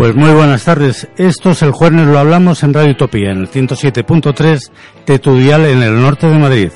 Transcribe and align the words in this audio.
Pues 0.00 0.16
muy 0.16 0.30
buenas 0.30 0.64
tardes. 0.64 1.06
Esto 1.18 1.50
es 1.50 1.60
el 1.60 1.72
jueves, 1.72 2.06
lo 2.06 2.18
hablamos 2.18 2.62
en 2.62 2.72
Radio 2.72 2.92
Utopía, 2.92 3.32
en 3.32 3.40
el 3.40 3.50
107.3 3.50 4.70
de 5.04 5.18
tu 5.18 5.36
dial 5.36 5.66
en 5.66 5.82
el 5.82 6.00
norte 6.00 6.26
de 6.26 6.38
Madrid. 6.38 6.70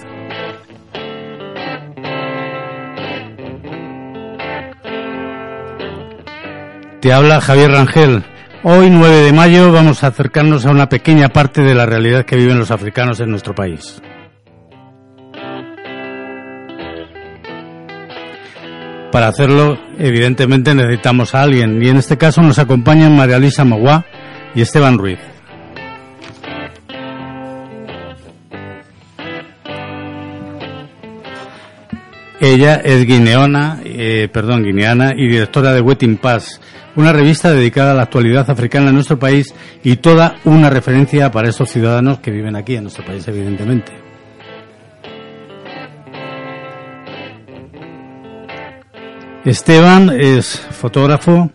Te 7.00 7.14
habla 7.14 7.40
Javier 7.40 7.70
Rangel. 7.70 8.22
Hoy, 8.62 8.90
9 8.90 9.16
de 9.22 9.32
mayo, 9.32 9.72
vamos 9.72 10.04
a 10.04 10.08
acercarnos 10.08 10.66
a 10.66 10.70
una 10.70 10.90
pequeña 10.90 11.30
parte 11.30 11.62
de 11.62 11.74
la 11.74 11.86
realidad 11.86 12.26
que 12.26 12.36
viven 12.36 12.58
los 12.58 12.70
africanos 12.70 13.20
en 13.20 13.30
nuestro 13.30 13.54
país. 13.54 14.02
Para 19.14 19.28
hacerlo, 19.28 19.78
evidentemente 19.96 20.74
necesitamos 20.74 21.36
a 21.36 21.42
alguien, 21.42 21.80
y 21.80 21.88
en 21.88 21.98
este 21.98 22.18
caso 22.18 22.42
nos 22.42 22.58
acompañan 22.58 23.14
María 23.14 23.38
Luisa 23.38 23.64
Maguá 23.64 24.04
y 24.56 24.60
Esteban 24.60 24.98
Ruiz. 24.98 25.20
Ella 32.40 32.74
es 32.84 33.06
guineona, 33.06 33.78
eh, 33.84 34.28
perdón, 34.32 34.64
guineana 34.64 35.12
y 35.16 35.28
directora 35.28 35.72
de 35.72 35.80
Wetting 35.80 36.16
Pass, 36.16 36.60
una 36.96 37.12
revista 37.12 37.52
dedicada 37.52 37.92
a 37.92 37.94
la 37.94 38.02
actualidad 38.02 38.50
africana 38.50 38.88
en 38.88 38.96
nuestro 38.96 39.20
país 39.20 39.54
y 39.84 39.94
toda 39.94 40.38
una 40.42 40.70
referencia 40.70 41.30
para 41.30 41.50
esos 41.50 41.70
ciudadanos 41.70 42.18
que 42.18 42.32
viven 42.32 42.56
aquí 42.56 42.74
en 42.74 42.82
nuestro 42.82 43.04
país, 43.04 43.28
evidentemente. 43.28 44.03
Esteban 49.44 50.10
es 50.10 50.58
fotógrafo, 50.58 51.50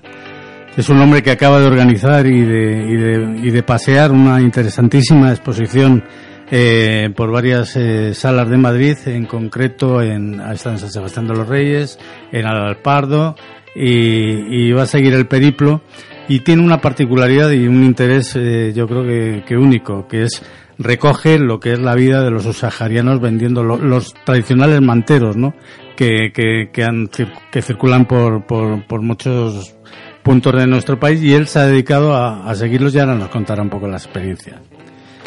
es 0.77 0.89
un 0.89 0.99
hombre 0.99 1.23
que 1.23 1.31
acaba 1.31 1.59
de 1.59 1.65
organizar 1.67 2.25
y 2.27 2.41
de, 2.41 3.39
y 3.41 3.49
de, 3.49 3.63
pasear 3.63 4.11
una 4.11 4.39
interesantísima 4.41 5.31
exposición 5.31 6.03
eh, 6.51 7.09
por 7.15 7.31
varias 7.31 7.75
eh, 7.75 8.13
salas 8.13 8.49
de 8.49 8.57
Madrid, 8.57 8.95
en 9.05 9.25
concreto 9.25 10.01
en, 10.01 10.39
en 10.39 10.57
San 10.57 10.77
Sebastián 10.77 11.27
de 11.27 11.35
los 11.35 11.47
Reyes, 11.47 11.99
en 12.31 12.45
Alpardo, 12.45 13.35
y, 13.75 14.67
y 14.67 14.71
va 14.71 14.83
a 14.83 14.87
seguir 14.87 15.13
el 15.13 15.27
periplo. 15.27 15.81
Y 16.27 16.41
tiene 16.41 16.61
una 16.63 16.79
particularidad 16.79 17.49
y 17.51 17.67
un 17.67 17.83
interés, 17.83 18.35
eh, 18.35 18.71
yo 18.75 18.87
creo 18.87 19.03
que, 19.47 19.57
único, 19.57 20.07
que 20.07 20.23
es 20.23 20.43
recoge 20.77 21.39
lo 21.39 21.59
que 21.59 21.73
es 21.73 21.79
la 21.79 21.93
vida 21.95 22.23
de 22.23 22.29
los 22.31 22.43
subsaharianos 22.43 23.19
vendiendo 23.19 23.63
lo- 23.63 23.77
los 23.77 24.13
tradicionales 24.23 24.79
manteros, 24.81 25.35
¿no? 25.35 25.53
Que, 25.99 26.31
que, 26.33 26.69
que, 26.71 26.83
han 26.85 27.09
que 27.51 27.61
circulan 27.61 28.05
por, 28.05 28.45
por, 28.45 28.87
por 28.87 29.01
muchos 29.01 29.75
puntos 30.23 30.55
de 30.55 30.65
nuestro 30.65 30.97
país 30.97 31.21
y 31.21 31.33
él 31.33 31.45
se 31.45 31.59
ha 31.59 31.65
dedicado 31.65 32.15
a, 32.15 32.49
a 32.49 32.55
seguirlos 32.55 32.95
y 32.95 32.99
ahora 32.99 33.15
nos 33.15 33.27
contará 33.27 33.61
un 33.61 33.69
poco 33.69 33.85
la 33.85 33.97
experiencia. 33.97 34.61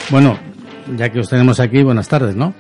Bueno, 0.09 0.39
ya 0.97 1.11
que 1.11 1.21
os 1.21 1.29
tenemos 1.29 1.61
aquí, 1.61 1.83
buenas 1.83 2.09
tardes, 2.09 2.37
¿no? 2.37 2.55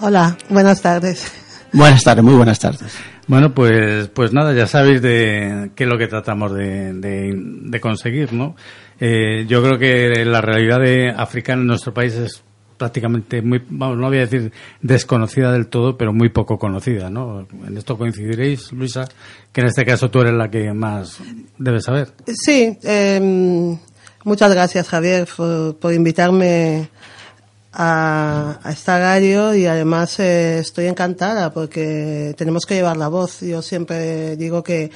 Hola, 0.00 0.38
buenas 0.48 0.80
tardes. 0.80 1.30
Buenas 1.70 2.02
tardes, 2.02 2.24
muy 2.24 2.32
buenas 2.32 2.58
tardes. 2.58 2.96
Bueno, 3.26 3.52
pues, 3.52 4.08
pues 4.08 4.32
nada, 4.32 4.54
ya 4.54 4.66
sabéis 4.66 5.02
de 5.02 5.70
qué 5.76 5.84
es 5.84 5.90
lo 5.90 5.98
que 5.98 6.06
tratamos 6.06 6.54
de, 6.54 6.94
de, 6.94 7.30
de 7.34 7.80
conseguir, 7.80 8.32
¿no? 8.32 8.56
Eh, 8.98 9.44
yo 9.46 9.62
creo 9.62 9.78
que 9.78 10.24
la 10.24 10.40
realidad 10.40 10.80
de 10.80 11.10
africana 11.10 11.60
en 11.60 11.66
nuestro 11.66 11.92
país 11.92 12.14
es 12.14 12.42
prácticamente 12.80 13.42
muy, 13.42 13.62
vamos, 13.68 13.98
no 13.98 14.08
voy 14.08 14.16
a 14.16 14.20
decir 14.20 14.52
desconocida 14.80 15.52
del 15.52 15.66
todo, 15.66 15.98
pero 15.98 16.14
muy 16.14 16.30
poco 16.30 16.58
conocida, 16.58 17.10
¿no? 17.10 17.46
En 17.66 17.76
esto 17.76 17.98
coincidiréis, 17.98 18.72
Luisa, 18.72 19.06
que 19.52 19.60
en 19.60 19.66
este 19.66 19.84
caso 19.84 20.10
tú 20.10 20.22
eres 20.22 20.32
la 20.32 20.50
que 20.50 20.72
más 20.72 21.18
debes 21.58 21.84
saber. 21.84 22.08
Sí, 22.26 22.78
eh, 22.82 23.76
muchas 24.24 24.50
gracias 24.50 24.88
Javier 24.88 25.28
por, 25.36 25.76
por 25.76 25.92
invitarme 25.92 26.88
a, 27.74 28.58
a 28.62 28.72
esta 28.72 28.98
radio 28.98 29.54
y 29.54 29.66
además 29.66 30.18
eh, 30.18 30.60
estoy 30.60 30.86
encantada 30.86 31.52
porque 31.52 32.34
tenemos 32.38 32.64
que 32.64 32.76
llevar 32.76 32.96
la 32.96 33.08
voz. 33.08 33.42
Yo 33.42 33.60
siempre 33.60 34.36
digo 34.36 34.62
que 34.62 34.90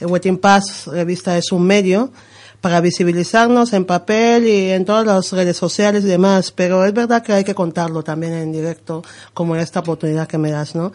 el 0.00 0.06
Wetting 0.06 0.38
Pass 0.38 0.86
revista 0.86 1.36
es 1.36 1.52
un 1.52 1.66
medio 1.66 2.10
para 2.60 2.80
visibilizarnos 2.80 3.72
en 3.72 3.84
papel 3.84 4.46
y 4.46 4.70
en 4.70 4.84
todas 4.84 5.06
las 5.06 5.32
redes 5.32 5.56
sociales 5.56 6.04
y 6.04 6.08
demás, 6.08 6.52
pero 6.52 6.84
es 6.84 6.92
verdad 6.92 7.22
que 7.22 7.32
hay 7.32 7.44
que 7.44 7.54
contarlo 7.54 8.02
también 8.02 8.32
en 8.32 8.52
directo, 8.52 9.02
como 9.34 9.56
esta 9.56 9.80
oportunidad 9.80 10.26
que 10.26 10.38
me 10.38 10.50
das, 10.50 10.74
¿no? 10.74 10.92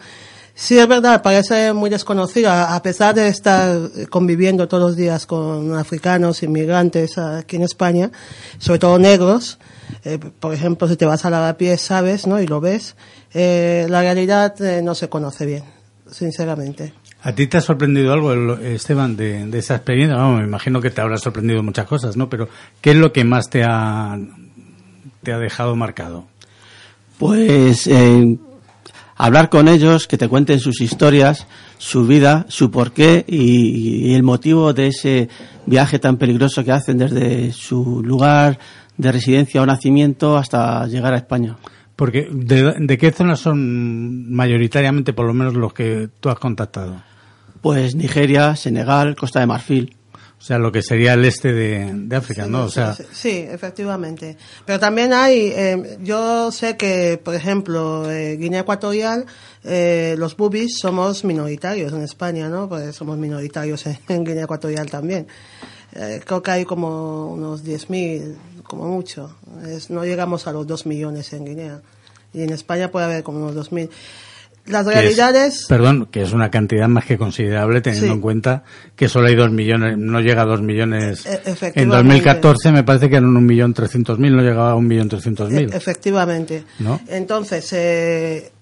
Sí, 0.54 0.78
es 0.78 0.86
verdad, 0.86 1.22
parece 1.22 1.72
muy 1.72 1.88
desconocida, 1.88 2.74
a 2.74 2.82
pesar 2.82 3.14
de 3.14 3.28
estar 3.28 3.90
conviviendo 4.10 4.68
todos 4.68 4.82
los 4.82 4.96
días 4.96 5.24
con 5.24 5.74
africanos, 5.76 6.42
inmigrantes 6.42 7.16
aquí 7.16 7.56
en 7.56 7.62
España, 7.62 8.10
sobre 8.58 8.78
todo 8.78 8.98
negros. 8.98 9.58
Eh, 10.04 10.18
por 10.18 10.52
ejemplo, 10.52 10.86
si 10.88 10.96
te 10.96 11.06
vas 11.06 11.24
a 11.24 11.30
Lavapiés, 11.30 11.80
sabes, 11.80 12.26
¿no? 12.26 12.40
Y 12.40 12.46
lo 12.46 12.60
ves. 12.60 12.96
Eh, 13.32 13.86
la 13.88 14.02
realidad 14.02 14.60
eh, 14.60 14.82
no 14.82 14.94
se 14.94 15.08
conoce 15.08 15.46
bien, 15.46 15.64
sinceramente. 16.10 16.92
¿A 17.24 17.32
ti 17.32 17.46
te 17.46 17.56
ha 17.56 17.60
sorprendido 17.60 18.12
algo, 18.12 18.54
Esteban, 18.54 19.16
de, 19.16 19.46
de 19.46 19.58
esa 19.58 19.76
experiencia? 19.76 20.16
Vamos, 20.16 20.40
me 20.40 20.46
imagino 20.46 20.80
que 20.80 20.90
te 20.90 21.00
habrá 21.00 21.16
sorprendido 21.18 21.62
muchas 21.62 21.86
cosas, 21.86 22.16
¿no? 22.16 22.28
Pero, 22.28 22.48
¿qué 22.80 22.90
es 22.90 22.96
lo 22.96 23.12
que 23.12 23.22
más 23.22 23.48
te 23.48 23.62
ha, 23.62 24.18
te 25.22 25.32
ha 25.32 25.38
dejado 25.38 25.76
marcado? 25.76 26.26
Pues 27.18 27.86
eh, 27.86 28.24
hablar 29.14 29.50
con 29.50 29.68
ellos, 29.68 30.08
que 30.08 30.18
te 30.18 30.26
cuenten 30.26 30.58
sus 30.58 30.80
historias, 30.80 31.46
su 31.78 32.08
vida, 32.08 32.44
su 32.48 32.72
porqué 32.72 33.24
y, 33.28 34.10
y 34.10 34.14
el 34.14 34.24
motivo 34.24 34.72
de 34.72 34.88
ese 34.88 35.28
viaje 35.64 36.00
tan 36.00 36.16
peligroso 36.16 36.64
que 36.64 36.72
hacen 36.72 36.98
desde 36.98 37.52
su 37.52 38.02
lugar 38.02 38.58
de 38.96 39.12
residencia 39.12 39.62
o 39.62 39.66
nacimiento 39.66 40.36
hasta 40.36 40.88
llegar 40.88 41.14
a 41.14 41.18
España. 41.18 41.56
Porque, 41.94 42.26
¿de, 42.32 42.74
de 42.80 42.98
qué 42.98 43.12
zonas 43.12 43.38
son 43.38 44.32
mayoritariamente, 44.32 45.12
por 45.12 45.26
lo 45.26 45.34
menos, 45.34 45.54
los 45.54 45.72
que 45.72 46.08
tú 46.18 46.28
has 46.28 46.38
contactado? 46.40 47.11
Pues 47.62 47.94
Nigeria, 47.94 48.54
Senegal, 48.56 49.16
Costa 49.16 49.40
de 49.40 49.46
Marfil. 49.46 49.96
O 50.38 50.44
sea, 50.44 50.58
lo 50.58 50.72
que 50.72 50.82
sería 50.82 51.14
el 51.14 51.24
este 51.24 51.52
de, 51.52 51.92
de 51.94 52.16
África, 52.16 52.46
¿no? 52.46 52.64
O 52.64 52.68
sea, 52.68 52.94
Sí, 52.94 53.04
sí, 53.12 53.30
efectivamente. 53.48 54.36
Pero 54.66 54.80
también 54.80 55.12
hay, 55.12 55.52
eh, 55.54 55.98
yo 56.02 56.50
sé 56.50 56.76
que, 56.76 57.20
por 57.22 57.36
ejemplo, 57.36 58.10
eh, 58.10 58.36
Guinea 58.36 58.62
Ecuatorial, 58.62 59.24
eh, 59.62 60.16
los 60.18 60.36
bubis 60.36 60.78
somos 60.80 61.22
minoritarios 61.24 61.92
en 61.92 62.02
España, 62.02 62.48
¿no? 62.48 62.68
Pues 62.68 62.96
somos 62.96 63.16
minoritarios 63.18 63.86
en, 63.86 63.96
en 64.08 64.24
Guinea 64.24 64.44
Ecuatorial 64.44 64.90
también. 64.90 65.28
Eh, 65.94 66.20
creo 66.26 66.42
que 66.42 66.50
hay 66.50 66.64
como 66.64 67.28
unos 67.28 67.62
10.000, 67.64 68.34
como 68.64 68.88
mucho. 68.88 69.36
Es- 69.64 69.90
no 69.90 70.04
llegamos 70.04 70.48
a 70.48 70.52
los 70.52 70.66
2 70.66 70.86
millones 70.86 71.32
en 71.34 71.44
Guinea. 71.44 71.80
Y 72.34 72.42
en 72.42 72.50
España 72.50 72.90
puede 72.90 73.04
haber 73.06 73.22
como 73.22 73.38
unos 73.38 73.54
2.000. 73.54 73.88
Las 74.66 74.86
realidades... 74.86 75.66
perdón, 75.68 76.06
que 76.10 76.22
es 76.22 76.32
una 76.32 76.50
cantidad 76.50 76.86
más 76.86 77.04
que 77.04 77.18
considerable 77.18 77.80
teniendo 77.80 78.06
Sí. 78.06 78.12
en 78.12 78.20
cuenta 78.20 78.62
que 78.94 79.08
solo 79.08 79.26
hay 79.26 79.34
dos 79.34 79.50
millones, 79.50 79.98
no 79.98 80.20
llega 80.20 80.42
a 80.42 80.44
dos 80.44 80.62
millones. 80.62 81.26
E- 81.26 81.40
En 81.44 81.52
efectivamente. 81.52 81.96
2014 81.96 82.70
me 82.72 82.84
parece 82.84 83.10
que 83.10 83.16
eran 83.16 83.36
un 83.36 83.44
millón 83.44 83.74
trescientos 83.74 84.18
mil, 84.20 84.36
no 84.36 84.42
llegaba 84.42 84.70
a 84.70 84.74
un 84.76 84.86
millón 84.86 85.08
trescientos 85.08 85.50
mil. 85.50 85.72
E- 85.72 85.76
Efectivamente. 85.76 86.64
¿No? 86.78 87.00
Entonces, 87.08 87.72
eh, 87.72 88.52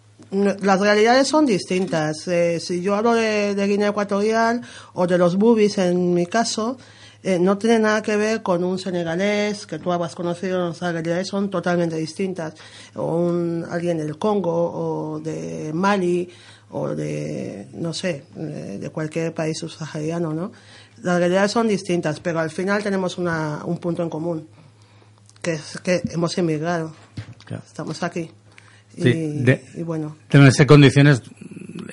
las 0.62 0.81
realidades 0.81 1.29
son 1.29 1.44
distintas. 1.44 2.26
Eh, 2.29 2.61
si 2.61 2.81
yo 2.81 2.94
hablo 2.94 3.12
de, 3.14 3.55
de 3.55 3.67
Guinea 3.67 3.88
Ecuatorial 3.88 4.62
o 4.94 5.06
de 5.06 5.19
los 5.19 5.37
bubis 5.37 5.76
en 5.79 6.14
mi 6.14 6.25
caso, 6.26 6.79
eh, 7.22 7.38
no 7.38 7.58
tiene 7.58 7.78
nada 7.81 8.02
que 8.02 8.17
ver 8.17 8.43
con 8.43 8.64
un 8.64 8.78
senegalés 8.78 9.67
que 9.67 9.78
tú 9.78 9.93
has 9.93 10.14
conocido, 10.14 10.69
las 10.69 10.81
realidades 10.81 11.28
son 11.28 11.50
totalmente 11.50 11.96
distintas. 11.96 12.55
O 12.94 13.17
un, 13.17 13.64
alguien 13.70 13.99
del 13.99 14.17
Congo 14.19 14.50
o 14.52 15.20
de 15.20 15.70
Mali 15.75 16.28
o 16.70 16.88
de, 16.94 17.67
no 17.75 17.93
sé, 17.93 18.25
eh, 18.37 18.78
de 18.81 18.90
cualquier 18.90 19.34
país 19.34 19.58
subsahariano, 19.58 20.32
¿no? 20.32 20.52
las 21.02 21.19
realidades 21.19 21.50
son 21.50 21.67
distintas, 21.67 22.20
pero 22.20 22.40
al 22.40 22.50
final 22.50 22.82
tenemos 22.82 23.17
una, 23.19 23.62
un 23.64 23.78
punto 23.78 24.02
en 24.02 24.11
común, 24.11 24.46
que 25.43 25.55
es 25.55 25.78
que 25.82 26.02
hemos 26.11 26.37
emigrado, 26.38 26.93
Claro. 27.46 27.62
estamos 27.66 28.02
aquí. 28.02 28.31
Y, 28.96 29.02
Sí, 29.02 29.11
de- 29.43 29.64
y 29.76 29.82
bueno, 29.82 30.16
Deben 30.31 30.52
ser 30.52 30.66
condiciones, 30.66 31.23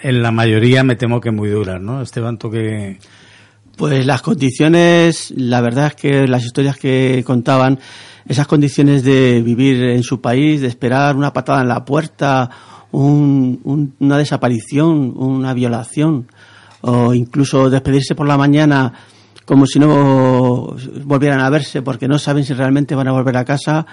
en 0.04 0.22
la 0.22 0.32
mayoría 0.32 0.84
me 0.84 0.96
temo 0.98 1.22
que 1.22 1.32
muy 1.32 1.50
duras, 1.50 1.82
¿no? 1.82 2.02
Esteban, 2.02 2.38
tú 2.38 2.52
que... 2.52 3.00
Pues 3.78 4.06
las 4.08 4.22
condiciones, 4.24 5.32
la 5.38 5.62
verdad 5.62 5.88
es 5.88 5.96
que 5.96 6.28
las 6.28 6.44
historias 6.44 6.78
que 6.78 7.24
contaban, 7.26 7.80
esas 8.28 8.48
condiciones 8.48 9.04
de 9.04 9.42
vivir 9.44 9.84
en 9.84 10.02
su 10.04 10.20
país, 10.20 10.62
de 10.62 10.68
esperar 10.68 11.16
una 11.16 11.32
patada 11.32 11.62
en 11.62 11.68
la 11.68 11.86
puerta, 11.86 12.50
un- 12.92 13.60
un- 13.64 13.94
una 14.00 14.18
desaparición, 14.18 15.14
una 15.16 15.54
violación, 15.54 16.28
o 16.82 17.14
incluso 17.14 17.70
despedirse 17.70 18.16
por 18.16 18.28
la 18.28 18.38
mañana 18.38 18.94
como 19.46 19.66
si 19.66 19.80
no 19.80 20.76
volvieran 21.06 21.40
a 21.40 21.50
verse 21.50 21.82
porque 21.82 22.08
no 22.08 22.20
saben 22.20 22.44
si 22.44 22.54
realmente 22.54 22.96
van 22.96 23.08
a 23.08 23.14
volver 23.14 23.38
a 23.38 23.46
casa, 23.46 23.86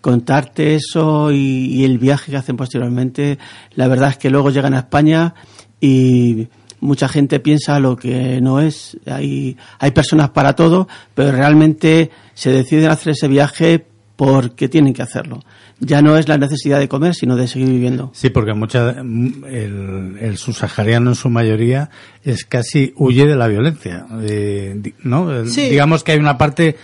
contarte 0.00 0.74
eso 0.76 1.32
y, 1.32 1.36
y 1.66 1.84
el 1.84 1.98
viaje 1.98 2.30
que 2.30 2.36
hacen 2.38 2.56
posteriormente, 2.56 3.38
la 3.74 3.88
verdad 3.88 4.10
es 4.10 4.18
que 4.18 4.30
luego 4.30 4.50
llegan 4.50 4.74
a 4.74 4.78
España 4.80 5.34
y 5.80 6.46
mucha 6.80 7.08
gente 7.08 7.40
piensa 7.40 7.78
lo 7.80 7.96
que 7.96 8.40
no 8.40 8.60
es. 8.60 8.96
Hay, 9.06 9.56
hay 9.78 9.90
personas 9.92 10.30
para 10.30 10.54
todo, 10.54 10.88
pero 11.14 11.32
realmente 11.32 12.10
se 12.34 12.50
deciden 12.50 12.90
hacer 12.90 13.12
ese 13.12 13.28
viaje 13.28 13.84
porque 14.16 14.68
tienen 14.68 14.92
que 14.92 15.02
hacerlo. 15.02 15.42
Ya 15.78 16.02
no 16.02 16.18
es 16.18 16.28
la 16.28 16.36
necesidad 16.36 16.78
de 16.78 16.88
comer, 16.88 17.14
sino 17.14 17.36
de 17.36 17.48
seguir 17.48 17.68
viviendo. 17.70 18.10
Sí, 18.12 18.28
porque 18.28 18.52
mucha, 18.52 18.90
el, 18.90 20.16
el 20.20 20.36
subsahariano 20.36 21.10
en 21.10 21.14
su 21.14 21.30
mayoría 21.30 21.88
es 22.22 22.44
casi 22.44 22.92
huye 22.96 23.26
de 23.26 23.34
la 23.36 23.48
violencia, 23.48 24.04
di- 24.20 24.92
¿no? 25.04 25.46
Sí. 25.46 25.70
Digamos 25.70 26.04
que 26.04 26.12
hay 26.12 26.18
una 26.18 26.36
parte 26.36 26.76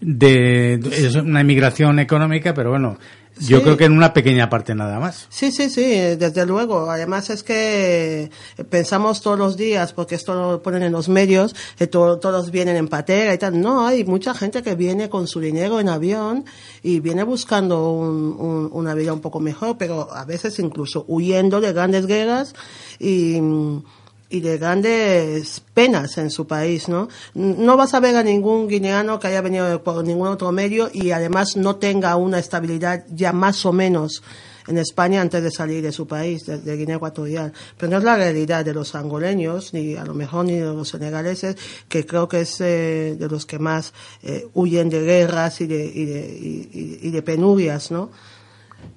de, 0.00 0.74
es 0.74 1.14
una 1.14 1.40
emigración 1.40 1.98
económica, 1.98 2.52
pero 2.52 2.70
bueno, 2.70 2.98
yo 3.38 3.58
Sí. 3.58 3.62
creo 3.64 3.76
que 3.76 3.84
en 3.86 3.92
una 3.92 4.12
pequeña 4.12 4.48
parte 4.50 4.74
nada 4.74 4.98
más. 5.00 5.26
Sí, 5.30 5.50
sí, 5.52 5.70
sí, 5.70 5.82
desde 6.16 6.44
luego. 6.46 6.90
Además 6.90 7.30
es 7.30 7.42
que 7.42 8.30
pensamos 8.70 9.20
todos 9.20 9.38
los 9.38 9.56
días, 9.56 9.92
porque 9.92 10.14
esto 10.14 10.34
lo 10.34 10.62
ponen 10.62 10.82
en 10.82 10.92
los 10.92 11.08
medios, 11.08 11.54
que 11.76 11.86
to- 11.86 12.18
todos 12.18 12.50
vienen 12.50 12.76
en 12.76 12.88
patera 12.88 13.32
y 13.34 13.38
tal. 13.38 13.60
No, 13.60 13.86
hay 13.86 14.04
mucha 14.04 14.34
gente 14.34 14.62
que 14.62 14.74
viene 14.74 15.08
con 15.08 15.26
su 15.26 15.40
dinero 15.40 15.80
en 15.80 15.88
avión 15.88 16.44
y 16.82 17.00
viene 17.00 17.22
buscando 17.24 17.90
un- 17.92 18.36
un- 18.38 18.68
una 18.72 18.94
vida 18.94 19.12
un 19.12 19.20
poco 19.20 19.40
mejor, 19.40 19.76
pero 19.78 20.12
a 20.12 20.24
veces 20.24 20.58
incluso 20.58 21.04
huyendo 21.08 21.60
de 21.60 21.72
grandes 21.72 22.06
guerras 22.06 22.54
y 22.98 23.40
y 24.32 24.40
de 24.40 24.56
grandes 24.58 25.60
penas 25.74 26.16
en 26.18 26.30
su 26.30 26.46
país, 26.46 26.88
¿no? 26.88 27.08
No 27.34 27.76
vas 27.76 27.94
a 27.94 28.00
ver 28.00 28.16
a 28.16 28.22
ningún 28.22 28.66
guineano 28.66 29.20
que 29.20 29.28
haya 29.28 29.42
venido 29.42 29.82
por 29.84 30.02
ningún 30.04 30.28
otro 30.28 30.50
medio 30.52 30.90
y 30.92 31.10
además 31.10 31.56
no 31.56 31.76
tenga 31.76 32.16
una 32.16 32.38
estabilidad 32.38 33.04
ya 33.10 33.32
más 33.32 33.64
o 33.66 33.72
menos 33.72 34.22
en 34.68 34.78
España 34.78 35.20
antes 35.20 35.42
de 35.42 35.50
salir 35.50 35.82
de 35.82 35.90
su 35.92 36.06
país, 36.06 36.46
de, 36.46 36.76
Guinea 36.76 36.96
Ecuatorial. 36.96 37.52
Pero 37.76 37.90
no 37.92 37.98
es 37.98 38.04
la 38.04 38.16
realidad 38.16 38.64
de 38.64 38.72
los 38.72 38.94
angoleños, 38.94 39.74
ni 39.74 39.96
a 39.96 40.04
lo 40.04 40.14
mejor 40.14 40.44
ni 40.44 40.54
de 40.54 40.60
los 40.66 40.88
senegaleses, 40.88 41.56
que 41.88 42.06
creo 42.06 42.28
que 42.28 42.42
es 42.42 42.60
eh, 42.60 43.16
de 43.18 43.28
los 43.28 43.44
que 43.44 43.58
más 43.58 43.92
eh, 44.22 44.46
huyen 44.54 44.88
de 44.88 45.02
guerras 45.02 45.60
y 45.60 45.66
de, 45.66 45.84
y 45.84 46.04
de, 46.04 46.20
y- 46.20 46.98
y 47.02 47.10
de 47.10 47.22
penurias, 47.22 47.90
¿no? 47.90 48.10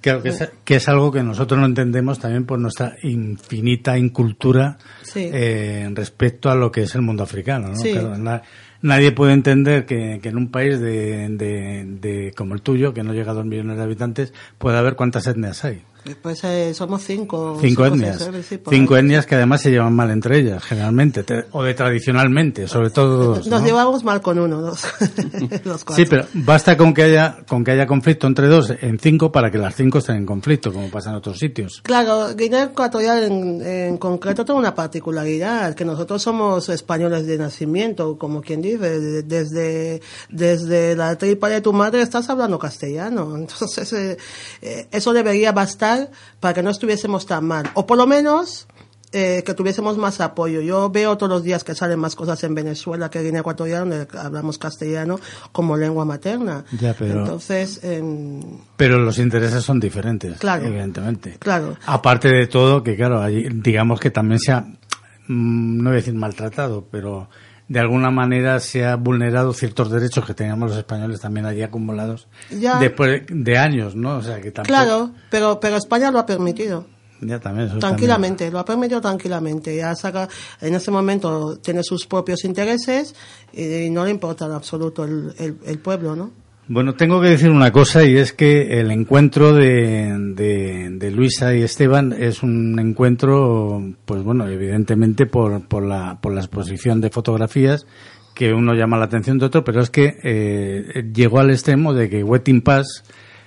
Claro, 0.05 0.21
que 0.23 0.29
es, 0.29 0.49
que 0.63 0.75
es 0.75 0.87
algo 0.87 1.11
que 1.11 1.23
nosotros 1.23 1.59
no 1.59 1.65
entendemos 1.65 2.19
también 2.19 2.45
por 2.45 2.59
nuestra 2.59 2.95
infinita 3.03 3.97
incultura 3.97 4.77
Sí. 5.01 5.29
eh, 5.33 5.89
respecto 5.93 6.49
a 6.49 6.55
lo 6.55 6.71
que 6.71 6.83
es 6.83 6.95
el 6.95 7.01
mundo 7.01 7.23
africano. 7.23 7.69
¿no? 7.69 7.75
Sí. 7.75 7.91
Claro, 7.91 8.17
na- 8.17 8.41
nadie 8.81 9.11
puede 9.11 9.33
entender 9.33 9.85
que, 9.85 10.19
que 10.21 10.29
en 10.29 10.37
un 10.37 10.51
país 10.51 10.79
de, 10.79 11.27
de- 11.29 11.85
de- 11.87 12.33
como 12.37 12.53
el 12.53 12.61
tuyo, 12.61 12.93
que 12.93 13.03
no 13.03 13.13
llega 13.13 13.31
a 13.31 13.35
dos 13.35 13.45
millones 13.45 13.77
de 13.77 13.83
habitantes, 13.83 14.33
pueda 14.57 14.79
haber 14.79 14.95
cuántas 14.95 15.25
etnias 15.27 15.65
hay. 15.65 15.81
Pues 16.21 16.43
eh, 16.43 16.73
somos 16.73 17.01
cinco. 17.03 17.57
Cinco 17.59 17.85
etnias. 17.85 18.29
Cinco 18.69 18.95
etnias 18.95 19.25
que 19.25 19.35
además 19.35 19.61
se 19.61 19.71
llevan 19.71 19.93
mal 19.95 20.11
entre 20.11 20.37
ellas, 20.39 20.63
generalmente, 20.63 21.23
te- 21.23 21.45
o 21.51 21.63
de 21.63 21.73
tradicionalmente, 21.73 22.67
sobre 22.67 22.91
todo 22.91 23.35
dos. 23.35 23.47
Nos 23.47 23.61
¿no? 23.61 23.65
llevamos 23.67 24.03
mal 24.03 24.21
con 24.21 24.37
uno, 24.37 24.61
dos. 24.61 24.83
los. 25.65 25.83
Sí, 25.95 26.05
pero 26.05 26.25
basta 26.33 26.77
con 26.77 26.93
que 26.93 27.03
haya 27.03 27.37
con 27.47 27.63
que 27.63 27.71
haya 27.71 27.87
conflicto 27.87 28.27
entre 28.27 28.47
dos 28.47 28.71
en 28.81 28.99
cinco 28.99 29.31
para 29.31 29.49
que 29.49 29.57
las 29.57 29.73
cinco 29.75 29.97
estén 29.97 30.17
en 30.17 30.25
conflicto, 30.27 30.71
como 30.71 30.89
pasa 30.89 31.09
en 31.09 31.15
otros 31.15 31.39
sitios. 31.39 31.81
Claro, 31.83 32.35
Guinea 32.35 32.65
Ecuatorial 32.65 33.23
en, 33.23 33.61
en 33.65 33.97
concreto 33.97 34.45
tiene 34.45 34.59
una 34.59 34.75
particularidad, 34.75 35.73
que 35.73 35.85
nosotros 35.85 36.21
somos 36.21 36.69
españoles 36.69 37.25
de 37.25 37.37
nacimiento, 37.39 38.17
como 38.17 38.41
quien 38.41 38.61
dice, 38.61 38.99
de- 38.99 39.23
desde, 39.23 40.01
desde 40.29 40.95
la 40.95 41.17
tripa 41.17 41.49
de 41.49 41.61
tu 41.61 41.73
madre 41.73 42.01
estás 42.03 42.29
hablando 42.29 42.59
castellano. 42.59 43.35
Entonces, 43.37 43.91
eh, 43.93 44.17
eh, 44.61 44.87
eso 44.91 45.11
debería 45.13 45.51
bastar 45.51 45.94
para 46.39 46.53
que 46.53 46.63
no 46.63 46.69
estuviésemos 46.69 47.25
tan 47.25 47.45
mal. 47.45 47.69
O 47.73 47.85
por 47.85 47.97
lo 47.97 48.07
menos, 48.07 48.67
eh, 49.11 49.43
que 49.45 49.53
tuviésemos 49.53 49.97
más 49.97 50.19
apoyo. 50.19 50.59
Yo 50.61 50.89
veo 50.89 51.17
todos 51.17 51.29
los 51.31 51.43
días 51.43 51.63
que 51.63 51.73
salen 51.73 51.99
más 51.99 52.15
cosas 52.15 52.43
en 52.43 52.53
Venezuela 52.53 53.09
que 53.09 53.19
en 53.19 53.25
Guinea 53.25 53.41
Ecuatorial, 53.41 53.87
donde 53.89 54.07
hablamos 54.17 54.57
castellano 54.57 55.19
como 55.53 55.77
lengua 55.77 56.03
materna. 56.03 56.65
Ya, 56.79 56.93
pero- 56.93 57.19
Entonces, 57.21 57.81
em, 57.83 58.41
Pero 58.75 58.99
los 58.99 59.17
intereses 59.19 59.63
son 59.63 59.79
diferentes, 59.79 60.37
Claro. 60.37 60.65
evidentemente. 60.65 61.37
claro. 61.39 61.77
Aparte 61.85 62.27
de 62.29 62.47
todo, 62.47 62.83
que 62.83 62.95
claro, 62.97 63.23
digamos 63.25 63.99
que 64.01 64.11
también 64.11 64.39
se 64.39 64.51
ha, 64.51 64.61
mm, 64.61 65.77
no 65.77 65.83
voy 65.91 65.93
a 65.93 65.95
decir 66.01 66.13
maltratado, 66.15 66.85
pero 66.91 67.29
de 67.67 67.79
alguna 67.79 68.11
manera 68.11 68.59
se 68.59 68.85
ha 68.85 68.95
vulnerado 68.95 69.53
ciertos 69.53 69.89
derechos 69.89 70.25
que 70.25 70.33
teníamos 70.33 70.69
los 70.69 70.77
españoles 70.77 71.19
también 71.19 71.45
allí 71.45 71.63
acumulados 71.63 72.27
Ya. 72.51 72.79
después 72.79 73.23
de 73.27 73.57
años, 73.57 73.95
¿no? 73.95 74.17
O 74.17 74.21
sea 74.21 74.39
que 74.41 74.51
tampoco, 74.51 74.67
Claro, 74.67 75.11
pero, 75.31 75.59
pero 75.59 75.77
España 75.77 76.11
lo 76.11 76.19
ha 76.19 76.25
permitido. 76.25 76.85
ya 77.21 77.39
también, 77.39 77.67
eso 77.69 77.79
Tranquilamente, 77.79 78.51
lo 78.51 78.59
ha 78.59 78.65
permitido 78.65 79.01
tranquilamente. 79.01 79.75
Ya 79.75 79.95
saca, 79.95 80.27
en 80.61 80.75
ese 80.75 80.91
momento 80.91 81.57
tiene 81.57 81.81
sus 81.83 82.05
propios 82.05 82.43
intereses 82.45 83.15
y, 83.51 83.89
no 83.89 84.05
le 84.05 84.11
importa 84.11 84.45
en 84.45 84.51
absoluto 84.51 85.03
el, 85.03 85.33
el, 85.39 85.57
el 85.65 85.79
pueblo, 85.79 86.15
¿no? 86.15 86.31
Bueno, 86.67 86.95
tengo 86.95 87.21
que 87.21 87.29
decir 87.29 87.51
una 87.51 87.71
cosa 87.71 88.03
y 88.03 88.17
es 88.17 88.33
que 88.33 88.79
el 88.79 88.89
encuentro 88.89 89.53
de, 89.53 90.15
de, 90.33 90.89
de 90.89 91.11
Luisa 91.11 91.53
y 91.55 91.61
Esteban 91.61 92.11
es 92.17 92.41
un 92.41 92.79
encuentro, 92.79 93.83
pues 94.05 94.23
bueno, 94.23 94.47
evidentemente 94.47 95.27
por, 95.27 95.67
por, 95.67 95.83
la, 95.83 96.19
por 96.19 96.33
la 96.33 96.41
exposición 96.41 97.01
de 97.01 97.11
fotografías 97.11 97.85
que 98.33 98.51
uno 98.51 98.73
llama 98.73 98.97
la 98.97 99.05
atención 99.05 99.37
de 99.37 99.45
otro, 99.45 99.63
pero 99.63 99.81
es 99.81 99.89
que 99.89 100.17
eh, 100.23 101.09
llegó 101.13 101.39
al 101.39 101.51
extremo 101.51 101.93
de 101.93 102.09
que 102.09 102.23
Wetting 102.23 102.61
Pass, 102.61 103.03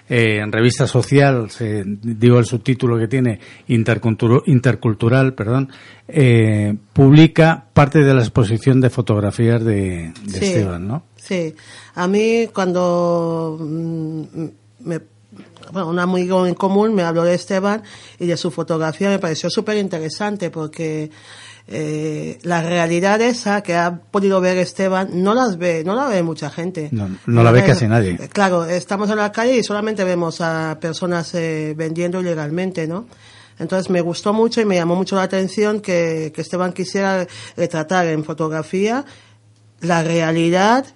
eh, 0.09 0.39
en 0.41 0.51
revista 0.51 0.87
social, 0.87 1.51
se, 1.51 1.85
digo 1.85 2.39
el 2.39 2.47
subtítulo 2.47 2.99
que 2.99 3.07
tiene, 3.07 3.39
intercultural, 3.67 4.43
intercultural 4.47 5.35
perdón, 5.35 5.71
eh, 6.09 6.75
publica 6.95 7.67
parte 7.75 7.99
de 7.99 8.15
la 8.15 8.21
exposición 8.21 8.81
de 8.81 8.89
fotografías 8.89 9.63
de, 9.63 10.13
de 10.25 10.39
Sí. 10.39 10.45
Esteban, 10.47 10.89
¿no? 10.89 11.03
Sí, 11.29 11.55
a 11.95 12.09
mí 12.09 12.49
cuando 12.55 13.59
mm, 13.61 14.23
me, 14.81 15.01
bueno, 15.73 15.89
un 15.91 15.99
amigo 15.99 16.47
en 16.47 16.55
común 16.55 16.95
me 16.95 17.03
habló 17.03 17.23
de 17.23 17.35
Esteban 17.35 17.83
y 18.19 18.25
de 18.25 18.39
su 18.39 18.51
fotografía 18.51 19.11
me 19.11 19.19
pareció 19.19 19.51
súper 19.51 19.77
interesante 19.77 20.51
porque 20.51 21.11
eh, 21.67 22.39
la 22.45 22.63
realidad 22.63 23.21
esa 23.21 23.61
que 23.63 23.75
ha 23.75 23.95
podido 23.95 24.41
ver 24.41 24.57
Esteban 24.57 25.11
no 25.23 25.35
las 25.35 25.59
ve, 25.59 25.83
no 25.85 25.95
la 25.95 26.07
ve 26.07 26.23
mucha 26.23 26.49
gente. 26.49 26.89
No, 26.93 27.11
no 27.27 27.43
la 27.43 27.53
ve 27.53 27.63
casi 27.63 27.87
nadie. 27.87 28.13
Eh, 28.13 28.29
Claro, 28.33 28.65
estamos 28.65 29.11
en 29.11 29.17
la 29.17 29.31
calle 29.31 29.59
y 29.59 29.63
solamente 29.63 30.03
vemos 30.05 30.41
a 30.41 30.79
personas 30.81 31.35
eh, 31.35 31.75
vendiendo 31.77 32.23
ilegalmente, 32.23 32.87
¿no? 32.87 33.07
Entonces 33.59 33.91
me 33.91 34.01
gustó 34.01 34.33
mucho 34.33 34.63
y 34.63 34.65
me 34.65 34.77
llamó 34.77 34.97
mucho 34.97 35.17
la 35.17 35.25
atención 35.25 35.81
que, 35.81 36.33
que 36.35 36.41
Esteban 36.41 36.73
quisiera 36.73 37.27
retratar 37.55 38.07
en 38.07 38.25
fotografía 38.25 39.05
la 39.81 40.03
realidad 40.03 40.87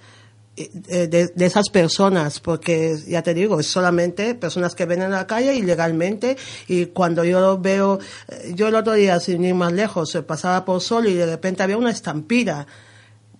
de, 0.56 1.28
de 1.35 1.47
esas 1.47 1.71
personas, 1.71 2.38
porque 2.40 2.97
ya 3.06 3.23
te 3.23 3.32
digo, 3.32 3.59
es 3.59 3.66
solamente 3.66 4.35
personas 4.35 4.75
que 4.75 4.85
ven 4.85 5.02
en 5.02 5.11
la 5.11 5.26
calle 5.26 5.54
ilegalmente 5.54 6.37
y 6.68 6.87
cuando 6.87 7.25
yo 7.25 7.59
veo, 7.59 7.99
eh, 8.28 8.52
yo 8.54 8.68
el 8.68 8.75
otro 8.75 8.92
día, 8.92 9.18
sin 9.18 9.44
ir 9.44 9.54
más 9.54 9.73
lejos, 9.73 10.14
eh, 10.14 10.23
pasaba 10.23 10.64
por 10.64 10.80
Sol 10.80 11.06
y 11.06 11.14
de 11.14 11.26
repente 11.26 11.62
había 11.62 11.78
una 11.78 11.90
estampida 11.90 12.66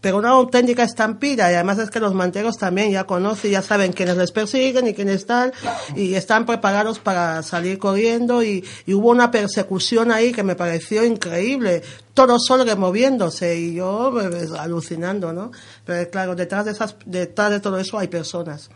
pero 0.03 0.19
una 0.19 0.29
auténtica 0.31 0.83
estampida 0.83 1.51
y 1.51 1.55
además 1.55 1.79
es 1.79 1.89
que 1.89 2.01
los 2.01 2.13
manteros 2.13 2.59
también 2.59 2.91
ya 2.91 3.05
conocen, 3.05 3.53
ya 3.53 3.63
saben 3.63 3.93
quiénes 3.95 4.19
les 4.19 4.33
persiguen 4.33 4.87
y 4.89 4.93
quiénes 4.93 5.15
están 5.17 5.53
y 5.97 6.13
están 6.15 6.45
preparados 6.45 6.99
para 6.99 7.43
salir 7.43 7.79
corriendo 7.79 8.43
y, 8.43 8.63
y 8.85 8.93
hubo 8.93 9.09
una 9.11 9.31
persecución 9.31 10.13
ahí 10.13 10.33
que 10.33 10.43
me 10.43 10.57
pareció 10.57 11.05
increíble, 11.05 11.83
todo 12.13 12.37
sol 12.39 12.67
removiéndose 12.67 13.57
y 13.59 13.75
yo 13.75 14.11
pues, 14.13 14.51
alucinando, 14.53 15.33
¿no? 15.33 15.53
Pero 15.87 16.11
claro, 16.11 16.35
detrás 16.35 16.67
de 16.67 16.73
esas, 16.73 16.97
detrás 17.07 17.51
de 17.51 17.61
todo 17.61 17.79
eso 17.79 17.99
hay 17.99 18.09
personas. 18.09 18.69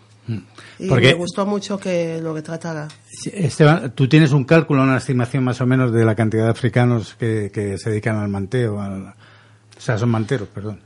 Y 0.78 0.88
Porque- 0.88 1.08
me 1.08 1.14
gustó 1.14 1.44
mucho 1.46 1.78
que 1.78 2.20
lo 2.20 2.34
retratara. 2.34 2.88
Sí, 3.08 3.30
Esteban, 3.32 3.92
tú 3.92 4.08
tienes 4.08 4.32
un 4.32 4.44
cálculo, 4.44 4.82
una 4.82 4.96
estimación 4.96 5.44
más 5.44 5.60
o 5.60 5.66
menos 5.66 5.92
de 5.92 6.04
la 6.04 6.14
cantidad 6.16 6.44
de 6.44 6.50
africanos 6.50 7.14
que, 7.18 7.50
que 7.52 7.78
se 7.78 7.90
dedican 7.90 8.16
al 8.16 8.28
manteo, 8.28 8.80
al- 8.80 9.08
o 9.08 9.80
sea, 9.80 9.98
son 9.98 10.08
manteros, 10.08 10.48
perdón. 10.48 10.80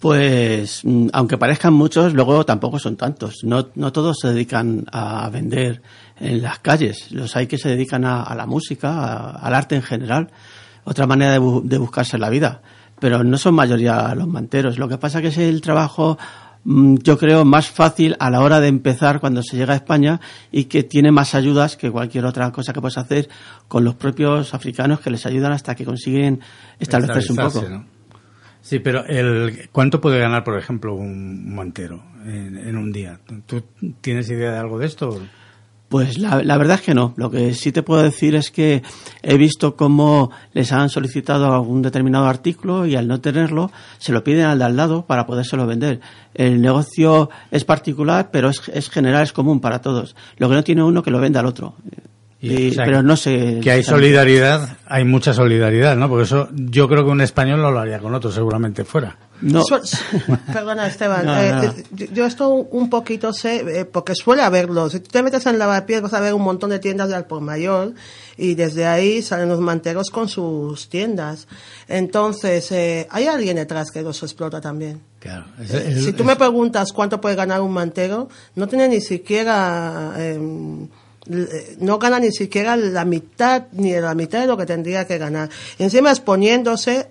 Pues, 0.00 0.80
mm, 0.84 1.08
aunque 1.12 1.36
parezcan 1.36 1.74
muchos, 1.74 2.14
luego 2.14 2.44
tampoco 2.46 2.78
son 2.78 2.96
tantos. 2.96 3.44
No, 3.44 3.68
no 3.74 3.92
todos 3.92 4.16
se 4.20 4.28
dedican 4.28 4.86
a 4.90 5.28
vender 5.28 5.82
en 6.18 6.40
las 6.42 6.58
calles. 6.60 7.12
Los 7.12 7.36
hay 7.36 7.46
que 7.46 7.58
se 7.58 7.68
dedican 7.68 8.06
a, 8.06 8.22
a 8.22 8.34
la 8.34 8.46
música, 8.46 8.88
a- 8.98 9.30
al 9.32 9.54
arte 9.54 9.76
en 9.76 9.82
general. 9.82 10.30
Otra 10.84 11.06
manera 11.06 11.32
de, 11.32 11.40
bu- 11.40 11.62
de 11.62 11.76
buscarse 11.76 12.16
la 12.16 12.30
vida. 12.30 12.62
Pero 12.98 13.22
no 13.24 13.36
son 13.36 13.54
mayoría 13.54 14.14
los 14.14 14.26
manteros. 14.26 14.78
Lo 14.78 14.88
que 14.88 14.96
pasa 14.96 15.20
que 15.20 15.28
es 15.28 15.36
el 15.36 15.60
trabajo, 15.60 16.16
mm, 16.64 16.96
yo 17.02 17.18
creo, 17.18 17.44
más 17.44 17.68
fácil 17.68 18.16
a 18.20 18.30
la 18.30 18.40
hora 18.40 18.58
de 18.58 18.68
empezar 18.68 19.20
cuando 19.20 19.42
se 19.42 19.58
llega 19.58 19.74
a 19.74 19.76
España 19.76 20.18
y 20.50 20.64
que 20.64 20.82
tiene 20.82 21.12
más 21.12 21.34
ayudas 21.34 21.76
que 21.76 21.90
cualquier 21.90 22.24
otra 22.24 22.50
cosa 22.52 22.72
que 22.72 22.80
puedes 22.80 22.96
hacer 22.96 23.28
con 23.68 23.84
los 23.84 23.96
propios 23.96 24.54
africanos 24.54 25.00
que 25.00 25.10
les 25.10 25.26
ayudan 25.26 25.52
hasta 25.52 25.74
que 25.74 25.84
consiguen 25.84 26.40
establecerse 26.78 27.32
un 27.32 27.36
poco. 27.36 27.60
Sí, 28.62 28.78
pero 28.78 29.04
el, 29.06 29.68
¿cuánto 29.72 30.00
puede 30.00 30.18
ganar, 30.18 30.44
por 30.44 30.58
ejemplo, 30.58 30.94
un 30.94 31.54
mantero 31.54 32.02
en, 32.24 32.76
un 32.76 32.92
día? 32.92 33.18
¿Tú 33.46 33.62
tienes 34.00 34.28
idea 34.30 34.52
de 34.52 34.58
algo 34.58 34.78
de 34.78 34.86
esto? 34.86 35.20
Pues 35.88 36.18
la, 36.18 36.42
la 36.44 36.56
verdad 36.56 36.76
es 36.76 36.82
que 36.82 36.94
no. 36.94 37.14
Lo 37.16 37.30
que 37.30 37.52
sí 37.54 37.72
te 37.72 37.82
puedo 37.82 38.02
decir 38.02 38.36
es 38.36 38.50
que 38.52 38.82
he 39.22 39.36
visto 39.36 39.74
cómo 39.74 40.30
les 40.52 40.70
han 40.72 40.88
solicitado 40.88 41.52
algún 41.52 41.82
determinado 41.82 42.26
artículo 42.26 42.86
y 42.86 42.94
al 42.94 43.08
no 43.08 43.20
tenerlo 43.20 43.72
se 43.98 44.12
lo 44.12 44.22
piden 44.22 44.44
al 44.44 44.58
de 44.58 44.66
al 44.66 44.76
lado 44.76 45.06
para 45.06 45.26
podérselo 45.26 45.66
vender. 45.66 46.00
El 46.34 46.60
negocio 46.60 47.30
es 47.50 47.64
particular, 47.64 48.30
pero 48.30 48.50
es, 48.50 48.62
es 48.72 48.88
general, 48.88 49.24
es 49.24 49.32
común 49.32 49.60
para 49.60 49.80
todos. 49.80 50.14
Lo 50.36 50.48
que 50.48 50.54
no 50.54 50.62
tiene 50.62 50.84
uno 50.84 51.02
que 51.02 51.10
lo 51.10 51.18
venda 51.18 51.40
al 51.40 51.46
otro. 51.46 51.74
Y, 52.42 52.52
Y- 52.68 52.70
o 52.70 52.74
sea, 52.74 52.84
pero 52.86 53.02
no 53.02 53.16
sé. 53.16 53.60
Que 53.62 53.70
hay 53.70 53.82
solidaridad, 53.82 54.78
hay 54.86 55.04
mucha 55.04 55.34
solidaridad, 55.34 55.94
¿no? 55.96 56.08
Porque 56.08 56.24
eso 56.24 56.48
yo 56.52 56.88
creo 56.88 57.04
que 57.04 57.10
un 57.10 57.20
español 57.20 57.60
no 57.60 57.70
lo 57.70 57.80
haría 57.80 57.98
con 57.98 58.14
otro, 58.14 58.32
seguramente 58.32 58.84
fuera. 58.84 59.18
No. 59.42 59.62
Perdona, 60.52 60.86
Esteban. 60.86 61.24
No, 61.26 61.38
eh, 61.40 61.52
no. 61.52 61.62
eh, 61.64 62.08
yo- 62.12 62.26
esto 62.26 62.48
un- 62.50 62.90
poquito 62.90 63.32
sé, 63.32 63.80
eh, 63.80 63.84
porque 63.84 64.14
suele 64.14 64.42
haberlo. 64.42 64.88
Si 64.90 65.00
tú 65.00 65.08
te 65.10 65.22
metes 65.22 65.44
en 65.46 65.58
Lavapiés 65.58 66.02
vas 66.02 66.12
a 66.14 66.20
ver 66.20 66.34
un 66.34 66.42
montón 66.42 66.70
de 66.70 66.78
tiendas 66.78 67.08
de 67.08 67.14
al 67.14 67.26
por 67.26 67.40
mayor 67.40 67.94
y 68.36 68.54
desde 68.54 68.86
ahí 68.86 69.22
salen 69.22 69.48
los 69.48 69.60
manteros 69.60 70.10
con 70.10 70.28
sus 70.28 70.88
tiendas. 70.88 71.46
Entonces, 71.88 72.70
eh, 72.72 73.06
hay 73.10 73.26
alguien 73.26 73.56
detrás 73.56 73.90
que 73.90 74.00
los 74.02 74.22
explota 74.22 74.60
también. 74.60 75.00
Claro. 75.20 75.44
si 76.02 76.14
tú 76.14 76.24
me 76.24 76.36
preguntas 76.36 76.92
cuánto 76.94 77.20
puede 77.20 77.34
ganar 77.36 77.60
un 77.60 77.72
mantero, 77.72 78.28
no 78.54 78.66
tiene 78.68 78.88
ni 78.88 79.02
siquiera, 79.02 80.14
eh, 80.16 80.36
l- 80.36 80.88
no 81.78 81.98
gana 81.98 82.18
ni 82.18 82.32
siquiera 82.32 82.76
la 82.76 83.04
mitad, 83.04 83.64
ni 83.72 83.92
la 83.92 84.14
mitad 84.14 84.40
de 84.40 84.46
lo 84.46 84.56
que 84.56 84.66
tendría 84.66 85.06
que 85.06 85.18
ganar. 85.18 85.48
Encima 85.78 86.10
exponiéndose 86.10 87.08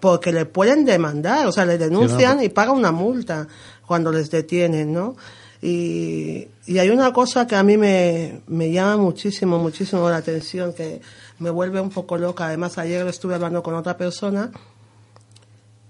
porque 0.00 0.32
le 0.32 0.46
pueden 0.46 0.84
demandar, 0.84 1.46
o 1.46 1.52
sea, 1.52 1.64
le 1.64 1.78
denuncian 1.78 2.42
y 2.42 2.48
paga 2.48 2.72
una 2.72 2.92
multa 2.92 3.48
cuando 3.86 4.12
les 4.12 4.30
detienen, 4.30 4.92
¿no? 4.92 5.16
Y, 5.62 6.48
y 6.66 6.78
hay 6.78 6.90
una 6.90 7.12
cosa 7.12 7.46
que 7.46 7.56
a 7.56 7.62
mí 7.62 7.76
me, 7.76 8.42
me 8.46 8.70
llama 8.70 8.98
muchísimo, 8.98 9.58
muchísimo 9.58 10.08
la 10.08 10.18
atención, 10.18 10.72
que 10.74 11.00
me 11.38 11.50
vuelve 11.50 11.80
un 11.80 11.90
poco 11.90 12.18
loca. 12.18 12.46
Además, 12.46 12.78
ayer 12.78 13.06
estuve 13.06 13.34
hablando 13.34 13.62
con 13.62 13.74
otra 13.74 13.96
persona. 13.96 14.50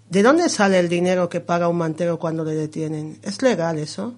¿De 0.09 0.23
dónde 0.23 0.49
sale 0.49 0.79
el 0.79 0.89
dinero 0.89 1.29
que 1.29 1.41
paga 1.41 1.69
un 1.69 1.79
mantero 1.79 2.19
cuando 2.19 2.45
le 2.45 2.55
detienen? 2.55 3.19
¿Es 3.23 3.43
legal 3.43 3.79
eso? 3.79 4.15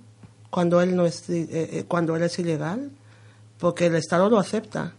Cuando 0.51 0.83
él 0.83 0.95
no 0.95 1.07
es, 1.07 1.29
eh, 1.31 1.49
eh, 1.51 1.85
cuando 1.89 2.15
él 2.15 2.23
es 2.23 2.39
ilegal, 2.39 2.91
porque 3.59 3.87
el 3.87 3.95
Estado 3.97 4.29
lo 4.31 4.39
acepta, 4.39 4.93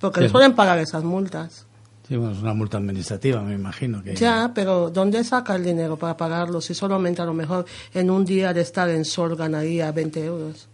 porque 0.00 0.20
Sí. 0.20 0.24
le 0.24 0.30
suelen 0.30 0.54
pagar 0.54 0.78
esas 0.78 1.02
multas. 1.04 1.66
Sí, 2.06 2.16
bueno, 2.16 2.32
es 2.34 2.42
una 2.42 2.52
multa 2.52 2.76
administrativa, 2.76 3.40
me 3.40 3.54
imagino. 3.54 4.02
que 4.02 4.14
Ya, 4.14 4.52
pero 4.54 4.90
¿dónde 4.90 5.24
saca 5.24 5.54
el 5.56 5.64
dinero 5.64 5.96
para 5.96 6.16
pagarlo? 6.16 6.60
Si 6.60 6.74
solamente 6.74 7.22
a 7.22 7.24
lo 7.24 7.32
mejor 7.32 7.64
en 7.94 8.10
un 8.10 8.24
día 8.26 8.52
de 8.52 8.60
estar 8.60 8.90
en 8.90 9.04
sol 9.06 9.34
ganaría 9.36 9.90
20 9.90 10.22
euros. 10.24 10.68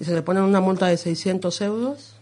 Y 0.00 0.04
se 0.04 0.14
le 0.14 0.22
ponen 0.22 0.42
una 0.42 0.60
multa 0.60 0.86
de 0.86 0.96
600 0.96 1.60
euros. 1.60 2.14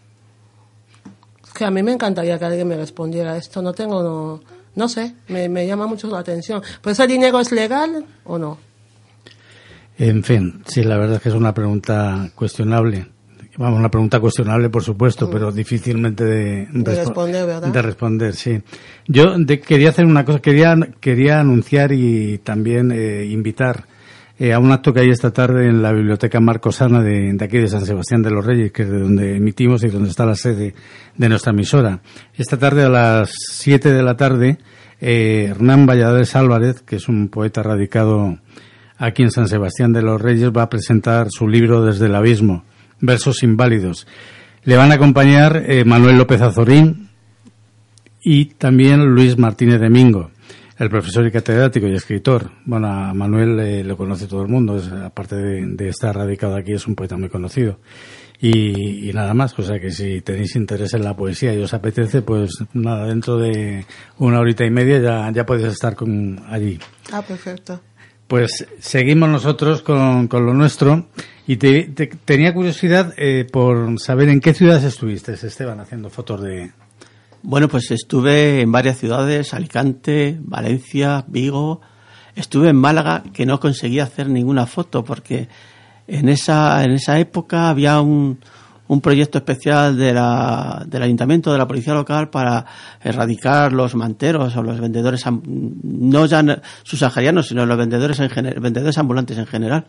Es 1.44 1.52
que 1.52 1.64
a 1.64 1.70
mí 1.70 1.82
me 1.84 1.92
encantaría 1.92 2.36
que 2.36 2.44
alguien 2.46 2.66
me 2.66 2.76
respondiera 2.76 3.36
esto. 3.36 3.62
No 3.62 3.72
tengo, 3.72 4.02
no, 4.02 4.40
no 4.74 4.88
sé, 4.88 5.14
me, 5.28 5.48
me 5.48 5.64
llama 5.64 5.86
mucho 5.86 6.08
la 6.08 6.18
atención. 6.18 6.60
¿Pues 6.82 6.98
ese 6.98 7.06
dinero 7.06 7.38
es 7.38 7.52
legal 7.52 8.04
o 8.24 8.38
no? 8.38 8.58
En 9.98 10.24
fin, 10.24 10.62
sí, 10.66 10.82
la 10.82 10.96
verdad 10.96 11.16
es 11.16 11.22
que 11.22 11.28
es 11.28 11.34
una 11.36 11.54
pregunta 11.54 12.28
cuestionable. 12.34 13.06
Vamos, 13.58 13.78
una 13.80 13.90
pregunta 13.90 14.20
cuestionable, 14.20 14.70
por 14.70 14.82
supuesto, 14.84 15.28
pero 15.28 15.50
difícilmente 15.52 16.24
de, 16.24 16.66
De 16.72 16.92
respo- 16.92 17.06
responder, 17.06 17.44
¿verdad? 17.46 17.72
De 17.72 17.82
responder, 17.82 18.34
sí. 18.34 18.62
Yo 19.08 19.36
de- 19.36 19.58
quería 19.60 19.88
hacer 19.88 20.06
una 20.06 20.24
cosa, 20.24 20.38
quería, 20.38 20.76
quería 21.00 21.40
anunciar 21.40 21.90
y 21.92 22.38
también 22.38 22.92
eh, 22.92 23.24
invitar 23.26 23.84
eh, 24.38 24.52
a 24.52 24.60
un 24.60 24.70
acto 24.70 24.92
que 24.94 25.00
hay 25.00 25.10
esta 25.10 25.32
tarde 25.32 25.66
en 25.66 25.82
la 25.82 25.92
Biblioteca 25.92 26.38
Marcosana 26.38 27.02
de, 27.02 27.32
de 27.32 27.44
aquí 27.44 27.58
de 27.58 27.66
San 27.66 27.84
Sebastián 27.84 28.22
de 28.22 28.30
los 28.30 28.46
Reyes, 28.46 28.70
que 28.70 28.82
es 28.84 28.90
de 28.90 29.00
donde 29.00 29.36
emitimos 29.38 29.82
y 29.82 29.88
donde 29.88 30.10
está 30.10 30.24
la 30.24 30.36
sede 30.36 30.74
de 31.16 31.28
nuestra 31.28 31.50
emisora. 31.50 32.00
Esta 32.36 32.56
tarde 32.56 32.84
a 32.84 32.88
las 32.88 33.32
7 33.50 33.92
de 33.92 34.02
la 34.04 34.16
tarde, 34.16 34.58
eh, 35.00 35.48
Hernán 35.50 35.84
Valladares 35.86 36.36
Álvarez, 36.36 36.82
que 36.82 36.94
es 36.94 37.08
un 37.08 37.28
poeta 37.28 37.64
radicado 37.64 38.38
aquí 38.98 39.24
en 39.24 39.32
San 39.32 39.48
Sebastián 39.48 39.92
de 39.92 40.02
los 40.02 40.20
Reyes, 40.22 40.52
va 40.56 40.62
a 40.62 40.70
presentar 40.70 41.26
su 41.30 41.48
libro 41.48 41.84
Desde 41.84 42.06
el 42.06 42.14
Abismo, 42.14 42.62
Versos 43.00 43.42
Inválidos. 43.42 44.06
Le 44.64 44.76
van 44.76 44.90
a 44.92 44.94
acompañar 44.94 45.64
eh, 45.66 45.84
Manuel 45.84 46.18
López 46.18 46.40
Azorín 46.42 47.08
y 48.22 48.46
también 48.46 49.04
Luis 49.06 49.38
Martínez 49.38 49.80
de 49.80 49.88
Mingo, 49.88 50.30
el 50.76 50.90
profesor 50.90 51.26
y 51.26 51.30
catedrático 51.30 51.86
y 51.86 51.94
escritor. 51.94 52.50
Bueno, 52.64 52.88
a 52.88 53.14
Manuel 53.14 53.60
eh, 53.60 53.84
lo 53.84 53.96
conoce 53.96 54.26
todo 54.26 54.42
el 54.42 54.48
mundo, 54.48 54.76
es, 54.76 54.90
aparte 54.92 55.36
de, 55.36 55.66
de 55.66 55.88
estar 55.88 56.14
radicado 56.14 56.56
aquí, 56.56 56.72
es 56.72 56.86
un 56.86 56.94
poeta 56.94 57.16
muy 57.16 57.28
conocido. 57.28 57.78
Y, 58.40 59.08
y 59.08 59.12
nada 59.12 59.34
más, 59.34 59.58
o 59.58 59.62
sea 59.62 59.80
que 59.80 59.90
si 59.90 60.20
tenéis 60.20 60.54
interés 60.54 60.94
en 60.94 61.02
la 61.02 61.16
poesía 61.16 61.52
y 61.54 61.62
os 61.62 61.74
apetece, 61.74 62.22
pues 62.22 62.50
nada, 62.72 63.06
dentro 63.06 63.36
de 63.36 63.84
una 64.18 64.38
horita 64.38 64.64
y 64.64 64.70
media 64.70 65.00
ya, 65.00 65.32
ya 65.32 65.44
podéis 65.44 65.68
estar 65.68 65.96
con, 65.96 66.40
allí. 66.48 66.78
Ah, 67.12 67.22
perfecto. 67.22 67.80
Pues 68.28 68.66
seguimos 68.78 69.28
nosotros 69.30 69.80
con, 69.82 70.28
con 70.28 70.44
lo 70.44 70.52
nuestro 70.54 71.06
y 71.46 71.56
te, 71.56 71.84
te- 71.84 72.08
tenía 72.08 72.52
curiosidad 72.52 73.14
eh, 73.16 73.46
por 73.50 73.98
saber 73.98 74.28
en 74.28 74.40
qué 74.40 74.52
ciudades 74.52 74.84
estuviste, 74.84 75.32
Esteban, 75.32 75.80
haciendo 75.80 76.10
fotos 76.10 76.42
de... 76.42 76.70
Bueno, 77.42 77.68
pues 77.68 77.90
estuve 77.90 78.60
en 78.60 78.70
varias 78.70 78.98
ciudades, 78.98 79.54
Alicante, 79.54 80.36
Valencia, 80.42 81.24
Vigo. 81.28 81.80
Estuve 82.36 82.68
en 82.68 82.76
Málaga, 82.76 83.22
que 83.32 83.46
no 83.46 83.58
conseguí 83.60 83.98
hacer 84.00 84.28
ninguna 84.28 84.66
foto 84.66 85.02
porque 85.04 85.48
en 86.06 86.28
esa, 86.28 86.84
en 86.84 86.90
esa 86.92 87.18
época 87.18 87.70
había 87.70 88.00
un, 88.00 88.40
un 88.88 89.00
proyecto 89.00 89.38
especial 89.38 89.96
de 89.96 90.12
la, 90.12 90.84
del 90.86 91.02
ayuntamiento, 91.02 91.52
de 91.52 91.58
la 91.58 91.68
policía 91.68 91.94
local, 91.94 92.30
para 92.30 92.64
erradicar 93.02 93.72
los 93.72 93.94
manteros 93.94 94.56
o 94.56 94.62
los 94.62 94.80
vendedores, 94.80 95.24
no 95.30 96.26
ya 96.26 96.42
subsaharianos, 96.82 97.48
sino 97.48 97.64
los 97.66 97.78
vendedores, 97.78 98.18
en 98.20 98.28
gener- 98.28 98.60
vendedores 98.60 98.98
ambulantes 98.98 99.38
en 99.38 99.46
general. 99.46 99.86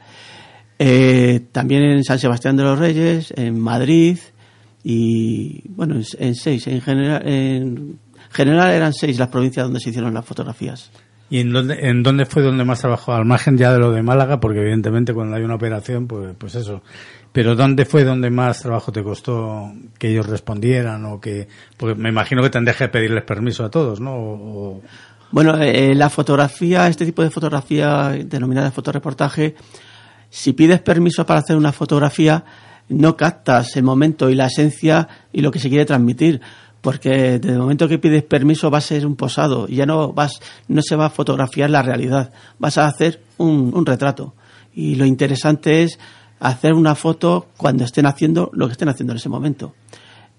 Eh, 0.77 1.47
también 1.51 1.83
en 1.83 2.03
San 2.03 2.19
Sebastián 2.19 2.55
de 2.55 2.63
los 2.63 2.77
Reyes, 2.77 3.33
en 3.35 3.59
Madrid 3.59 4.17
y, 4.83 5.63
bueno, 5.69 5.95
en, 5.95 6.03
en 6.19 6.35
seis. 6.35 6.67
En 6.67 6.81
general, 6.81 7.21
en 7.27 7.99
general 8.31 8.71
eran 8.71 8.93
seis 8.93 9.17
las 9.19 9.27
provincias 9.29 9.65
donde 9.65 9.79
se 9.79 9.89
hicieron 9.89 10.13
las 10.13 10.25
fotografías. 10.25 10.91
¿Y 11.31 11.41
en 11.41 11.51
dónde, 11.51 11.77
en 11.81 12.01
dónde 12.01 12.25
fue 12.25 12.41
donde 12.41 12.63
más 12.65 12.79
trabajó? 12.79 13.13
Al 13.13 13.25
margen 13.25 13.55
ya 13.55 13.71
de 13.71 13.77
lo 13.77 13.91
de 13.91 14.01
Málaga, 14.01 14.39
porque 14.39 14.61
evidentemente 14.61 15.13
cuando 15.13 15.35
hay 15.35 15.43
una 15.43 15.55
operación, 15.55 16.07
pues, 16.07 16.33
pues 16.37 16.55
eso. 16.55 16.81
Pero 17.31 17.55
¿dónde 17.55 17.85
fue 17.85 18.03
donde 18.03 18.29
más 18.31 18.61
trabajo 18.61 18.91
te 18.91 19.03
costó 19.03 19.71
que 19.97 20.09
ellos 20.09 20.25
respondieran 20.27 21.05
o 21.05 21.19
que... 21.21 21.47
Porque 21.77 21.95
me 21.95 22.09
imagino 22.09 22.41
que 22.41 22.49
tendrías 22.49 22.77
que 22.77 22.87
pedirles 22.87 23.23
permiso 23.23 23.63
a 23.63 23.69
todos, 23.69 23.99
¿no? 24.01 24.15
O- 24.15 24.81
Bueno, 25.31 25.55
eh, 25.61 25.93
la 25.93 26.09
fotografía, 26.09 26.87
este 26.87 27.05
tipo 27.05 27.21
de 27.21 27.29
fotografía 27.29 28.09
denominada 28.25 28.71
fotoreportaje, 28.71 29.53
si 30.31 30.53
pides 30.53 30.81
permiso 30.81 31.23
para 31.25 31.41
hacer 31.41 31.55
una 31.55 31.71
fotografía, 31.71 32.43
no 32.89 33.15
captas 33.15 33.75
el 33.75 33.83
momento 33.83 34.29
y 34.31 34.35
la 34.35 34.47
esencia 34.47 35.07
y 35.31 35.41
lo 35.41 35.51
que 35.51 35.59
se 35.59 35.69
quiere 35.69 35.85
transmitir. 35.85 36.41
Porque 36.81 37.37
desde 37.39 37.51
el 37.53 37.59
momento 37.59 37.87
que 37.87 37.99
pides 37.99 38.23
permiso 38.23 38.71
va 38.71 38.77
a 38.79 38.81
ser 38.81 39.05
un 39.05 39.15
posado 39.17 39.67
ya 39.67 39.85
no 39.85 40.13
vas, 40.13 40.39
no 40.69 40.81
se 40.81 40.95
va 40.95 41.07
a 41.07 41.09
fotografiar 41.11 41.69
la 41.69 41.83
realidad, 41.83 42.31
vas 42.57 42.77
a 42.79 42.87
hacer 42.87 43.21
un, 43.37 43.71
un 43.75 43.85
retrato. 43.85 44.33
Y 44.73 44.95
lo 44.95 45.05
interesante 45.05 45.83
es 45.83 45.99
hacer 46.39 46.73
una 46.73 46.95
foto 46.95 47.47
cuando 47.57 47.83
estén 47.83 48.05
haciendo 48.05 48.49
lo 48.53 48.67
que 48.67 48.73
estén 48.73 48.89
haciendo 48.89 49.13
en 49.13 49.17
ese 49.17 49.29
momento. 49.29 49.73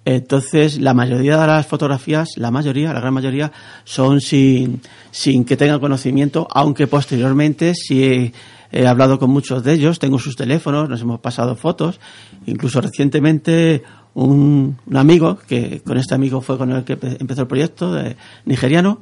Entonces, 0.05 0.81
la 0.81 0.95
mayoría 0.95 1.39
de 1.39 1.47
las 1.47 1.67
fotografías, 1.67 2.31
la 2.37 2.51
mayoría, 2.51 2.95
la 2.95 3.01
gran 3.01 3.13
mayoría, 3.13 3.53
son 3.85 4.23
sin, 4.23 4.81
sin 5.11 5.45
que 5.45 5.59
tengan 5.59 5.79
conocimiento, 5.79 6.49
aunque 6.51 6.87
posteriormente 6.87 7.75
sí 7.75 8.33
he, 8.73 8.87
hablado 8.87 9.19
con 9.19 9.31
muchos 9.31 9.63
de 9.63 9.75
ellos, 9.75 9.99
tengo 9.99 10.19
sus 10.19 10.37
teléfonos, 10.37 10.89
nos 10.89 11.03
hemos 11.03 11.21
pasado 11.21 11.55
fotos, 11.55 12.01
incluso 12.47 12.81
recientemente 12.81 13.83
un, 14.15 14.79
un 14.87 14.97
amigo, 14.97 15.37
que 15.47 15.83
con 15.85 15.99
este 15.99 16.15
amigo 16.15 16.41
fue 16.41 16.57
con 16.57 16.73
el 16.73 16.83
que 16.85 16.99
empe- 16.99 17.19
empezó 17.21 17.43
el 17.43 17.49
proyecto, 17.49 17.93
de, 17.93 18.17
nigeriano, 18.47 19.01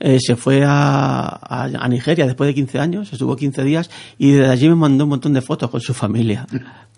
eh, 0.00 0.18
se 0.20 0.36
fue 0.36 0.64
a, 0.64 1.26
a, 1.26 1.64
a 1.64 1.88
Nigeria 1.88 2.26
después 2.26 2.48
de 2.48 2.54
15 2.54 2.78
años, 2.78 3.12
estuvo 3.12 3.34
15 3.36 3.64
días 3.64 3.90
y 4.18 4.32
desde 4.32 4.50
allí 4.50 4.68
me 4.68 4.76
mandó 4.76 5.04
un 5.04 5.10
montón 5.10 5.32
de 5.32 5.42
fotos 5.42 5.70
con 5.70 5.80
su 5.80 5.94
familia. 5.94 6.46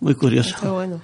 Muy 0.00 0.14
curioso. 0.14 0.56
Qué 0.60 0.68
bueno. 0.68 1.00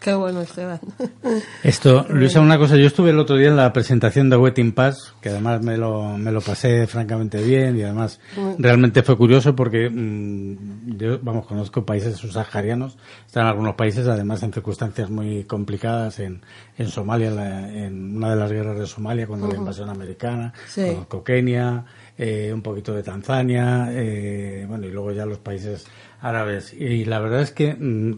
Qué 0.00 0.14
bueno, 0.14 0.40
Esteban. 0.40 0.80
Esto, 1.62 2.06
Luisa, 2.08 2.40
una 2.40 2.56
cosa, 2.56 2.76
yo 2.76 2.86
estuve 2.86 3.10
el 3.10 3.18
otro 3.18 3.36
día 3.36 3.48
en 3.48 3.56
la 3.56 3.70
presentación 3.70 4.30
de 4.30 4.36
Wetting 4.38 4.72
Pass, 4.72 5.14
que 5.20 5.28
además 5.28 5.62
me 5.62 5.76
lo, 5.76 6.16
me 6.16 6.32
lo 6.32 6.40
pasé 6.40 6.86
francamente 6.86 7.42
bien 7.42 7.76
y 7.76 7.82
además 7.82 8.18
realmente 8.58 9.02
fue 9.02 9.18
curioso 9.18 9.54
porque 9.54 9.90
mm, 9.90 10.96
yo, 10.96 11.18
vamos, 11.20 11.44
conozco 11.46 11.84
países 11.84 12.16
subsaharianos, 12.16 12.96
están 13.26 13.46
algunos 13.46 13.74
países 13.74 14.08
además 14.08 14.42
en 14.42 14.54
circunstancias 14.54 15.10
muy 15.10 15.44
complicadas, 15.44 16.18
en, 16.20 16.40
en 16.78 16.88
Somalia, 16.88 17.30
la- 17.30 17.70
en 17.70 18.16
una 18.16 18.30
de 18.30 18.36
las 18.36 18.50
guerras 18.50 18.78
de 18.78 18.86
Somalia, 18.86 19.26
cuando 19.26 19.48
la 19.48 19.56
invasión 19.56 19.90
americana, 19.90 20.54
Sí. 20.66 20.86
conozco 20.86 21.22
Kenia, 21.22 21.84
eh, 22.16 22.50
un 22.54 22.62
poquito 22.62 22.94
de 22.94 23.02
Tanzania, 23.02 23.88
eh, 23.90 24.64
bueno, 24.66 24.86
y 24.86 24.90
luego 24.92 25.12
ya 25.12 25.26
los 25.26 25.38
países 25.40 25.86
árabes. 26.22 26.72
Y 26.72 27.04
la 27.04 27.18
verdad 27.20 27.42
es 27.42 27.50
que 27.50 27.74
mm, 27.74 28.16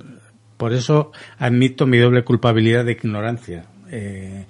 por 0.63 0.73
eso 0.73 1.11
admito 1.41 1.89
mi 1.89 1.99
doble 1.99 2.23
culpabilidad 2.23 2.85
de 2.85 2.93
ignorancia. 2.93 3.65
Eh, 3.91 4.47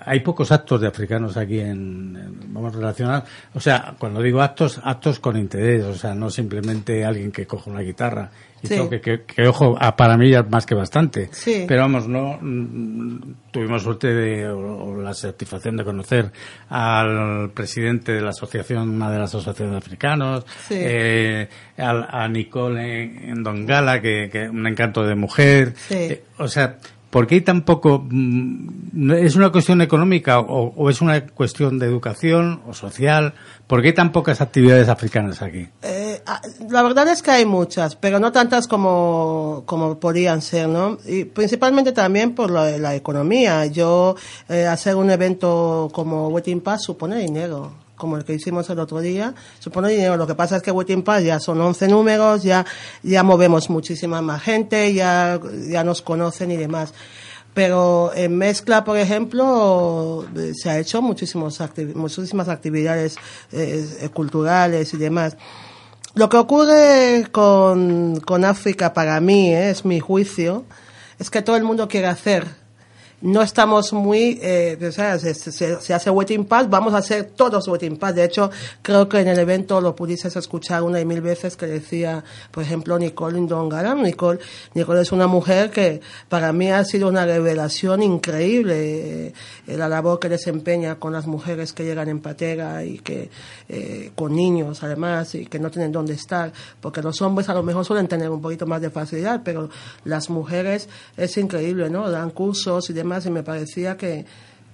hay 0.00 0.20
pocos 0.20 0.50
actos 0.50 0.80
de 0.80 0.86
africanos 0.86 1.36
aquí 1.36 1.60
en, 1.60 2.40
vamos 2.46 2.74
relacionados 2.74 3.28
o 3.52 3.60
sea 3.60 3.96
cuando 3.98 4.22
digo 4.22 4.40
actos 4.40 4.80
actos 4.82 5.18
con 5.20 5.36
interés 5.36 5.84
o 5.84 5.94
sea 5.94 6.14
no 6.14 6.30
simplemente 6.30 7.04
alguien 7.04 7.32
que 7.32 7.46
coja 7.46 7.70
una 7.70 7.80
guitarra 7.80 8.30
Sí. 8.68 8.76
toque 8.76 9.00
que, 9.00 9.22
que, 9.22 9.46
ojo 9.48 9.76
a- 9.80 9.96
para 9.96 10.16
mí 10.16 10.30
ya 10.30 10.42
más 10.42 10.66
que 10.66 10.74
bastante 10.74 11.28
Sí. 11.32 11.64
pero 11.68 11.82
vamos 11.82 12.08
no 12.08 12.38
mm, 12.40 13.18
tuvimos 13.50 13.82
suerte 13.82 14.08
de 14.14 14.48
o, 14.48 14.96
la 15.00 15.14
satisfacción 15.14 15.76
de 15.76 15.84
conocer 15.84 16.32
al 16.68 17.50
presidente 17.52 18.12
de 18.12 18.20
la 18.22 18.30
asociación 18.30 18.88
una 18.90 19.10
de 19.10 19.18
las 19.18 19.30
asociaciones 19.34 19.72
de 19.72 19.78
africanos 19.78 20.44
Sí. 20.68 20.74
eh, 20.78 21.48
al- 21.78 22.06
a, 22.10 22.28
Nicole 22.28 23.02
en, 23.02 23.30
en 23.30 23.42
Dongala 23.42 24.00
que, 24.00 24.28
que 24.32 24.48
un 24.48 24.66
encanto 24.66 25.04
de 25.04 25.14
mujer. 25.14 25.74
Eh, 25.90 26.24
o 26.38 26.48
sea 26.48 26.78
¿Por 27.14 27.28
qué 27.28 27.36
hay 27.36 27.40
tan 27.42 27.64
mm, 27.64 29.12
¿Es 29.12 29.36
una 29.36 29.52
cuestión 29.52 29.80
económica 29.80 30.40
o, 30.40 30.90
es 30.90 31.00
una 31.00 31.24
cuestión 31.24 31.78
de 31.78 31.86
educación 31.86 32.60
o 32.66 32.74
social? 32.74 33.34
¿Por 33.68 33.82
qué 33.82 33.88
hay 33.90 33.94
tan 33.94 34.10
pocas 34.10 34.40
actividades 34.40 34.88
africanas 34.88 35.40
aquí? 35.40 35.68
Eh, 35.82 36.20
ah, 36.26 36.40
la 36.68 36.82
verdad 36.82 37.06
es 37.06 37.22
que 37.22 37.30
hay 37.30 37.44
muchas, 37.44 37.94
pero 37.94 38.18
no 38.18 38.32
tantas 38.32 38.66
como, 38.66 39.62
como 39.64 40.00
podrían 40.00 40.42
ser, 40.42 40.68
¿no? 40.68 40.98
Y 41.06 41.22
principalmente 41.22 41.92
también 41.92 42.34
por 42.34 42.50
la, 42.50 42.96
economía. 42.96 43.64
Yo, 43.66 44.16
eh, 44.48 44.66
hacer 44.66 44.96
un 44.96 45.08
evento 45.08 45.90
como 45.92 46.26
Waiting 46.30 46.62
Pass 46.62 46.82
supone 46.82 47.18
dinero 47.18 47.83
como 47.96 48.16
el 48.16 48.24
que 48.24 48.34
hicimos 48.34 48.68
el 48.70 48.78
otro 48.78 49.00
día, 49.00 49.34
supone 49.60 49.88
dinero. 49.90 50.16
Lo 50.16 50.26
que 50.26 50.34
pasa 50.34 50.56
es 50.56 50.62
que 50.62 50.70
Waiting 50.70 51.02
Pass 51.02 51.22
ya 51.24 51.38
son 51.40 51.60
11 51.60 51.88
números, 51.88 52.42
ya, 52.42 52.64
ya 53.02 53.22
movemos 53.22 53.70
muchísima 53.70 54.20
más 54.22 54.42
gente, 54.42 54.92
ya, 54.94 55.38
ya 55.68 55.84
nos 55.84 56.02
conocen 56.02 56.50
y 56.50 56.56
demás. 56.56 56.92
Pero 57.54 58.10
en 58.16 58.36
mezcla, 58.36 58.82
por 58.82 58.98
ejemplo, 58.98 60.26
eh, 60.36 60.52
se 60.60 60.70
ha 60.70 60.78
hecho 60.80 61.00
muchísimos 61.02 61.60
acti- 61.60 61.94
muchísimas 61.94 62.48
actividades 62.48 63.16
eh, 63.52 63.86
eh, 64.00 64.08
culturales 64.08 64.92
y 64.92 64.96
demás. 64.96 65.36
Lo 66.14 66.28
que 66.28 66.36
ocurre 66.36 67.28
con, 67.30 68.20
con 68.26 68.44
África 68.44 68.92
para 68.92 69.20
mí, 69.20 69.54
es 69.54 69.84
mi 69.84 70.00
juicio, 70.00 70.64
es 71.20 71.30
que 71.30 71.42
todo 71.42 71.54
el 71.56 71.62
mundo 71.62 71.86
quiere 71.86 72.08
hacer. 72.08 72.63
No 73.24 73.40
estamos 73.40 73.94
muy, 73.94 74.38
eh, 74.42 74.76
o 74.86 74.92
sea, 74.92 75.18
se, 75.18 75.32
se- 75.32 75.94
hace 75.94 76.10
Waiting 76.10 76.44
Pass, 76.44 76.68
vamos 76.68 76.92
a 76.92 76.98
hacer 76.98 77.24
todos 77.34 77.66
Waiting 77.68 77.96
Pass. 77.96 78.14
De 78.14 78.22
hecho, 78.22 78.50
creo 78.82 79.08
que 79.08 79.18
en 79.20 79.28
el 79.28 79.38
evento 79.38 79.80
lo 79.80 79.96
pudiste 79.96 80.28
escuchar 80.28 80.82
una 80.82 81.00
y 81.00 81.06
mil 81.06 81.22
veces 81.22 81.56
que 81.56 81.64
decía, 81.66 82.22
por 82.50 82.62
ejemplo, 82.64 82.98
Nicole 82.98 83.40
Ndongaram. 83.40 84.02
Nicole, 84.02 84.40
Nicole 84.74 85.00
es 85.00 85.10
una 85.10 85.26
mujer 85.26 85.70
que 85.70 86.02
para 86.28 86.52
mí 86.52 86.70
ha 86.70 86.84
sido 86.84 87.08
una 87.08 87.24
revelación 87.24 88.02
increíble, 88.02 89.28
eh, 89.28 89.32
la 89.68 89.88
labor 89.88 90.18
que 90.18 90.28
desempeña 90.28 90.96
con 90.96 91.14
las 91.14 91.26
mujeres 91.26 91.72
que 91.72 91.82
llegan 91.84 92.10
en 92.10 92.20
patera 92.20 92.84
y 92.84 92.98
que, 92.98 93.30
eh, 93.70 94.12
con 94.14 94.34
niños 94.36 94.82
además, 94.82 95.34
y 95.34 95.46
que 95.46 95.58
no 95.58 95.70
tienen 95.70 95.92
dónde 95.92 96.12
estar, 96.12 96.52
porque 96.78 97.00
los 97.00 97.22
hombres 97.22 97.48
a 97.48 97.54
lo 97.54 97.62
mejor 97.62 97.86
suelen 97.86 98.06
tener 98.06 98.28
un 98.28 98.42
poquito 98.42 98.66
más 98.66 98.82
de 98.82 98.90
facilidad, 98.90 99.40
pero 99.42 99.70
las 100.04 100.28
mujeres 100.28 100.90
es 101.16 101.38
increíble, 101.38 101.88
¿no? 101.88 102.10
Dan 102.10 102.28
cursos 102.28 102.90
y 102.90 102.92
demás, 102.92 103.13
y 103.26 103.30
me 103.30 103.42
parecía 103.42 103.96
que, 103.96 104.24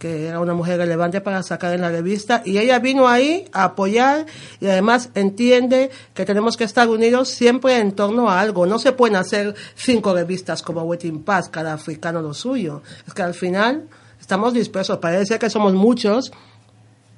que 0.00 0.28
era 0.28 0.40
una 0.40 0.54
mujer 0.54 0.78
relevante 0.78 1.20
para 1.20 1.42
sacar 1.42 1.74
en 1.74 1.82
la 1.82 1.90
revista 1.90 2.42
y 2.44 2.58
ella 2.58 2.78
vino 2.78 3.06
ahí 3.06 3.44
a 3.52 3.64
apoyar 3.64 4.26
y 4.58 4.66
además 4.66 5.10
entiende 5.14 5.90
que 6.14 6.24
tenemos 6.24 6.56
que 6.56 6.64
estar 6.64 6.88
unidos 6.88 7.28
siempre 7.28 7.78
en 7.78 7.92
torno 7.92 8.30
a 8.30 8.40
algo. 8.40 8.66
No 8.66 8.78
se 8.78 8.92
pueden 8.92 9.16
hacer 9.16 9.54
cinco 9.74 10.14
revistas 10.14 10.62
como 10.62 10.82
Waiting 10.82 11.22
Pass, 11.22 11.50
cada 11.50 11.74
africano 11.74 12.22
lo 12.22 12.32
suyo. 12.32 12.82
Es 13.06 13.12
que 13.12 13.22
al 13.22 13.34
final 13.34 13.88
estamos 14.18 14.54
dispersos. 14.54 14.98
Parece 14.98 15.38
que 15.38 15.50
somos 15.50 15.74
muchos 15.74 16.32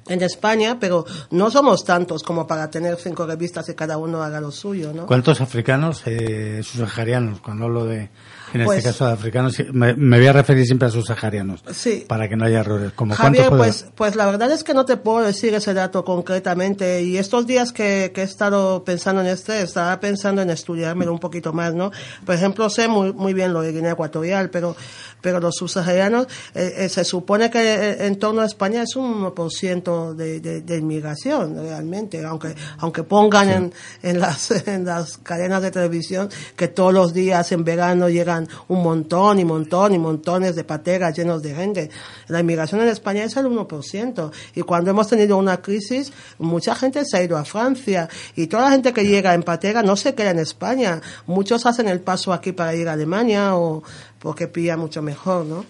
en 0.08 0.20
España, 0.22 0.78
pero 0.80 1.04
no 1.30 1.50
somos 1.50 1.84
tantos 1.84 2.24
como 2.24 2.46
para 2.46 2.68
tener 2.68 2.96
cinco 2.96 3.26
revistas 3.26 3.68
y 3.68 3.74
cada 3.74 3.96
uno 3.98 4.22
haga 4.22 4.40
lo 4.40 4.50
suyo, 4.50 4.92
¿no? 4.92 5.06
¿Cuántos 5.06 5.40
africanos, 5.40 6.02
eh, 6.06 6.62
subsaharianos, 6.64 7.40
cuando 7.40 7.66
hablo 7.66 7.84
de, 7.84 8.10
en 8.58 8.64
Pues- 8.64 8.78
este 8.78 8.90
caso 8.90 9.06
de 9.06 9.12
africanos, 9.12 9.56
me, 9.72 9.94
me 9.94 10.18
voy 10.18 10.26
a 10.26 10.32
referir 10.32 10.66
siempre 10.66 10.88
a 10.88 10.90
subsaharianos, 10.90 11.62
Sí. 11.72 12.04
para 12.06 12.28
que 12.28 12.36
no 12.36 12.44
haya 12.44 12.60
errores. 12.60 12.92
Como 12.94 13.14
Javier, 13.14 13.48
pues, 13.50 13.86
pues 13.94 14.16
la 14.16 14.26
verdad 14.26 14.50
es 14.52 14.64
que 14.64 14.74
no 14.74 14.84
te 14.84 14.96
puedo 14.96 15.24
decir 15.24 15.54
ese 15.54 15.74
dato 15.74 16.04
concretamente. 16.04 17.02
Y 17.02 17.16
estos 17.18 17.46
días 17.46 17.72
que, 17.72 18.12
que 18.14 18.20
he 18.22 18.24
estado 18.24 18.84
pensando 18.84 19.20
en 19.20 19.28
este, 19.28 19.62
estaba 19.62 19.98
pensando 20.00 20.42
en 20.42 20.50
estudiármelo 20.50 21.12
un 21.12 21.18
poquito 21.20 21.52
más, 21.52 21.74
¿no? 21.74 21.90
Por 22.24 22.34
ejemplo, 22.34 22.68
sé 22.70 22.88
muy, 22.88 23.12
muy 23.12 23.34
bien 23.34 23.52
lo 23.52 23.60
de 23.62 23.72
Guinea 23.72 23.92
Ecuatorial, 23.92 24.50
pero, 24.50 24.76
pero 25.22 25.40
los 25.40 25.54
subsaharianos, 25.54 26.26
eh, 26.54 26.74
eh, 26.78 26.88
se 26.88 27.04
supone 27.04 27.48
que 27.48 27.60
eh, 27.60 28.06
en 28.06 28.18
torno 28.18 28.42
a 28.42 28.46
España 28.46 28.82
es 28.82 28.96
un 28.96 29.24
1% 29.24 30.14
de, 30.14 30.40
de, 30.40 30.60
de 30.60 30.76
inmigración, 30.76 31.56
realmente. 31.56 32.24
Aunque, 32.24 32.54
aunque 32.78 33.04
pongan 33.04 33.48
en, 33.48 33.72
en, 34.02 34.20
las, 34.20 34.50
en 34.66 34.84
las 34.84 35.18
cadenas 35.18 35.62
de 35.62 35.70
televisión 35.70 36.28
que 36.56 36.68
todos 36.68 36.92
los 36.92 37.14
días 37.14 37.50
en 37.52 37.64
verano 37.64 38.08
llegan 38.08 38.48
un 38.68 38.82
montón 38.82 39.38
y 39.38 39.44
montón 39.44 39.94
y 39.94 39.98
montones 39.98 40.56
de 40.56 40.64
pateras 40.64 41.16
llenos 41.16 41.42
de 41.42 41.54
gente. 41.54 41.90
La 42.26 42.40
inmigración 42.40 42.80
en 42.80 42.88
España 42.88 43.24
es 43.24 43.36
el 43.36 43.46
1%. 43.46 44.30
Y 44.56 44.62
cuando 44.62 44.90
hemos 44.90 45.08
tenido 45.08 45.36
una 45.36 45.62
crisis, 45.62 46.12
mucha 46.38 46.74
gente 46.74 47.04
se 47.04 47.16
ha 47.16 47.22
ido 47.22 47.36
a 47.36 47.44
Francia. 47.44 48.08
Y 48.34 48.48
toda 48.48 48.64
la 48.64 48.70
gente 48.72 48.92
que 48.92 49.04
llega 49.04 49.34
en 49.34 49.44
patera 49.44 49.82
no 49.82 49.96
se 49.96 50.14
queda 50.14 50.30
en 50.30 50.40
España. 50.40 51.00
Muchos 51.26 51.64
hacen 51.64 51.88
el 51.88 52.00
paso 52.00 52.32
aquí 52.32 52.50
para 52.50 52.74
ir 52.74 52.88
a 52.88 52.94
Alemania 52.94 53.56
o 53.56 53.84
porque 54.22 54.46
pilla 54.48 54.76
mucho 54.76 55.02
mejor, 55.02 55.44
¿no? 55.44 55.64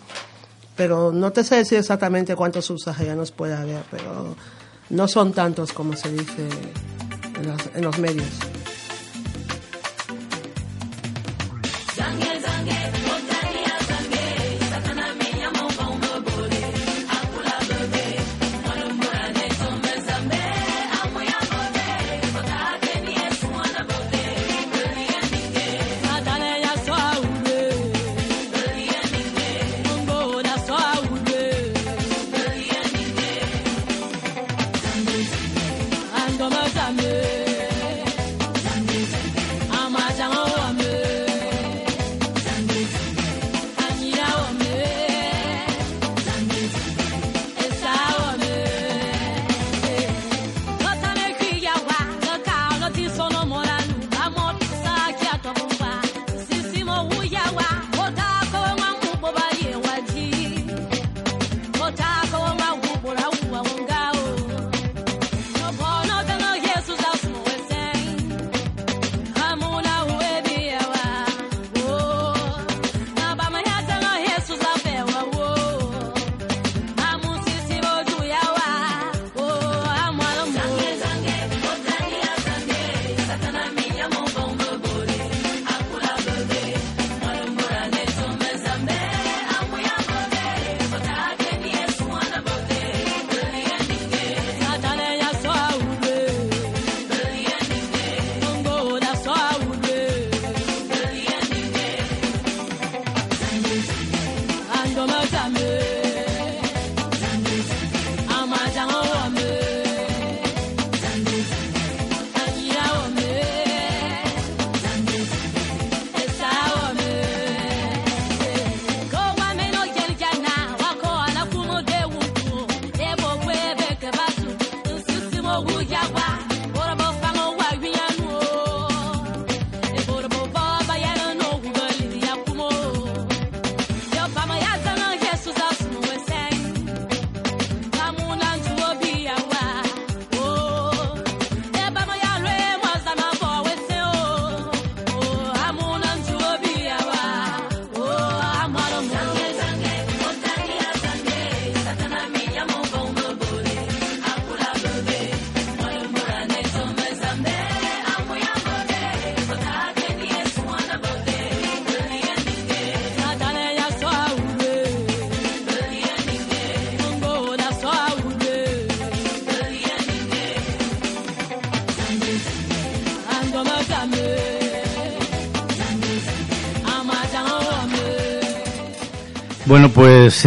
Pero 0.77 1.11
no 1.13 1.33
te 1.33 1.43
sé 1.43 1.57
decir 1.57 1.79
exactamente 1.79 2.37
cuántos 2.37 2.67
subsaharianos 2.67 3.33
puede 3.33 3.55
haber, 3.55 3.83
pero 3.91 4.37
no 4.91 5.09
son 5.09 5.33
tantos 5.33 5.73
como 5.73 5.97
se 5.97 6.13
dice 6.13 6.49
en, 7.41 7.49
las- 7.49 7.71
en 7.75 7.83
los 7.83 7.99
medios. 7.99 8.29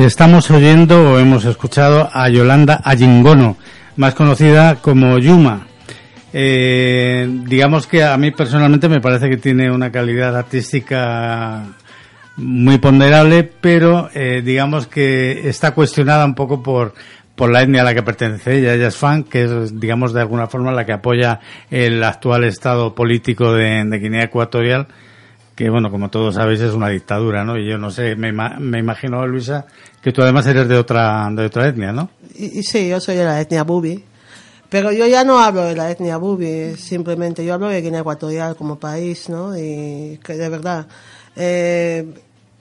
Estamos 0.04 0.52
oyendo 0.52 1.12
o 1.12 1.20
hemos 1.20 1.46
escuchado 1.46 2.10
a 2.12 2.28
Yolanda 2.30 2.82
Ayingono, 2.84 3.56
más 3.96 4.14
conocida 4.14 4.76
como 4.76 5.18
Yuma. 5.20 5.68
Eh, 6.34 7.28
digamos 7.46 7.88
que 7.88 8.04
a 8.04 8.18
mí 8.18 8.32
personalmente 8.32 8.90
me 8.90 9.00
parece 9.00 9.30
que 9.30 9.38
tiene 9.38 9.72
una 9.72 9.92
calidad 9.92 10.36
artística 10.36 11.64
muy 12.36 12.78
ponderable, 12.78 13.44
pero 13.44 14.10
eh, 14.14 14.42
digamos 14.44 14.88
que 14.88 15.48
está 15.48 15.72
cuestionada 15.72 16.26
un 16.26 16.36
poco 16.36 16.62
por 16.62 16.94
por 17.36 17.52
la 17.52 17.62
etnia 17.62 17.82
a 17.82 17.86
la 17.86 17.94
que 17.94 18.04
pertenece 18.04 18.58
ella. 18.58 18.74
Ella 18.74 18.88
es 18.88 18.98
fan, 18.98 19.24
que 19.24 19.44
es, 19.44 19.80
digamos, 19.80 20.14
de 20.14 20.22
alguna 20.22 20.48
forma 20.48 20.72
la 20.72 20.86
que 20.86 20.94
apoya 20.94 21.42
el 21.70 22.04
actual 22.04 22.46
estado 22.46 22.96
político 22.96 23.54
de 23.54 24.00
Guinea 24.00 24.24
Ecuatorial, 24.24 24.88
que, 25.56 25.70
bueno, 25.70 25.90
como 25.90 26.10
todos 26.10 26.36
sabéis, 26.36 26.60
es 26.60 26.74
una 26.74 26.90
dictadura, 26.90 27.44
¿no? 27.46 27.58
Y 27.58 27.68
yo 27.68 27.78
no 27.78 27.90
sé, 27.90 28.16
me, 28.16 28.32
me 28.32 28.80
imagino, 28.80 29.26
Luisa, 29.26 29.66
que 30.02 30.12
tú 30.12 30.22
además 30.22 30.46
eres 30.48 30.68
de 30.68 30.78
otra, 30.78 31.30
de 31.32 31.46
otra 31.46 31.68
etnia, 31.68 31.92
¿no? 31.92 32.10
Y 32.36 32.62
sí, 32.64 32.90
yo 32.90 33.00
soy 33.00 33.16
de 33.16 33.26
la 33.26 33.40
etnia 33.40 33.64
Bubi. 33.64 34.04
Pero 34.70 34.92
yo 34.92 35.08
ya 35.08 35.24
no 35.24 35.40
hablo 35.40 35.64
de 35.64 35.76
la 35.76 35.92
etnia 35.92 36.18
Bubi, 36.18 36.76
simplemente 36.76 37.46
yo 37.46 37.54
hablo 37.54 37.70
de 37.70 37.82
Guinea 37.82 38.02
Ecuatorial 38.02 38.56
como 38.56 38.78
país, 38.78 39.30
¿no? 39.30 39.58
Y 39.58 40.20
que 40.24 40.34
de 40.34 40.50
verdad, 40.50 40.88
eh, 41.36 42.06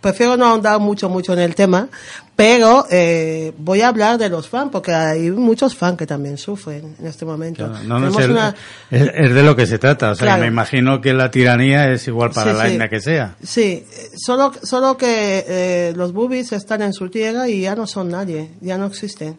prefiero 0.04 0.36
no 0.36 0.44
ahondar 0.46 0.78
mucho, 0.80 1.08
mucho 1.08 1.32
en 1.32 1.38
el 1.38 1.54
tema, 1.54 1.88
pero 2.36 2.84
eh, 2.90 3.52
voy 3.56 3.80
a 3.80 3.88
hablar 3.88 4.18
de 4.18 4.28
los 4.28 4.48
fans, 4.48 4.68
porque 4.70 4.92
hay 4.92 5.30
muchos 5.30 5.74
fans 5.74 5.96
que 5.96 6.06
también 6.06 6.36
sufren 6.36 6.94
en 7.00 7.06
este 7.06 7.24
momento. 7.24 7.66
No, 7.86 7.98
no 7.98 8.12
sé, 8.12 8.28
una- 8.28 8.54
es, 8.90 9.10
es 9.14 9.34
de 9.34 9.42
lo 9.42 9.56
que 9.56 9.66
se 9.66 9.78
trata. 9.78 10.10
O 10.10 10.14
sea, 10.14 10.26
Claro. 10.26 10.42
me 10.42 10.48
imagino 10.48 11.00
que 11.00 11.14
la 11.14 11.30
tiranía 11.30 11.90
es 11.90 12.06
igual 12.06 12.30
para 12.32 12.52
Sí, 12.52 12.58
la 12.58 12.66
sí. 12.66 12.72
etnia 12.72 12.88
que 12.90 13.00
sea. 13.00 13.36
Sí, 13.42 13.86
solo, 14.16 14.52
solo 14.62 14.96
que 14.98 15.44
eh, 15.48 15.92
los 15.96 16.12
bubis 16.12 16.52
están 16.52 16.82
en 16.82 16.92
su 16.92 17.08
tierra 17.08 17.48
y 17.48 17.62
ya 17.62 17.74
no 17.74 17.86
son 17.86 18.10
nadie, 18.10 18.50
ya 18.60 18.76
no 18.76 18.86
existen. 18.86 19.38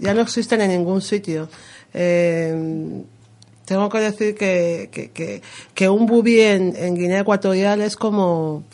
Ya 0.00 0.12
no 0.14 0.20
existen 0.22 0.60
en 0.60 0.70
ningún 0.70 1.00
sitio. 1.02 1.48
Eh, 1.94 3.02
tengo 3.64 3.88
que 3.90 3.98
decir 4.00 4.34
que, 4.34 4.88
que, 4.90 5.10
que, 5.10 5.42
que 5.74 5.88
un 5.88 6.06
bubi 6.06 6.40
en, 6.40 6.74
en 6.74 6.94
Guinea 6.94 7.20
Ecuatorial 7.20 7.82
es 7.82 7.96
como, 7.96 8.64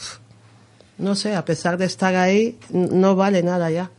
no 0.99 1.15
sé, 1.15 1.35
a 1.35 1.45
pesar 1.45 1.77
de 1.79 1.85
estar 1.87 2.15
ahí, 2.15 2.59
no 2.71 3.17
vale 3.17 3.43
nada 3.43 3.71
ya. 3.71 3.91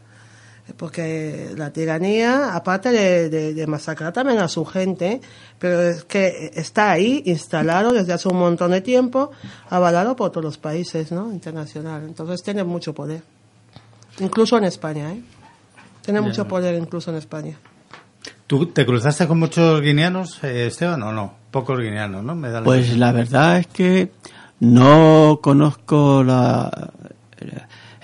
Porque 0.77 1.51
la 1.55 1.71
tiranía, 1.71 2.55
aparte 2.55 2.89
de, 2.89 3.29
de- 3.29 3.53
de 3.53 3.67
masacrar 3.67 4.11
también 4.13 4.39
a 4.39 4.47
su 4.47 4.65
gente, 4.65 5.21
pero 5.59 5.79
es 5.83 6.05
que 6.05 6.51
está 6.55 6.89
ahí 6.91 7.21
instalado 7.27 7.93
desde 7.93 8.13
hace 8.13 8.27
un 8.29 8.37
montón 8.39 8.71
de 8.71 8.81
tiempo, 8.81 9.29
avalado 9.69 10.15
por 10.15 10.31
todos 10.31 10.43
los 10.43 10.57
países, 10.57 11.11
¿no? 11.11 11.31
Internacional. 11.31 12.03
Entonces 12.03 12.41
tiene 12.41 12.63
mucho 12.63 12.93
poder. 12.95 13.21
Incluso 14.19 14.57
en 14.57 14.63
España, 14.63 15.11
¿eh? 15.13 15.21
Tiene 16.01 16.21
mucho 16.21 16.47
poder 16.47 16.73
incluso 16.75 17.11
en 17.11 17.17
España. 17.17 17.59
¿Tú 18.47 18.67
te 18.67 18.85
cruzaste 18.85 19.27
con 19.27 19.37
muchos 19.39 19.81
guineanos, 19.81 20.43
eh, 20.43 20.67
Esteban, 20.67 21.01
o 21.03 21.11
no? 21.11 21.33
Pocos 21.51 21.79
guineanos, 21.79 22.23
¿no? 22.23 22.33
Me 22.35 22.49
da 22.49 22.59
la 22.61 22.65
Pues 22.65 22.95
la 22.97 23.11
verdad 23.11 23.59
es 23.59 23.67
que 23.67 24.11
no 24.59 25.39
conozco 25.41 26.23
la, 26.23 26.91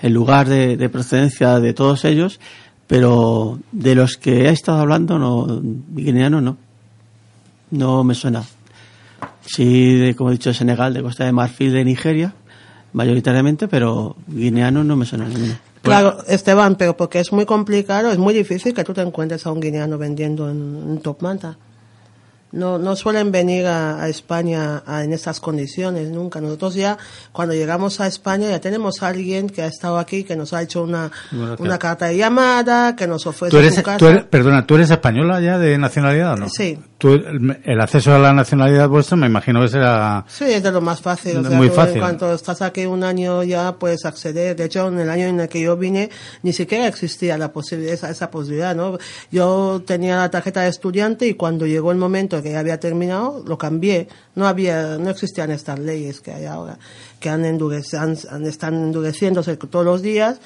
el 0.00 0.12
lugar 0.12 0.48
de, 0.48 0.76
de 0.76 0.88
procedencia 0.88 1.60
de 1.60 1.72
todos 1.74 2.04
ellos, 2.04 2.40
pero 2.86 3.58
de 3.70 3.94
los 3.94 4.16
que 4.16 4.46
he 4.46 4.50
estado 4.50 4.80
hablando, 4.80 5.18
no, 5.18 5.60
guineano 5.62 6.40
no. 6.40 6.58
No 7.70 8.04
me 8.04 8.14
suena. 8.14 8.44
Sí, 9.40 9.96
de, 9.96 10.14
como 10.14 10.30
he 10.30 10.34
dicho, 10.34 10.50
de 10.50 10.54
Senegal, 10.54 10.92
de 10.92 11.02
Costa 11.02 11.24
de 11.24 11.32
Marfil, 11.32 11.72
de 11.72 11.84
Nigeria, 11.84 12.34
mayoritariamente, 12.92 13.66
pero 13.66 14.16
guineano 14.26 14.84
no 14.84 14.96
me 14.96 15.06
suena 15.06 15.26
ninguno. 15.26 15.54
Claro, 15.80 16.18
Esteban, 16.28 16.76
pero 16.76 16.96
porque 16.96 17.18
es 17.18 17.32
muy 17.32 17.46
complicado, 17.46 18.12
es 18.12 18.18
muy 18.18 18.34
difícil 18.34 18.74
que 18.74 18.84
tú 18.84 18.92
te 18.92 19.00
encuentres 19.00 19.46
a 19.46 19.52
un 19.52 19.60
guineano 19.60 19.98
vendiendo 19.98 20.50
en, 20.50 20.84
en 20.90 20.98
Top 21.00 21.22
Manta. 21.22 21.56
No, 22.52 22.78
no 22.78 22.96
suelen 22.96 23.32
venir 23.32 23.66
a, 23.66 24.02
a 24.02 24.08
España 24.08 24.82
a- 24.86 25.02
en 25.04 25.12
estas 25.12 25.40
condiciones 25.40 26.10
nunca. 26.10 26.40
Nosotros 26.40 26.74
ya, 26.74 26.98
cuando 27.32 27.54
llegamos 27.54 27.98
a 28.00 28.06
España, 28.06 28.50
ya 28.50 28.60
tenemos 28.60 29.02
a 29.02 29.08
alguien 29.08 29.48
que 29.48 29.62
ha 29.62 29.66
estado 29.66 29.98
aquí, 29.98 30.22
que 30.24 30.36
nos 30.36 30.52
ha 30.52 30.60
hecho 30.62 30.82
una, 30.82 31.10
Bueno, 31.30 31.46
una 31.52 31.56
claro. 31.56 31.78
carta 31.78 32.06
de 32.06 32.16
llamada, 32.18 32.94
que 32.94 33.06
nos 33.06 33.26
ofrece 33.26 33.50
¿Tú 33.50 33.58
eres, 33.58 33.74
su 33.74 33.82
casa. 33.82 33.96
tú 33.98 34.06
eres- 34.06 34.24
perdona, 34.24 34.66
¿tú 34.66 34.74
eres 34.74 34.90
española 34.90 35.40
ya 35.40 35.58
de 35.58 35.78
nacionalidad 35.78 36.34
o 36.34 36.36
no? 36.36 36.48
Sí. 36.48 36.78
Tú, 36.98 37.14
el, 37.14 37.60
el 37.64 37.80
acceso 37.80 38.14
a 38.14 38.18
la 38.18 38.32
nacionalidad 38.32 38.88
vuestra 38.88 39.16
me 39.16 39.26
imagino 39.26 39.60
que 39.62 39.68
será... 39.68 40.24
Sí, 40.28 40.44
es 40.44 40.62
de 40.62 40.70
lo 40.70 40.80
más 40.80 41.00
fácil. 41.00 41.38
O 41.38 41.42
sea, 41.48 41.56
Muy 41.56 41.68
fácil. 41.68 41.94
En 41.96 42.00
cuanto 42.00 42.32
estás 42.32 42.62
aquí 42.62 42.86
un 42.86 43.02
año 43.02 43.42
ya 43.42 43.72
puedes 43.76 44.04
acceder. 44.04 44.54
De 44.54 44.66
hecho, 44.66 44.86
en 44.86 45.00
el 45.00 45.10
año 45.10 45.26
en 45.26 45.40
el 45.40 45.48
que 45.48 45.60
yo 45.60 45.76
vine, 45.76 46.10
ni 46.44 46.52
siquiera 46.52 46.86
existía 46.86 47.36
la 47.38 47.52
posibilidad, 47.52 47.94
esa, 47.94 48.08
esa 48.10 48.30
posibilidad, 48.30 48.76
¿no? 48.76 48.98
Yo 49.32 49.82
tenía 49.84 50.16
la 50.18 50.30
tarjeta 50.30 50.60
de 50.60 50.68
estudiante 50.68 51.26
y 51.26 51.34
cuando 51.34 51.66
llegó 51.66 51.90
el 51.90 51.98
momento 51.98 52.41
que 52.42 52.50
ya 52.52 52.60
había 52.60 52.78
terminado, 52.80 53.42
lo 53.46 53.56
cambié. 53.58 54.08
No 54.34 54.46
había, 54.46 54.98
no 54.98 55.10
existían 55.10 55.50
estas 55.50 55.78
leyes 55.78 56.20
que 56.20 56.32
hay 56.32 56.44
ahora, 56.46 56.78
que 57.20 57.28
han 57.28 57.44
endurecido, 57.44 58.02
han, 58.02 58.46
están 58.46 58.74
endureciéndose 58.74 59.56
todos 59.56 59.84
los 59.84 60.02
días 60.02 60.40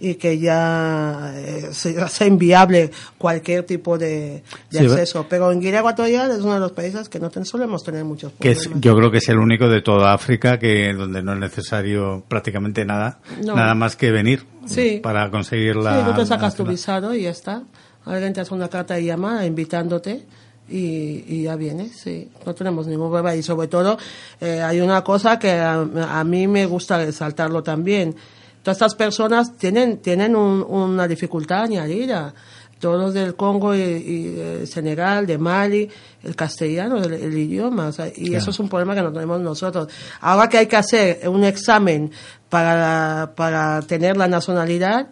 y 0.00 0.14
que 0.16 0.36
ya 0.40 1.32
eh, 1.36 1.68
se 1.70 2.00
hace 2.02 2.26
inviable 2.26 2.90
cualquier 3.18 3.64
tipo 3.64 3.96
de, 3.98 4.42
de 4.70 4.78
Sí, 4.80 4.84
acceso. 4.86 5.26
Pero 5.28 5.52
en 5.52 5.60
Guinea 5.60 5.78
Ecuatorial 5.78 6.30
es 6.32 6.40
uno 6.40 6.54
de 6.54 6.60
los 6.60 6.72
países 6.72 7.08
que 7.08 7.20
no 7.20 7.30
ten- 7.30 7.44
solemos 7.44 7.84
tener 7.84 8.04
muchos 8.04 8.32
que 8.32 8.50
problemas. 8.52 8.66
es, 8.76 8.80
yo 8.80 8.96
creo 8.96 9.10
que 9.12 9.18
es 9.18 9.28
el 9.28 9.38
único 9.38 9.68
de 9.68 9.80
toda 9.80 10.12
África 10.12 10.58
que 10.58 10.92
donde 10.92 11.22
no 11.22 11.34
es 11.34 11.38
necesario 11.38 12.24
prácticamente 12.26 12.84
nada, 12.84 13.20
No. 13.44 13.54
nada 13.54 13.74
más 13.76 13.94
que 13.94 14.10
venir 14.10 14.44
Sí. 14.66 14.98
para 15.02 15.30
conseguir 15.30 15.76
la... 15.76 16.00
Sí, 16.04 16.10
tú 16.12 16.20
te 16.20 16.26
sacas 16.26 16.56
tu 16.56 16.64
la- 16.64 16.70
visado 16.72 17.14
y 17.14 17.22
ya 17.22 17.30
está. 17.30 17.62
Alguien 18.04 18.32
te 18.32 18.40
hace 18.40 18.52
una 18.54 18.68
carta 18.68 18.94
de 18.94 19.04
llamada 19.04 19.46
invitándote 19.46 20.26
y, 20.72 21.24
y 21.28 21.42
ya 21.44 21.56
vienes, 21.56 21.92
sí. 22.00 22.28
No 22.46 22.54
tenemos 22.54 22.86
ningún 22.86 23.08
problema. 23.08 23.34
Y 23.36 23.42
sobre 23.42 23.68
todo, 23.68 23.98
eh, 24.40 24.60
hay 24.62 24.80
una 24.80 25.04
cosa 25.04 25.38
que 25.38 25.50
a, 25.52 25.80
a 25.82 26.24
mí 26.24 26.46
me 26.48 26.66
gusta 26.66 26.98
resaltarlo 26.98 27.62
también. 27.62 28.14
Todas 28.62 28.76
estas 28.78 28.94
personas 28.94 29.56
tienen, 29.56 29.98
tienen 29.98 30.34
un- 30.36 30.62
una 30.68 31.06
dificultad 31.06 31.64
añadida. 31.64 32.32
Todos 32.78 33.14
del 33.14 33.36
Congo 33.36 33.76
y, 33.76 33.78
y, 33.80 34.34
eh, 34.38 34.66
Senegal, 34.66 35.24
de 35.24 35.38
Mali, 35.38 35.88
el 36.24 36.34
castellano, 36.34 36.96
el, 36.98 37.12
el 37.12 37.38
idioma. 37.38 37.86
o 37.86 37.92
sea, 37.92 38.08
y 38.12 38.34
eso 38.34 38.50
es 38.50 38.58
un 38.58 38.68
problema 38.68 38.94
que 38.96 39.02
no 39.02 39.12
tenemos 39.12 39.40
nosotros. 39.40 39.86
Ahora 40.20 40.48
que 40.48 40.58
hay 40.58 40.66
que 40.66 40.76
hacer 40.76 41.28
un 41.28 41.44
examen 41.44 42.10
para, 42.48 43.34
para 43.36 43.82
tener 43.82 44.16
la 44.16 44.26
nacionalidad, 44.26 45.06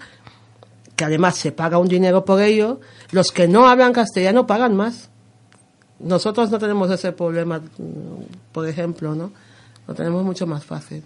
que 0.96 1.04
además 1.04 1.36
se 1.36 1.52
paga 1.52 1.78
un 1.78 1.86
dinero 1.88 2.24
por 2.24 2.42
ello, 2.42 2.80
los 3.12 3.30
que 3.30 3.46
no 3.46 3.68
hablan 3.68 3.92
castellano 3.92 4.46
pagan 4.48 4.74
más. 4.74 5.08
Nosotros 6.02 6.50
no 6.50 6.58
tenemos 6.58 6.90
ese 6.90 7.12
problema, 7.12 7.60
por 8.52 8.66
ejemplo, 8.68 9.14
¿no? 9.14 9.32
Lo 9.86 9.94
tenemos 9.94 10.24
mucho 10.24 10.46
más 10.46 10.64
fácil. 10.64 11.02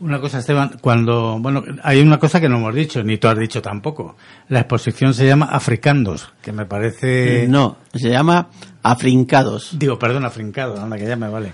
Una 0.00 0.20
cosa, 0.20 0.40
Esteban, 0.40 0.78
cuando, 0.80 1.38
bueno, 1.40 1.62
hay 1.82 2.00
una 2.00 2.18
cosa 2.18 2.40
que 2.40 2.48
no 2.48 2.56
hemos 2.56 2.74
dicho, 2.74 3.02
ni 3.04 3.16
tú 3.16 3.28
has 3.28 3.38
dicho 3.38 3.62
tampoco. 3.62 4.16
La 4.48 4.60
exposición 4.60 5.14
se 5.14 5.26
llama 5.26 5.46
Africandos, 5.46 6.32
que 6.42 6.52
me 6.52 6.66
parece... 6.66 7.46
No, 7.48 7.76
se 7.94 8.10
llama 8.10 8.48
Afrincados. 8.82 9.78
Digo, 9.78 9.98
perdón, 9.98 10.24
Africados, 10.24 10.80
anda 10.80 10.96
que 10.98 11.06
ya 11.06 11.16
me 11.16 11.28
vale. 11.28 11.52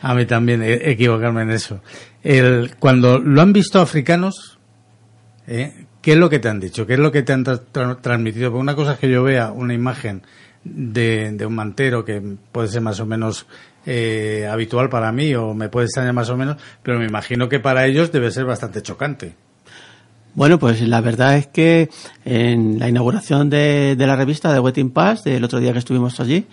A 0.00 0.14
mí 0.14 0.24
también 0.24 0.62
eh, 0.62 0.90
equivocarme 0.90 1.42
en 1.42 1.50
eso. 1.50 1.80
El, 2.22 2.76
cuando 2.78 3.18
lo 3.18 3.40
han 3.42 3.52
visto 3.52 3.80
africanos, 3.80 4.58
¿eh? 5.46 5.86
¿qué 6.00 6.12
es 6.12 6.18
lo 6.18 6.30
que 6.30 6.38
te 6.38 6.48
han 6.48 6.58
dicho? 6.60 6.86
¿Qué 6.86 6.94
es 6.94 6.98
lo 6.98 7.12
que 7.12 7.22
te 7.22 7.32
han 7.34 7.44
tra- 7.44 7.60
tra- 7.72 8.00
transmitido? 8.00 8.50
Porque 8.50 8.62
una 8.62 8.74
cosa 8.74 8.94
es 8.94 8.98
que 8.98 9.10
yo 9.10 9.22
vea 9.22 9.52
una 9.52 9.74
imagen 9.74 10.22
de, 10.64 11.32
de 11.32 11.46
un 11.46 11.54
mantero 11.54 12.04
que 12.04 12.22
puede 12.52 12.68
ser 12.68 12.82
más 12.82 13.00
o 13.00 13.06
menos 13.06 13.46
eh, 13.84 14.48
habitual 14.50 14.88
para 14.88 15.10
mí 15.12 15.34
o 15.34 15.54
me 15.54 15.68
puede 15.68 15.86
extrañar 15.86 16.12
más 16.12 16.30
o 16.30 16.36
menos, 16.36 16.56
pero 16.82 16.98
me 16.98 17.06
imagino 17.06 17.48
que 17.48 17.60
para 17.60 17.86
ellos 17.86 18.12
debe 18.12 18.30
ser 18.30 18.44
bastante 18.44 18.82
chocante. 18.82 19.34
Bueno, 20.34 20.58
pues 20.58 20.80
la 20.80 21.00
verdad 21.00 21.36
es 21.36 21.46
que 21.46 21.90
en 22.24 22.78
la 22.78 22.88
inauguración 22.88 23.50
de, 23.50 23.96
de 23.96 24.06
la 24.06 24.16
revista 24.16 24.52
de 24.52 24.60
Wetting 24.60 24.90
Pass, 24.90 25.24
del 25.24 25.44
otro 25.44 25.60
día 25.60 25.72
que 25.72 25.78
estuvimos 25.78 26.20
allí, 26.20 26.46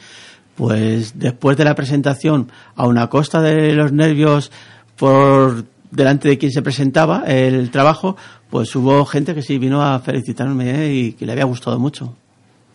pues 0.56 1.18
después 1.18 1.56
de 1.56 1.64
la 1.64 1.76
presentación, 1.76 2.52
a 2.76 2.86
una 2.88 3.08
costa 3.08 3.42
de 3.42 3.74
los 3.74 3.94
nervios 3.94 4.52
por 4.98 5.64
delante 5.92 6.28
de 6.28 6.38
quien 6.38 6.52
se 6.52 6.62
presentaba 6.62 7.24
el 7.26 7.72
trabajo, 7.72 8.18
pues 8.50 8.76
hubo 8.76 9.06
gente 9.06 9.34
que 9.34 9.42
sí 9.42 9.58
vino 9.58 9.82
a 9.82 10.00
felicitarme 10.00 10.94
y 10.94 11.14
que 11.14 11.26
le 11.26 11.32
había 11.32 11.46
gustado 11.46 11.80
mucho. 11.80 12.16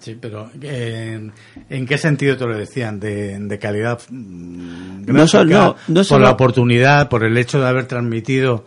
Sí, 0.05 0.19
pero 0.21 0.51
eh, 0.61 1.31
¿en, 1.71 1.87
qué 1.87 1.97
sentido 1.97 2.37
te 2.37 2.45
lo 2.47 2.55
decían? 2.59 3.01
¿De, 3.01 3.39
de 3.39 3.59
calidad 3.59 4.01
mm, 4.11 5.07
No 5.07 5.27
so- 5.27 5.39
gráfica? 5.39 5.59
no, 5.59 5.77
no 5.89 5.95
por 5.95 6.05
solo- 6.05 6.25
la 6.27 6.31
oportunidad, 6.33 7.09
por 7.09 7.25
el 7.25 7.39
hecho 7.39 7.59
de 7.59 7.69
haber 7.69 7.87
transmitido 7.87 8.67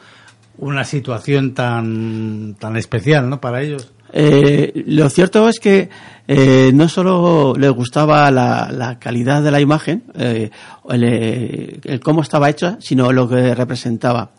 una 0.58 0.84
situación 0.84 1.54
tan, 1.54 2.56
tan 2.60 2.76
especial, 2.76 3.30
¿no? 3.30 3.40
Para 3.40 3.62
ellos. 3.62 3.92
Eh, 4.14 4.84
lo 4.88 5.10
cierto 5.10 5.48
es 5.48 5.60
que 5.60 5.90
eh, 6.28 6.72
no 6.74 6.90
solo 6.90 7.54
les 7.56 7.70
gustaba 7.72 8.32
la, 8.32 8.72
la 8.72 8.98
calidad 8.98 9.44
de 9.44 9.52
la 9.52 9.60
imagen, 9.62 10.06
eh, 10.16 10.50
el, 10.90 11.04
eh, 11.04 11.80
el 11.84 12.00
cómo 12.00 12.22
estaba 12.24 12.50
hecha, 12.50 12.78
sino 12.80 13.12
lo 13.12 13.30
que 13.30 13.54
representaba. 13.54 14.32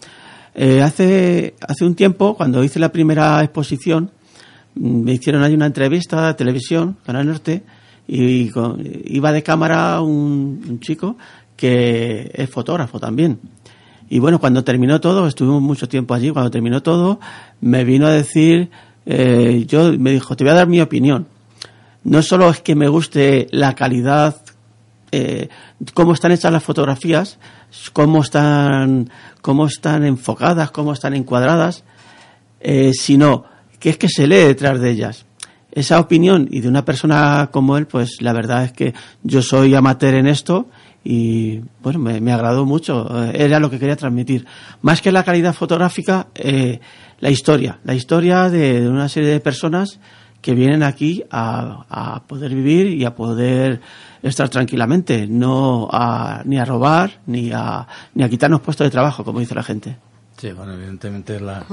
Eh, 0.55 0.83
hace, 0.83 1.55
hace 1.61 1.85
un 1.85 1.95
tiempo, 1.95 2.35
cuando 2.35 2.65
hice 2.65 2.81
la 2.81 2.91
primera 2.91 3.41
exposición, 3.45 4.11
me 4.79 5.13
hicieron 5.15 5.43
ahí 5.43 5.55
una 5.55 5.67
entrevista 5.67 6.29
a 6.29 6.37
televisión, 6.37 6.97
Canal 7.05 7.27
Norte, 7.27 7.63
y 8.07 8.49
con- 8.51 8.83
iba 9.05 9.33
de 9.33 9.43
cámara 9.43 10.01
un, 10.01 10.79
chico 10.81 11.17
que 11.57 12.31
es 12.33 12.49
fotógrafo 12.49 12.99
también. 13.01 13.39
Y 14.09 14.21
bueno, 14.21 14.39
cuando 14.39 14.65
terminó 14.65 15.01
todo, 15.01 15.27
estuvimos 15.27 15.61
mucho 15.61 15.89
tiempo 15.89 16.15
allí, 16.15 16.31
cuando 16.31 16.51
terminó 16.51 16.83
todo, 16.83 17.21
me 17.61 17.85
vino 17.85 18.07
a 18.07 18.13
decir, 18.13 18.71
eh, 19.05 19.65
yo 19.67 19.93
me 19.99 20.13
dijo, 20.13 20.37
te 20.37 20.45
voy 20.45 20.53
a 20.53 20.57
dar 20.57 20.69
mi 20.69 20.81
opinión. 20.81 21.27
No 22.05 22.23
solo 22.23 22.49
es 22.49 22.61
que 22.61 22.75
me 22.75 22.89
guste 22.89 23.49
la 23.51 23.75
calidad, 23.75 24.41
eh, 25.13 25.49
cómo 25.93 26.13
están 26.13 26.33
hechas 26.33 26.53
las 26.53 26.63
fotografías, 26.63 27.39
cómo 27.93 28.23
están, 28.23 29.11
cómo 29.43 29.67
están 29.67 30.05
enfocadas, 30.05 30.71
cómo 30.71 30.93
están 30.93 31.15
encuadradas, 31.15 31.85
eh, 32.61 32.93
sino 32.95 33.45
que 33.79 33.91
es 33.91 33.97
que 33.99 34.09
se 34.09 34.27
lee 34.27 34.37
detrás 34.37 34.81
de 34.81 34.91
ellas. 34.91 35.25
Esa 35.71 36.01
opinión 36.01 36.49
y 36.51 36.61
de 36.61 36.69
una 36.69 36.85
persona 36.85 37.51
como 37.53 37.77
él, 37.77 37.87
pues 37.87 38.21
la 38.21 38.33
verdad 38.33 38.65
es 38.65 38.73
que 38.73 38.95
yo 39.23 39.43
soy 39.43 39.75
amateur 39.75 40.15
en 40.15 40.27
esto 40.27 40.69
y 41.05 41.61
bueno, 41.83 41.99
me, 41.99 42.21
me 42.21 42.33
agradó 42.33 42.65
mucho. 42.65 43.07
Eh, 43.27 43.33
Era 43.45 43.61
lo 43.61 43.71
que 43.71 43.79
quería 43.79 43.95
transmitir. 43.97 44.47
Más 44.83 45.01
que 45.03 45.13
la 45.13 45.23
calidad 45.25 45.55
fotográfica, 45.55 46.29
eh, 46.35 46.81
la 47.21 47.31
historia. 47.31 47.79
La 47.85 47.95
historia 47.95 48.49
de, 48.49 48.81
de 48.81 48.89
una 48.89 49.09
serie 49.09 49.29
de 49.31 49.41
personas 49.41 50.01
que 50.41 50.55
vienen 50.55 50.83
aquí 50.83 51.23
a, 51.31 51.85
a 51.89 52.23
poder 52.27 52.55
vivir 52.55 52.87
y 52.89 53.05
a 53.05 53.15
poder 53.15 53.81
estar 54.23 54.49
tranquilamente, 54.49 55.27
no 55.29 55.89
a, 55.93 56.43
ni 56.45 56.59
a 56.59 56.65
robar 56.65 57.21
ni 57.27 57.51
a, 57.53 57.87
ni 58.15 58.23
a 58.25 58.29
quitarnos 58.29 58.61
puestos 58.61 58.87
de 58.87 58.91
trabajo, 58.91 59.23
como 59.25 59.41
dice 59.41 59.55
la 59.55 59.63
gente. 59.63 59.97
Sí, 60.37 60.51
bueno, 60.53 60.73
evidentemente 60.75 61.41
la- 61.41 61.65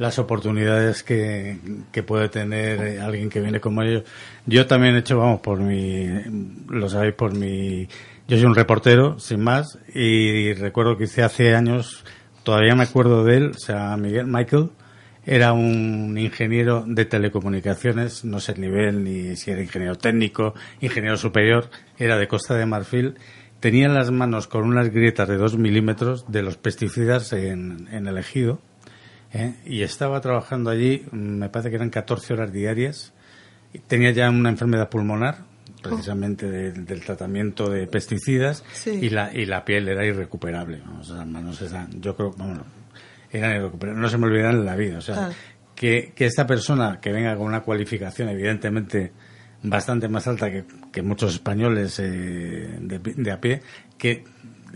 las 0.00 0.18
oportunidades 0.18 1.02
que, 1.02 1.58
que 1.92 2.02
puede 2.02 2.30
tener 2.30 3.00
alguien 3.02 3.28
que 3.28 3.38
viene 3.38 3.60
como 3.60 3.82
ellos. 3.82 4.04
Yo 4.46 4.66
también 4.66 4.94
he 4.94 5.00
hecho, 5.00 5.18
vamos, 5.18 5.40
por 5.42 5.60
mi, 5.60 6.08
lo 6.68 6.88
sabéis, 6.88 7.12
por 7.12 7.34
mi, 7.34 7.86
yo 8.26 8.38
soy 8.38 8.46
un 8.46 8.54
reportero, 8.54 9.18
sin 9.18 9.42
más, 9.42 9.78
y 9.94 10.54
recuerdo 10.54 10.96
que 10.96 11.04
hice 11.04 11.22
hace 11.22 11.54
años, 11.54 12.02
todavía 12.44 12.74
me 12.74 12.84
acuerdo 12.84 13.24
de 13.24 13.36
él, 13.36 13.50
o 13.50 13.58
sea, 13.58 13.94
Miguel, 13.98 14.26
Michael, 14.26 14.70
era 15.26 15.52
un 15.52 16.16
ingeniero 16.16 16.82
de 16.86 17.04
telecomunicaciones, 17.04 18.24
no 18.24 18.40
sé 18.40 18.52
el 18.52 18.62
nivel, 18.62 19.04
ni 19.04 19.36
si 19.36 19.50
era 19.50 19.60
ingeniero 19.60 19.96
técnico, 19.96 20.54
ingeniero 20.80 21.18
superior, 21.18 21.68
era 21.98 22.16
de 22.16 22.26
Costa 22.26 22.54
de 22.54 22.64
Marfil, 22.64 23.16
tenía 23.60 23.84
en 23.84 23.92
las 23.92 24.10
manos 24.10 24.46
con 24.46 24.64
unas 24.64 24.88
grietas 24.88 25.28
de 25.28 25.36
dos 25.36 25.58
milímetros 25.58 26.24
de 26.32 26.40
los 26.40 26.56
pesticidas 26.56 27.34
en, 27.34 27.86
en 27.92 28.06
el 28.06 28.16
ejido, 28.16 28.62
¿eh? 29.32 29.54
y 29.64 29.82
estaba 29.82 30.20
trabajando 30.20 30.70
allí, 30.70 31.04
me 31.12 31.48
parece 31.48 31.70
que 31.70 31.76
eran 31.76 31.90
14 31.90 32.32
horas 32.34 32.52
diarias, 32.52 33.12
y 33.72 33.78
tenía 33.78 34.10
ya 34.10 34.28
una 34.30 34.48
enfermedad 34.50 34.88
pulmonar, 34.88 35.38
precisamente 35.82 36.50
de- 36.50 36.72
del 36.72 37.00
tratamiento 37.00 37.70
de 37.70 37.86
pesticidas, 37.86 38.64
Sí. 38.72 38.90
y, 39.02 39.10
la, 39.10 39.32
y 39.34 39.46
la 39.46 39.64
piel 39.64 39.88
era 39.88 40.04
irrecuperable, 40.04 40.80
vamos, 40.84 41.08
las 41.10 41.26
manos 41.26 41.62
eran, 41.62 41.88
yo 42.00 42.14
creo, 42.16 42.32
vamos, 42.36 42.60
eran 43.32 43.56
irrecuperables, 43.56 44.02
no 44.02 44.08
se 44.08 44.18
me 44.18 44.26
olvidarán 44.26 44.56
en 44.56 44.66
la 44.66 44.76
vida, 44.76 44.98
o 44.98 45.00
sea, 45.00 45.28
Ah. 45.28 45.30
que, 45.74 46.12
que 46.14 46.26
esta 46.26 46.46
persona 46.46 46.98
que 47.00 47.12
venga 47.12 47.34
con 47.36 47.46
una 47.46 47.60
cualificación 47.62 48.28
evidentemente 48.28 49.12
bastante 49.62 50.08
más 50.08 50.26
alta 50.26 50.50
que, 50.50 50.64
que 50.92 51.02
muchos 51.02 51.34
españoles 51.34 51.98
eh, 52.00 52.78
de, 52.80 52.98
de 52.98 53.30
a 53.30 53.40
pie, 53.40 53.62
que 53.96 54.24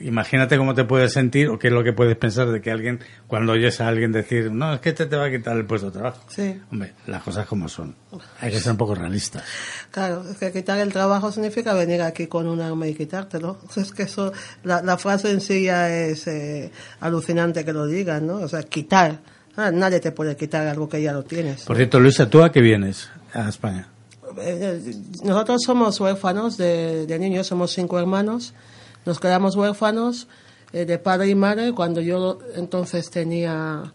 imagínate 0.01 0.57
cómo 0.57 0.75
te 0.75 0.85
puedes 0.85 1.13
sentir 1.13 1.49
o 1.49 1.59
qué 1.59 1.69
es 1.69 1.73
lo 1.73 1.83
que 1.85 1.93
puedes 1.93 2.17
pensar 2.17 2.51
de 2.51 2.61
que 2.61 2.71
alguien, 2.71 3.01
cuando 3.27 3.53
oyes 3.53 3.81
a 3.81 3.89
alguien 3.89 4.13
decir, 4.13 4.51
no, 4.51 4.75
es 4.75 4.81
que 4.81 4.91
este 4.91 5.07
te 5.07 5.17
va 5.17 5.27
a 5.27 5.31
quitar 5.31 5.57
el 5.57 5.65
puesto 5.67 5.87
de 5.87 5.93
trabajo. 5.93 6.21
Sí. 6.29 6.61
Hombre, 6.73 6.93
las 7.07 7.23
cosas 7.23 7.47
como 7.47 7.69
son. 7.69 7.95
Hay 8.41 8.51
que 8.51 8.61
ser 8.61 8.73
un 8.73 8.79
poco 8.79 8.95
realistas. 8.95 9.43
Claro, 9.91 10.25
es 10.31 10.37
que 10.39 10.53
quitar 10.53 10.79
el 10.79 10.93
trabajo 10.93 11.31
significa 11.33 11.75
venir 11.75 12.03
aquí 12.03 12.27
con 12.27 12.47
un 12.47 12.61
arma 12.61 12.87
y 12.87 12.95
quitártelo. 12.95 13.59
Es 13.77 13.93
que 13.93 14.05
eso, 14.05 14.33
la, 14.63 14.83
la 14.83 14.97
frase 14.99 15.31
en 15.31 15.41
sí 15.41 15.65
ya 15.65 15.91
es 15.95 16.27
eh, 16.27 16.71
alucinante 17.01 17.65
que 17.65 17.73
lo 17.73 17.87
digan, 17.87 18.27
¿no? 18.27 18.37
O 18.37 18.49
sea, 18.49 18.63
quitar. 18.63 19.19
Ah, 19.57 19.71
nadie 19.71 20.01
te 20.01 20.11
puede 20.11 20.37
quitar 20.37 20.67
algo 20.67 20.89
que 20.89 21.01
ya 21.01 21.13
lo 21.13 21.23
tienes. 21.23 21.63
Por 21.63 21.77
cierto, 21.77 22.01
Luisa, 22.01 22.29
¿tú 22.29 22.43
a 22.43 22.51
qué 22.51 22.61
vienes 22.61 23.09
a 23.33 23.49
España? 23.49 23.89
Eh, 24.41 24.81
Nosotros 25.23 25.63
somos 25.65 26.01
huérfanos 26.01 26.57
de, 26.57 27.07
de 27.07 27.19
niños, 27.21 27.47
somos 27.47 27.71
cinco 27.73 27.99
hermanos. 28.01 28.53
Nos 29.05 29.21
quedamos 29.21 29.57
huérfanos 29.57 30.29
eh, 30.73 30.85
de 30.85 30.99
padre 30.99 31.29
y 31.29 31.35
madre 31.35 31.73
cuando 31.73 32.01
yo 32.01 32.39
entonces 32.57 33.11
tenía 33.11 33.93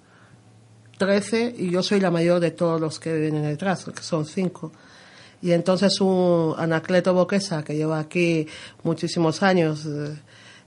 13 0.98 1.56
y 1.58 1.72
yo 1.72 1.82
soy 1.82 2.00
la 2.00 2.12
mayor 2.12 2.40
de 2.40 2.52
todos 2.52 2.80
los 2.80 3.00
que 3.00 3.18
vienen 3.18 3.44
detrás, 3.44 3.86
que 3.86 4.04
son 4.04 4.26
cinco. 4.26 4.72
Y 5.42 5.52
entonces 5.54 6.00
un 6.02 6.54
Anacleto 6.58 7.14
Boquesa, 7.14 7.64
que 7.64 7.76
lleva 7.76 8.00
aquí 8.00 8.46
muchísimos 8.84 9.42
años, 9.42 9.86
eh, 9.86 10.18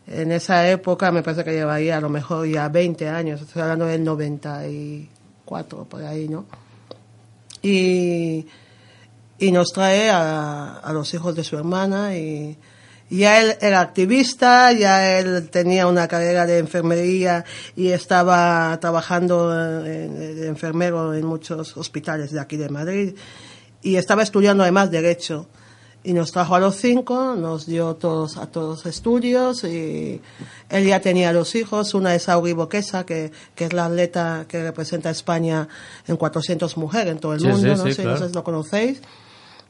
en 0.07 0.33
esa 0.33 0.68
época 0.68 1.12
me 1.12 1.22
parece 1.22 1.44
que 1.44 1.52
llevaría 1.52 1.98
a 1.98 2.00
lo 2.00 2.09
mejor 2.09 2.48
ya 2.48 2.68
20 2.68 3.09
años, 3.09 3.40
estoy 3.42 3.62
hablando 3.62 3.87
del 3.87 4.02
94, 4.02 5.85
por 5.85 6.02
ahí, 6.02 6.28
¿no? 6.28 6.46
Y, 7.61 8.46
y 9.38 9.52
nos 9.52 9.68
trae 9.72 10.11
a, 10.11 10.90
los 10.92 11.12
hijos 11.14 11.37
de 11.37 11.44
su 11.44 11.57
hermana 11.57 12.16
y 12.16 12.57
ya 13.18 13.40
él 13.40 13.57
era 13.61 13.81
activista, 13.81 14.72
ya 14.72 15.18
él 15.18 15.48
tenía 15.51 15.87
una 15.87 16.09
carrera 16.09 16.46
de 16.46 16.59
enfermería 16.59 17.44
y 17.77 17.88
estaba 17.88 18.79
trabajando 18.81 19.53
eh, 19.85 20.09
de 20.09 20.46
enfermero 20.46 21.14
en 21.14 21.27
muchos 21.27 21.77
hospitales 21.77 22.31
de 22.33 22.40
aquí 22.40 22.57
de 22.57 22.68
Madrid 22.68 23.14
y 23.83 23.96
estaba 23.96 24.22
estudiando 24.22 24.62
además 24.62 24.90
derecho 24.90 25.46
y 26.05 26.14
nos 26.14 26.33
trajo 26.33 26.57
a 26.57 26.59
los 26.61 26.77
cinco, 26.77 27.37
nos 27.37 27.66
dio 27.66 27.94
todos 27.94 28.37
a 28.37 28.46
todos 28.46 28.87
estudios 28.87 29.62
y 29.62 30.20
él 30.68 30.87
ya 30.87 31.01
tenía 31.01 31.33
dos 31.33 31.55
hijos, 31.55 31.94
una 31.94 32.14
es 32.14 32.29
Auri 32.29 32.55
Boquesa, 32.55 33.07
que, 33.07 33.31
que 33.55 33.66
es 33.66 33.72
la 33.72 33.85
atleta 33.87 34.46
que 34.48 34.62
representa 34.64 35.11
a 35.11 35.12
España 35.12 35.68
en 36.09 36.16
400 36.16 36.77
mujeres 36.77 37.12
en 37.12 37.20
todo 37.20 37.35
el 37.35 37.40
Sí, 37.40 37.46
mundo, 37.46 37.77
sí, 37.77 37.83
no 37.83 37.85
sí, 37.87 37.92
sé, 37.94 38.03
claro. 38.03 38.18
no 38.18 38.25
sé 38.25 38.29
si 38.31 38.35
lo 38.35 38.42
conocéis. 38.44 39.01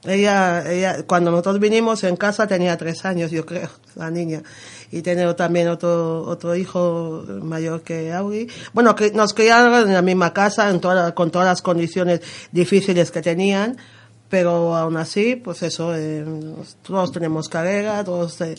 Ella, 0.04 0.68
ella, 0.70 1.04
cuando 1.06 1.30
nosotros 1.30 1.60
vinimos 1.60 2.02
en 2.02 2.16
casa 2.16 2.48
tenía 2.48 2.76
tres 2.76 3.04
años, 3.04 3.30
yo 3.30 3.46
creo, 3.46 3.68
la 3.94 4.10
niña. 4.10 4.42
Y 4.90 5.00
tenía 5.02 5.34
también 5.36 5.68
otro, 5.68 6.22
otro 6.22 6.56
hijo 6.56 7.24
mayor 7.42 7.82
que 7.82 8.12
Auri. 8.12 8.48
Bueno, 8.72 8.94
que 8.96 9.12
nos 9.12 9.32
criaron 9.32 9.88
en 9.88 9.94
la 9.94 10.02
misma 10.02 10.32
casa, 10.32 10.68
en 10.70 10.80
toda- 10.80 11.14
con 11.14 11.30
todas 11.30 11.46
las 11.46 11.62
condiciones 11.62 12.20
difíciles 12.50 13.10
que 13.10 13.22
tenían. 13.22 13.76
Pero 14.28 14.74
aún 14.74 14.96
así, 14.96 15.36
pues 15.36 15.62
eso, 15.62 15.94
eh, 15.94 16.24
todos 16.80 17.12
tenemos 17.12 17.50
carrera, 17.50 18.02
todos, 18.02 18.40
eh, 18.40 18.54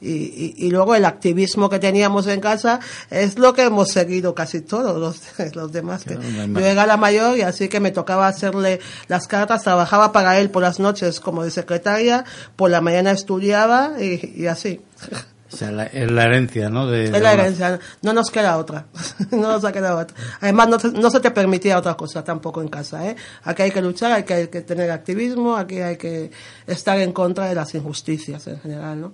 y, 0.00 0.10
y, 0.10 0.54
y 0.56 0.70
luego 0.70 0.94
el 0.94 1.04
activismo 1.04 1.68
que 1.68 1.78
teníamos 1.78 2.26
en 2.28 2.40
casa 2.40 2.80
es 3.10 3.38
lo 3.38 3.52
que 3.54 3.62
hemos 3.64 3.88
seguido 3.90 4.34
casi 4.34 4.60
todos 4.60 4.98
los, 4.98 5.20
los 5.56 5.72
demás. 5.72 6.04
que- 6.04 6.14
yo 6.16 6.60
era 6.66 6.86
la 6.86 6.96
mayor 6.96 7.36
y 7.36 7.42
así 7.42 7.68
que 7.68 7.80
me 7.80 7.90
tocaba 7.90 8.28
hacerle 8.28 8.80
las 9.08 9.26
cartas, 9.26 9.62
trabajaba 9.62 10.12
para 10.12 10.38
él 10.38 10.50
por 10.50 10.62
las 10.62 10.78
noches 10.80 11.20
como 11.20 11.42
de 11.44 11.50
secretaria, 11.50 12.24
por 12.56 12.70
la 12.70 12.80
mañana 12.80 13.10
estudiaba 13.10 13.92
y, 14.00 14.34
y 14.36 14.46
así. 14.46 14.80
O 15.50 15.56
sea, 15.56 15.70
la- 15.70 15.86
es 15.86 16.10
la 16.10 16.24
herencia, 16.24 16.68
¿no? 16.68 16.86
De, 16.86 17.04
Es 17.04 17.10
la 17.22 17.32
herencia, 17.32 17.80
no 18.02 18.12
nos 18.12 18.30
queda 18.30 18.58
otra, 18.58 18.84
no 19.30 19.48
nos 19.52 19.64
ha 19.64 19.72
quedado 19.72 19.98
otra. 19.98 20.14
Además 20.42 20.68
no, 20.68 20.78
se- 20.78 20.90
no 20.92 21.10
se 21.10 21.20
te 21.20 21.30
permitía 21.30 21.78
otra 21.78 21.94
cosa 21.94 22.22
tampoco 22.22 22.60
en 22.60 22.68
casa, 22.68 23.06
¿eh? 23.08 23.16
Aquí 23.44 23.62
hay 23.62 23.70
que 23.70 23.80
luchar, 23.80 24.12
hay 24.12 24.24
que, 24.24 24.34
hay 24.34 24.48
que 24.48 24.60
tener 24.60 24.90
activismo, 24.90 25.56
aquí 25.56 25.80
hay 25.80 25.96
que 25.96 26.30
estar 26.66 26.98
en 27.00 27.12
contra 27.12 27.46
de 27.46 27.54
las 27.54 27.74
injusticias 27.74 28.46
en 28.46 28.60
general, 28.60 29.00
¿no? 29.00 29.12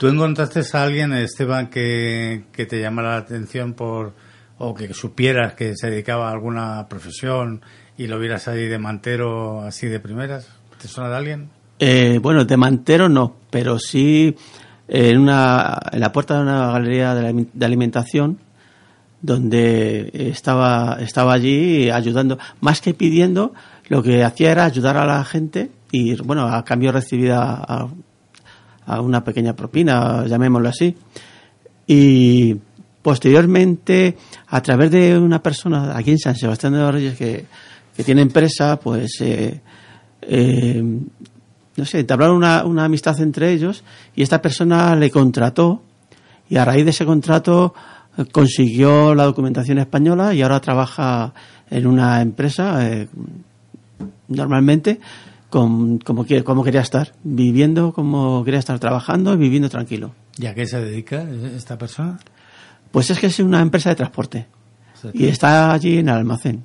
¿Tú 0.00 0.08
encontraste 0.08 0.62
a 0.72 0.82
alguien, 0.82 1.12
Esteban, 1.12 1.68
que, 1.68 2.44
que 2.52 2.64
te 2.64 2.80
llamara 2.80 3.10
la 3.10 3.16
atención 3.18 3.74
por 3.74 4.14
o 4.56 4.72
que 4.74 4.94
supieras 4.94 5.52
que 5.52 5.76
se 5.76 5.90
dedicaba 5.90 6.30
a 6.30 6.32
alguna 6.32 6.88
profesión 6.88 7.60
y 7.98 8.06
lo 8.06 8.18
vieras 8.18 8.48
ahí 8.48 8.66
de 8.66 8.78
mantero 8.78 9.60
así 9.60 9.88
de 9.88 10.00
primeras? 10.00 10.48
¿Te 10.80 10.88
suena 10.88 11.10
de 11.10 11.16
alguien? 11.16 11.50
Eh, 11.80 12.18
bueno, 12.22 12.46
de 12.46 12.56
mantero 12.56 13.10
no, 13.10 13.36
pero 13.50 13.78
sí 13.78 14.34
eh, 14.88 15.10
en, 15.10 15.18
una, 15.18 15.78
en 15.92 16.00
la 16.00 16.12
puerta 16.12 16.36
de 16.36 16.42
una 16.44 16.72
galería 16.72 17.14
de, 17.14 17.22
la- 17.34 17.44
de 17.52 17.66
alimentación 17.66 18.38
donde 19.20 20.10
estaba, 20.14 20.96
estaba 21.00 21.34
allí 21.34 21.90
ayudando, 21.90 22.38
más 22.62 22.80
que 22.80 22.94
pidiendo, 22.94 23.52
lo 23.88 24.02
que 24.02 24.24
hacía 24.24 24.50
era 24.52 24.64
ayudar 24.64 24.96
a 24.96 25.04
la 25.04 25.22
gente 25.24 25.70
y, 25.92 26.14
bueno, 26.22 26.46
a 26.48 26.64
cambio 26.64 26.90
recibida 26.90 27.62
a, 28.94 29.00
una 29.00 29.24
pequeña 29.24 29.54
propina, 29.54 30.26
llamémoslo 30.26 30.68
así. 30.68 30.96
Y 31.86 32.56
posteriormente, 33.02 34.16
a 34.48 34.62
través 34.62 34.90
de 34.90 35.18
una 35.18 35.42
persona 35.42 35.96
aquí 35.96 36.12
en 36.12 36.18
San 36.18 36.36
Sebastián 36.36 36.72
de 36.74 36.78
los 36.78 36.92
Reyes 36.92 37.16
que, 37.16 37.46
que 37.96 38.04
tiene 38.04 38.22
empresa, 38.22 38.78
pues 38.78 39.20
eh, 39.20 39.60
eh, 40.22 40.82
no 41.76 41.84
sé, 41.84 42.00
entablaron 42.00 42.36
una, 42.36 42.64
una 42.64 42.84
amistad 42.84 43.20
entre 43.20 43.52
ellos 43.52 43.84
y 44.14 44.22
esta 44.22 44.42
persona 44.42 44.94
le 44.96 45.10
contrató 45.10 45.82
y 46.48 46.56
a 46.56 46.64
raíz 46.64 46.84
de 46.84 46.90
ese 46.90 47.06
contrato 47.06 47.74
consiguió 48.32 49.14
la 49.14 49.24
documentación 49.24 49.78
española 49.78 50.34
y 50.34 50.42
ahora 50.42 50.60
trabaja 50.60 51.32
en 51.70 51.86
una 51.86 52.20
empresa 52.20 52.86
eh, 52.86 53.08
normalmente 54.28 55.00
con, 55.50 55.98
como, 55.98 56.24
como 56.44 56.64
quería 56.64 56.80
estar, 56.80 57.12
viviendo 57.22 57.92
como 57.92 58.44
quería 58.44 58.60
estar 58.60 58.78
trabajando 58.78 59.34
y 59.34 59.36
viviendo 59.36 59.68
tranquilo. 59.68 60.14
¿Y 60.38 60.46
a 60.46 60.54
qué 60.54 60.66
se 60.66 60.80
dedica 60.80 61.26
esta 61.54 61.76
persona? 61.76 62.18
Pues 62.90 63.10
es 63.10 63.18
que 63.18 63.26
es 63.26 63.38
una 63.40 63.60
empresa 63.60 63.90
de 63.90 63.96
transporte 63.96 64.46
y 65.12 65.26
está 65.26 65.72
allí 65.72 65.98
en 65.98 66.08
el 66.08 66.14
almacén. 66.14 66.64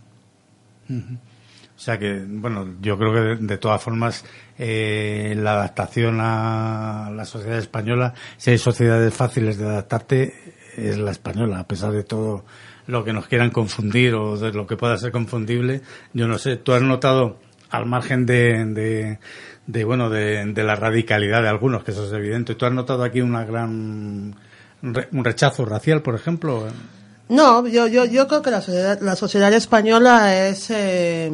O 0.89 1.79
sea 1.79 1.99
que, 1.99 2.23
bueno, 2.25 2.75
yo 2.81 2.97
creo 2.97 3.13
que 3.13 3.19
de, 3.19 3.35
de 3.35 3.57
todas 3.57 3.81
formas 3.81 4.23
eh, 4.57 5.35
la 5.37 5.53
adaptación 5.53 6.19
a 6.21 7.11
la 7.13 7.25
sociedad 7.25 7.57
española, 7.57 8.13
si 8.37 8.51
hay 8.51 8.57
sociedades 8.57 9.13
fáciles 9.13 9.57
de 9.57 9.65
adaptarte, 9.65 10.33
es 10.77 10.97
la 10.97 11.11
española, 11.11 11.59
a 11.59 11.67
pesar 11.67 11.91
de 11.91 12.03
todo 12.03 12.45
lo 12.87 13.03
que 13.03 13.13
nos 13.13 13.27
quieran 13.27 13.49
confundir 13.49 14.13
o 14.13 14.37
de 14.37 14.51
lo 14.51 14.67
que 14.67 14.77
pueda 14.77 14.97
ser 14.97 15.11
confundible. 15.11 15.81
Yo 16.13 16.27
no 16.27 16.37
sé, 16.37 16.57
tú 16.57 16.73
has 16.73 16.81
notado, 16.81 17.39
al 17.77 17.85
margen 17.85 18.25
de, 18.25 19.17
de, 19.65 19.83
bueno, 19.83 20.09
de, 20.09 20.53
la 20.55 20.75
radicalidad 20.75 21.41
de 21.41 21.49
algunos, 21.49 21.83
que 21.83 21.91
eso 21.91 22.05
es 22.05 22.13
evidente, 22.13 22.55
tú 22.55 22.65
has 22.65 22.73
notado 22.73 23.03
aquí 23.03 23.21
una 23.21 23.45
gran, 23.45 24.35
un 24.81 25.23
rechazo 25.23 25.65
racial, 25.65 26.01
por 26.01 26.15
ejemplo. 26.15 26.67
No, 27.27 27.67
yo, 27.67 27.87
yo, 27.87 28.05
yo 28.05 28.27
creo 28.27 28.41
que 28.41 28.51
la 28.51 28.61
sociedad, 28.61 28.99
la 29.01 29.15
sociedad 29.15 29.51
española 29.51 30.47
es 30.47 30.69
eh, 30.69 31.31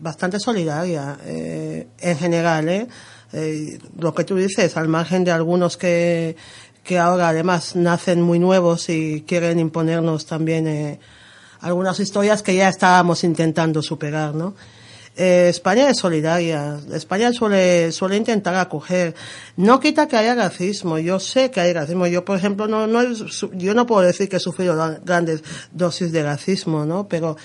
bastante 0.00 0.40
solidaria 0.40 1.16
eh, 1.24 1.86
en 2.00 2.18
general. 2.18 2.68
¿eh? 2.68 2.88
Eh, 3.32 3.78
lo 3.98 4.14
que 4.14 4.24
tú 4.24 4.36
dices, 4.36 4.76
al 4.76 4.88
margen 4.88 5.24
de 5.24 5.30
algunos 5.30 5.76
que, 5.76 6.36
que 6.84 6.98
ahora 6.98 7.28
además 7.28 7.76
nacen 7.76 8.20
muy 8.20 8.38
nuevos 8.38 8.88
y 8.88 9.24
quieren 9.26 9.58
imponernos 9.58 10.26
también 10.26 10.66
eh, 10.66 11.00
algunas 11.60 11.98
historias 12.00 12.42
que 12.42 12.56
ya 12.56 12.68
estábamos 12.68 13.24
intentando 13.24 13.80
superar, 13.80 14.34
¿no? 14.34 14.54
Eh, 15.16 15.48
España 15.48 15.90
es 15.90 15.98
solidaria. 15.98 16.78
España 16.92 17.32
suele, 17.32 17.92
suele 17.92 18.16
intentar 18.16 18.54
acoger. 18.54 19.14
No 19.56 19.80
quita 19.80 20.08
que 20.08 20.16
haya 20.16 20.34
racismo. 20.34 20.98
Yo 20.98 21.20
sé 21.20 21.50
que 21.50 21.60
hay 21.60 21.72
racismo. 21.72 22.06
Yo, 22.06 22.24
por 22.24 22.38
ejemplo, 22.38 22.66
no, 22.66 22.86
no, 22.86 23.02
yo 23.54 23.74
no 23.74 23.86
puedo 23.86 24.02
decir 24.02 24.28
que 24.28 24.36
he 24.36 24.40
sufrido 24.40 24.98
grandes 25.04 25.42
dosis 25.72 26.12
de 26.12 26.22
racismo, 26.22 26.86
¿no? 26.86 27.08
Pero 27.08 27.36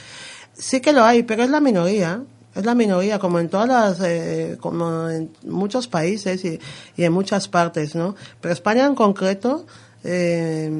sí 0.53 0.79
que 0.79 0.93
lo 0.93 1.03
hay, 1.03 1.23
pero 1.23 1.43
es 1.43 1.49
la 1.49 1.59
minoría. 1.59 2.23
Es 2.55 2.65
la 2.65 2.73
minoría, 2.73 3.19
como 3.19 3.39
en 3.39 3.49
todas 3.49 3.67
las, 3.67 4.01
eh, 4.01 4.57
como 4.59 5.09
en 5.09 5.29
muchos 5.43 5.87
países 5.87 6.43
y, 6.43 6.59
y 6.95 7.03
en 7.03 7.13
muchas 7.13 7.47
partes, 7.47 7.93
¿no? 7.93 8.15
Pero 8.41 8.51
España 8.51 8.85
en 8.85 8.95
concreto, 8.95 9.67
eh, 10.03 10.71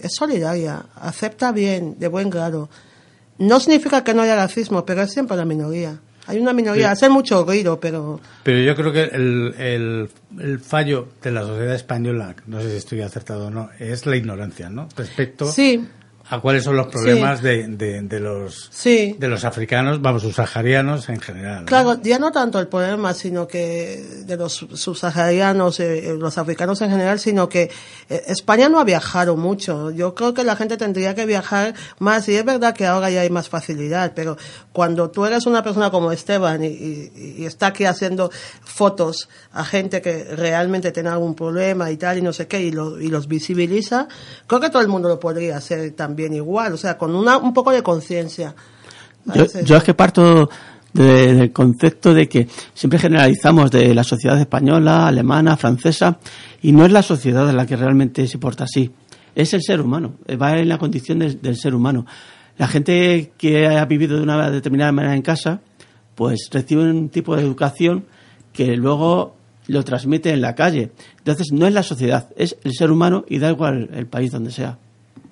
es 0.00 0.14
solidaria. 0.14 0.86
Acepta 0.96 1.52
bien, 1.52 1.96
de 1.98 2.08
buen 2.08 2.30
grado. 2.30 2.68
No 3.38 3.60
significa 3.60 4.02
que 4.02 4.14
no 4.14 4.22
haya 4.22 4.34
racismo, 4.34 4.84
pero 4.84 5.02
es 5.02 5.12
siempre 5.12 5.36
la 5.36 5.44
minoría. 5.44 6.00
Hay 6.26 6.38
una 6.38 6.52
minoría, 6.52 6.86
Sí. 6.88 6.92
hace 6.92 7.08
mucho 7.08 7.44
ruido, 7.44 7.80
pero 7.80 8.20
Pero 8.44 8.58
yo 8.60 8.74
creo 8.76 8.92
que 8.92 9.02
el, 9.04 9.54
el, 9.58 10.08
el 10.40 10.60
fallo 10.60 11.08
de 11.22 11.30
la 11.32 11.42
sociedad 11.42 11.74
española, 11.74 12.34
no 12.46 12.60
sé 12.60 12.70
si 12.70 12.76
estoy 12.76 13.00
acertado 13.02 13.46
o 13.46 13.50
no, 13.50 13.70
es 13.78 14.06
la 14.06 14.16
ignorancia, 14.16 14.70
¿no? 14.70 14.88
Respecto 14.96 15.46
sí, 15.46 15.86
a 16.32 16.40
cuáles 16.40 16.64
son 16.64 16.76
los 16.76 16.86
problemas 16.86 17.42
de, 17.42 17.66
de, 17.68 18.00
de 18.00 18.18
los 18.20 18.70
sí. 18.72 19.14
de 19.18 19.28
los 19.28 19.44
africanos, 19.44 20.00
vamos, 20.00 20.22
subsaharianos 20.22 21.08
en 21.10 21.20
general. 21.20 21.60
¿no? 21.60 21.66
Claro, 21.66 22.00
ya 22.02 22.18
no 22.18 22.32
tanto 22.32 22.58
el 22.58 22.68
problema, 22.68 23.12
sino 23.12 23.46
que 23.46 24.02
de 24.24 24.36
los 24.38 24.54
subsaharianos, 24.72 25.78
eh, 25.80 26.08
eh, 26.10 26.14
los 26.18 26.38
africanos 26.38 26.80
en 26.80 26.88
general, 26.90 27.18
sino 27.18 27.50
que 27.50 27.70
eh, 28.08 28.22
España 28.28 28.70
no 28.70 28.80
ha 28.80 28.84
viajado 28.84 29.36
mucho. 29.36 29.90
Yo 29.90 30.14
creo 30.14 30.32
que 30.32 30.42
la 30.42 30.56
gente 30.56 30.78
tendría 30.78 31.14
que 31.14 31.26
viajar 31.26 31.74
más, 31.98 32.26
y 32.30 32.36
es 32.36 32.44
verdad 32.46 32.74
que 32.74 32.86
ahora 32.86 33.10
ya 33.10 33.20
hay 33.20 33.30
más 33.30 33.50
facilidad, 33.50 34.12
pero 34.14 34.38
cuando 34.72 35.10
tú 35.10 35.26
eres 35.26 35.44
una 35.44 35.62
persona 35.62 35.90
como 35.90 36.12
Esteban 36.12 36.64
y, 36.64 36.68
y- 36.68 37.34
y 37.40 37.44
está 37.44 37.66
aquí 37.66 37.84
haciendo 37.84 38.30
fotos 38.64 39.28
a 39.52 39.64
gente 39.66 40.00
que 40.00 40.24
realmente 40.34 40.92
tiene 40.92 41.10
algún 41.10 41.34
problema 41.34 41.90
y 41.90 41.98
tal, 41.98 42.16
y 42.18 42.22
no 42.22 42.32
sé 42.32 42.46
qué, 42.46 42.60
y, 42.62 42.70
lo- 42.70 42.98
y 42.98 43.08
los 43.08 43.28
visibiliza, 43.28 44.08
creo 44.46 44.60
que 44.60 44.70
todo 44.70 44.80
el 44.80 44.88
mundo 44.88 45.08
lo 45.10 45.20
podría 45.20 45.58
hacer 45.58 45.90
también 45.92 46.21
igual, 46.32 46.72
o 46.74 46.76
sea, 46.76 46.96
con 46.98 47.14
una, 47.14 47.38
un 47.38 47.52
poco 47.54 47.70
de 47.72 47.82
conciencia. 47.82 48.54
Yo, 49.64 49.76
es 49.76 49.82
que 49.84 49.94
parto 49.94 50.48
de- 50.92 51.34
del 51.34 51.52
concepto 51.52 52.12
de 52.12 52.28
que 52.28 52.48
siempre 52.74 52.98
generalizamos 52.98 53.70
de 53.70 53.94
la 53.94 54.04
sociedad 54.04 54.38
española, 54.38 55.06
alemana, 55.06 55.56
francesa, 55.56 56.18
y 56.60 56.72
no 56.72 56.84
es 56.84 56.92
la 56.92 57.02
sociedad 57.02 57.50
la 57.52 57.66
que 57.66 57.76
realmente 57.76 58.26
se 58.26 58.38
porta 58.38 58.64
así. 58.64 58.90
Es 59.34 59.54
el 59.54 59.62
ser 59.62 59.80
humano, 59.80 60.14
eh, 60.26 60.36
va 60.36 60.58
en 60.58 60.68
la 60.68 60.78
condición 60.78 61.18
del 61.20 61.56
ser 61.56 61.74
humano. 61.74 62.04
La 62.58 62.66
gente 62.68 63.32
que 63.38 63.66
ha 63.66 63.84
vivido 63.86 64.16
de 64.18 64.22
una 64.22 64.50
determinada 64.50 64.92
manera 64.92 65.14
en 65.14 65.22
casa, 65.22 65.60
pues 66.14 66.50
recibe 66.52 66.82
un 66.82 67.08
tipo 67.08 67.34
de 67.34 67.42
educación 67.42 68.04
que 68.52 68.76
luego 68.76 69.34
lo 69.68 69.82
transmite 69.84 70.30
en 70.32 70.42
la 70.42 70.54
calle. 70.54 70.90
Entonces 71.18 71.52
no 71.52 71.66
es 71.66 71.72
la 71.72 71.82
sociedad, 71.82 72.28
es 72.36 72.56
el 72.64 72.74
ser 72.74 72.90
humano 72.90 73.24
y 73.28 73.38
da 73.38 73.48
igual 73.50 73.88
el 73.94 74.06
país 74.06 74.30
donde 74.32 74.50
sea. 74.50 74.76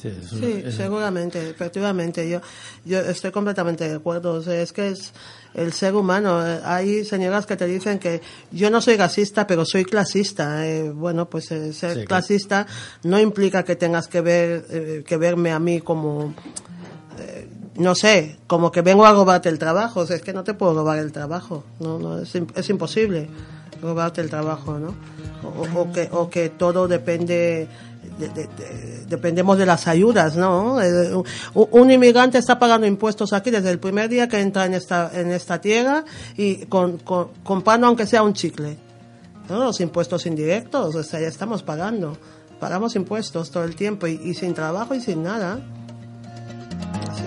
Sí, 0.00 0.64
seguramente, 0.70 1.50
efectivamente. 1.50 2.28
Yo, 2.28 2.40
yo 2.84 3.00
estoy 3.00 3.30
completamente 3.30 3.88
de 3.88 3.96
acuerdo. 3.96 4.34
O 4.34 4.42
sea, 4.42 4.60
es 4.60 4.72
que 4.72 4.88
es 4.88 5.12
el 5.54 5.72
ser 5.72 5.94
humano. 5.94 6.46
Eh, 6.46 6.60
Hay 6.64 7.04
señoras 7.04 7.46
que 7.46 7.56
te 7.56 7.66
dicen 7.66 7.98
que 7.98 8.20
yo 8.50 8.70
no 8.70 8.80
soy 8.80 8.96
racista, 8.96 9.46
pero 9.46 9.64
soy 9.64 9.84
clasista. 9.84 10.66
Eh, 10.66 10.90
bueno, 10.90 11.28
pues 11.28 11.50
eh, 11.52 11.72
ser 11.72 11.98
Sí, 12.00 12.04
clasista 12.04 12.66
no 13.02 13.18
implica 13.20 13.64
que 13.64 13.76
tengas 13.76 14.06
que 14.08 14.20
ver, 14.20 14.64
eh, 14.70 15.04
que 15.06 15.16
verme 15.16 15.52
a 15.52 15.58
mí 15.58 15.80
como, 15.80 16.34
eh, 17.18 17.48
no 17.76 17.94
sé, 17.94 18.38
como 18.46 18.70
que 18.72 18.82
vengo 18.82 19.04
a 19.04 19.12
robarte 19.12 19.48
el 19.48 19.58
trabajo. 19.58 20.00
O 20.00 20.06
sea, 20.06 20.16
es 20.16 20.22
que 20.22 20.32
no 20.32 20.44
te 20.44 20.54
puedo 20.54 20.74
robar 20.74 20.98
el 20.98 21.12
trabajo. 21.12 21.64
No, 21.80 21.98
no, 21.98 22.18
es, 22.18 22.34
es 22.34 22.70
imposible 22.70 23.28
robarte 23.82 24.20
el 24.20 24.28
trabajo, 24.28 24.78
¿no? 24.78 24.94
O, 25.42 25.80
o 25.80 25.90
que, 25.92 26.06
o 26.12 26.28
que 26.28 26.50
todo 26.50 26.86
depende, 26.86 27.66
de- 28.20 28.28
de- 28.28 28.46
de- 28.46 29.06
dependemos 29.06 29.58
de 29.58 29.66
las 29.66 29.88
ayudas, 29.88 30.36
¿no? 30.36 30.80
Eh, 30.80 31.12
un, 31.54 31.90
inmigrante 31.90 32.38
está 32.38 32.58
pagando 32.58 32.86
impuestos 32.86 33.32
aquí 33.32 33.50
desde 33.50 33.70
el 33.70 33.78
primer 33.80 34.08
día 34.08 34.28
que 34.28 34.38
entra 34.40 34.66
en 34.66 34.74
esta, 34.74 35.10
en 35.12 35.30
esta 35.32 35.60
tierra 35.60 36.04
y 36.36 36.66
con, 36.66 36.98
con, 36.98 37.28
comprando 37.42 37.86
aunque 37.88 38.06
sea 38.06 38.22
un 38.22 38.34
chicle. 38.34 38.76
¿no? 39.48 39.64
Los 39.64 39.80
impuestos 39.80 40.26
indirectos, 40.26 40.94
o 40.94 41.02
sea, 41.02 41.18
ya 41.20 41.26
estamos 41.28 41.62
pagando. 41.64 42.16
Pagamos 42.60 42.94
impuestos 42.94 43.50
todo 43.50 43.64
el 43.64 43.74
tiempo 43.74 44.06
y, 44.06 44.20
y 44.22 44.34
sin 44.34 44.54
trabajo 44.54 44.94
y 44.94 45.00
sin 45.00 45.22
nada. 45.24 45.58
Así 47.10 47.22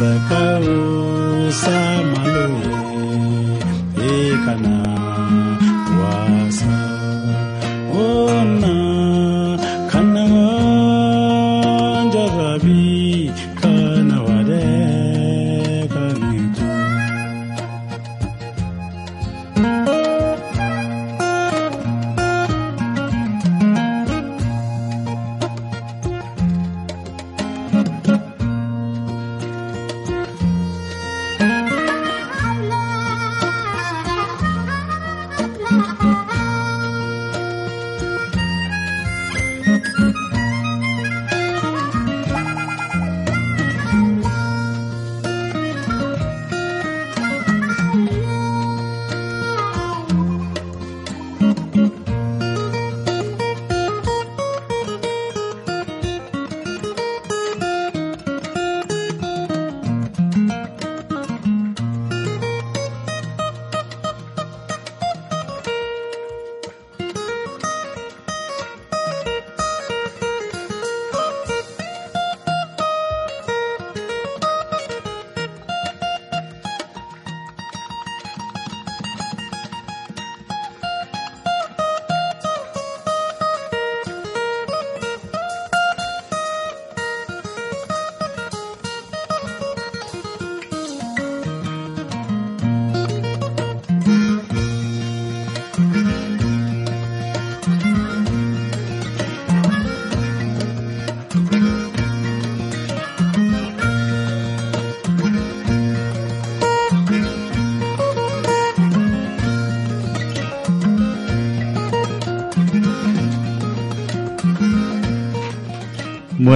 sakalo 0.00 0.80
samalo 1.62 2.62
ekana 4.12 4.76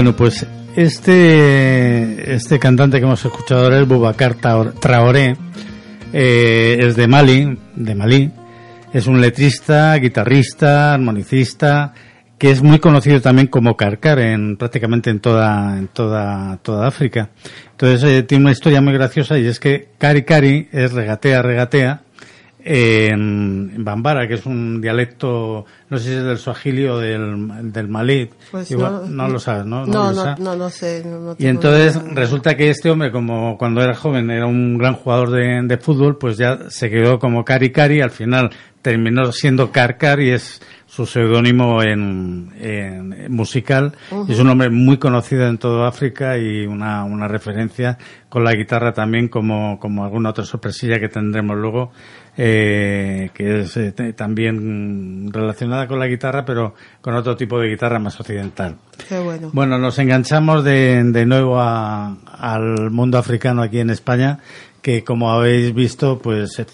Bueno, 0.04 0.18
pues 0.18 0.46
este, 0.76 2.34
este 2.34 2.58
cantante 2.58 2.98
que 2.98 3.06
hemos 3.06 3.24
escuchado 3.24 3.62
ahora 3.62 3.80
es 3.80 3.88
Boubacar 3.88 4.34
Traoré, 4.34 5.34
eh, 6.12 6.76
es 6.78 6.94
de 6.94 7.08
Mali, 7.08 7.58
de 7.74 7.94
Malí, 7.94 8.30
es 8.92 9.06
un 9.06 9.18
letrista, 9.18 9.94
guitarrista, 9.94 10.92
armonicista, 10.92 11.94
que 12.36 12.50
es 12.50 12.62
muy 12.62 12.80
conocido 12.80 13.22
también 13.22 13.46
como 13.46 13.78
Carcar 13.78 14.18
en 14.18 14.58
prácticamente 14.58 15.08
en 15.08 15.20
toda, 15.20 15.78
en 15.78 15.88
toda, 15.88 16.58
toda 16.58 16.86
África. 16.86 17.30
Entonces 17.70 18.04
eh, 18.04 18.22
tiene 18.24 18.44
una 18.44 18.52
historia 18.52 18.82
muy 18.82 18.92
graciosa 18.92 19.38
y 19.38 19.46
es 19.46 19.58
que 19.58 19.88
Cari 19.96 20.24
Cari 20.24 20.68
es 20.70 20.92
regatea, 20.92 21.40
regatea, 21.40 22.02
en, 22.64 23.84
Bambara, 23.84 24.26
que 24.26 24.34
es 24.34 24.46
un 24.46 24.80
dialecto, 24.80 25.66
no 25.90 25.98
sé 25.98 26.04
si 26.04 26.10
es 26.14 26.24
del 26.24 26.38
Swahili 26.38 26.86
o 26.86 26.98
del, 26.98 27.72
del 27.72 27.88
Malí. 27.88 28.30
Pues 28.50 28.70
Igual, 28.70 29.14
no, 29.14 29.24
no, 29.26 29.28
lo 29.28 29.38
sabes, 29.38 29.66
¿no? 29.66 29.84
No, 29.86 30.10
lo 30.12 30.24
no, 30.24 30.36
no, 30.36 30.56
lo 30.56 30.70
sé. 30.70 31.02
no- 31.04 31.20
no 31.20 31.36
Y 31.38 31.46
entonces 31.46 31.96
idea. 31.96 32.14
resulta 32.14 32.56
que 32.56 32.70
este 32.70 32.90
hombre, 32.90 33.12
como 33.12 33.58
cuando 33.58 33.82
era 33.82 33.94
joven 33.94 34.30
era 34.30 34.46
un 34.46 34.78
gran 34.78 34.94
jugador 34.94 35.30
de, 35.30 35.60
de 35.62 35.76
fútbol, 35.78 36.16
pues 36.18 36.36
ya 36.38 36.70
se 36.70 36.88
quedó 36.90 37.18
como 37.18 37.44
Cari 37.44 37.70
Cari, 37.70 38.00
al 38.00 38.10
final 38.10 38.50
terminó 38.82 39.30
siendo 39.32 39.70
Carcar 39.70 40.20
y 40.20 40.30
es 40.30 40.60
su 40.86 41.06
seudónimo 41.06 41.82
en, 41.82 42.52
en 42.60 43.32
musical. 43.34 43.94
Es 44.28 44.38
un 44.38 44.48
hombre 44.50 44.70
muy 44.70 44.98
conocido 44.98 45.46
en 45.48 45.58
toda 45.58 45.88
África 45.88 46.38
y 46.38 46.66
una, 46.66 47.02
una 47.04 47.26
referencia 47.26 47.98
con 48.28 48.44
la 48.44 48.52
guitarra 48.54 48.92
también 48.92 49.28
como, 49.28 49.80
como 49.80 50.04
alguna 50.04 50.30
otra 50.30 50.44
sorpresilla 50.44 51.00
que 51.00 51.08
tendremos 51.08 51.56
luego, 51.56 51.92
eh, 52.36 53.30
que 53.34 53.60
es 53.60 53.76
eh, 53.76 53.92
también 54.16 55.30
relacionada 55.32 55.86
con 55.86 55.98
la 55.98 56.06
guitarra, 56.06 56.44
pero 56.44 56.74
con 57.00 57.14
otro 57.14 57.36
tipo 57.36 57.58
de 57.60 57.68
guitarra 57.68 57.98
más 57.98 58.18
occidental. 58.20 58.76
Qué 59.08 59.18
bueno. 59.20 59.50
Bueno, 59.52 59.78
nos 59.78 59.98
enganchamos 59.98 60.64
de, 60.64 61.02
de 61.04 61.26
nuevo 61.26 61.60
a- 61.60 62.16
al 62.38 62.90
mundo 62.90 63.18
africano 63.18 63.62
aquí 63.62 63.78
en 63.80 63.90
España, 63.90 64.38
que 64.82 65.02
como 65.04 65.30
habéis 65.32 65.72
visto, 65.74 66.18
pues 66.18 66.58
eh, 66.58 66.66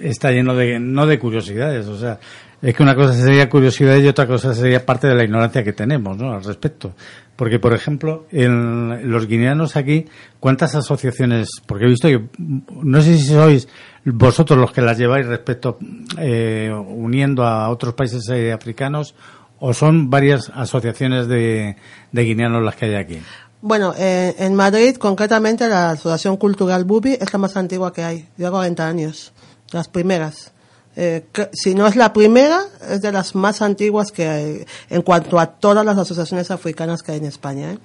está 0.00 0.30
lleno 0.30 0.54
de, 0.54 0.78
no 0.78 1.06
de 1.06 1.18
curiosidades, 1.18 1.86
o 1.86 1.98
sea, 1.98 2.18
es 2.62 2.74
que 2.76 2.82
una 2.84 2.94
cosa 2.94 3.12
sería 3.14 3.48
curiosidad 3.50 3.96
y 3.96 4.06
otra 4.06 4.26
cosa 4.28 4.54
sería 4.54 4.86
parte 4.86 5.08
de 5.08 5.16
la 5.16 5.24
ignorancia 5.24 5.64
que 5.64 5.72
tenemos, 5.72 6.16
¿no? 6.16 6.32
Al 6.32 6.44
respecto. 6.44 6.94
Porque, 7.36 7.58
por 7.58 7.72
ejemplo, 7.72 8.26
en 8.30 9.10
los 9.10 9.26
guineanos 9.26 9.76
aquí, 9.76 10.06
¿cuántas 10.38 10.74
asociaciones? 10.74 11.48
Porque 11.66 11.86
he 11.86 11.88
visto 11.88 12.08
que, 12.08 12.28
no 12.38 13.00
sé 13.00 13.16
si 13.16 13.26
sois 13.26 13.68
vosotros 14.04 14.58
los 14.58 14.72
que 14.72 14.82
las 14.82 14.98
lleváis 14.98 15.26
respecto, 15.26 15.78
eh, 16.18 16.70
uniendo 16.72 17.44
a 17.44 17.70
otros 17.70 17.94
países 17.94 18.28
eh, 18.28 18.52
africanos, 18.52 19.14
o 19.58 19.72
son 19.72 20.10
varias 20.10 20.50
asociaciones 20.54 21.28
de, 21.28 21.76
guineanos 22.12 22.64
las 22.64 22.76
que 22.76 22.86
hay 22.86 22.94
aquí. 22.96 23.18
Bueno, 23.60 23.94
eh, 23.96 24.34
en 24.38 24.54
Madrid, 24.54 24.96
concretamente, 24.96 25.68
la 25.68 25.90
Asociación 25.90 26.36
Cultural 26.36 26.84
Bubi 26.84 27.12
es 27.12 27.32
la 27.32 27.38
más 27.38 27.56
antigua 27.56 27.92
que 27.92 28.02
hay. 28.02 28.28
Lleva 28.36 28.50
40 28.50 28.86
años. 28.86 29.32
Las 29.70 29.88
primeras. 29.88 30.51
Eh, 30.94 31.24
si 31.52 31.74
no 31.74 31.86
es 31.86 31.96
la 31.96 32.12
primera, 32.12 32.60
es 32.88 33.00
de 33.00 33.12
las 33.12 33.34
más 33.34 33.62
antiguas 33.62 34.12
que 34.12 34.28
hay 34.28 34.66
en 34.90 35.02
cuanto 35.02 35.38
a 35.38 35.46
todas 35.46 35.84
las 35.84 35.96
asociaciones 35.96 36.50
africanas 36.50 37.02
que 37.02 37.12
hay 37.12 37.18
en 37.18 37.26
España. 37.26 37.72
¿eh? 37.72 37.78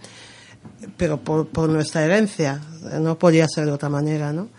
Pero 0.97 1.18
por, 1.18 1.70
nuestra 1.70 2.03
herencia. 2.03 2.62
eh, 2.91 2.99
No 2.99 3.18
podía 3.18 3.47
ser 3.47 3.66
de 3.66 3.72
otra 3.72 3.89
manera, 3.89 4.34
¿no? 4.34 4.49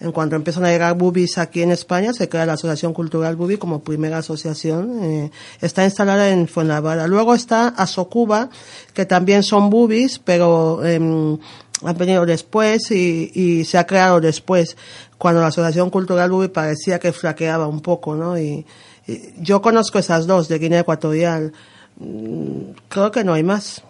En 0.00 0.12
cuanto 0.12 0.34
empiezan 0.34 0.64
a 0.64 0.70
llegar 0.70 0.96
bubis 0.96 1.36
aquí 1.36 1.60
en 1.60 1.72
España, 1.72 2.14
se 2.14 2.26
crea 2.26 2.46
la 2.46 2.54
Asociación 2.54 2.94
Cultural 2.94 3.36
Bubi 3.36 3.58
como 3.58 3.80
primera 3.80 4.16
asociación. 4.16 5.30
está 5.60 5.84
instalada 5.84 6.30
en 6.30 6.48
Fuenlabrada. 6.48 7.06
Luego 7.06 7.34
está 7.34 7.68
Asocuba, 7.68 8.48
que 8.94 9.04
también 9.04 9.42
son 9.42 9.68
bubis, 9.68 10.18
pero 10.18 10.82
em, 10.86 11.36
han 11.84 11.98
venido 11.98 12.24
después 12.24 12.90
y 12.90 13.62
se 13.66 13.76
ha 13.76 13.86
creado 13.86 14.22
después, 14.22 14.78
cuando 15.20 15.42
la 15.42 15.48
Asociación 15.48 15.90
Cultural 15.90 16.30
Bubi 16.30 16.48
parecía 16.48 16.98
que 16.98 17.12
flaqueaba 17.12 17.66
un 17.66 17.80
poco, 17.82 18.14
¿no? 18.16 18.38
Y, 18.38 18.64
y 19.06 19.34
yo 19.38 19.60
conozco 19.60 19.98
esas 19.98 20.26
dos 20.26 20.48
de 20.48 20.58
Guinea 20.58 20.80
Ecuatorial. 20.80 21.52
Mm, 21.98 22.70
Creo 22.88 23.10
que 23.10 23.22
no 23.22 23.34
hay 23.34 23.42
más. 23.42 23.82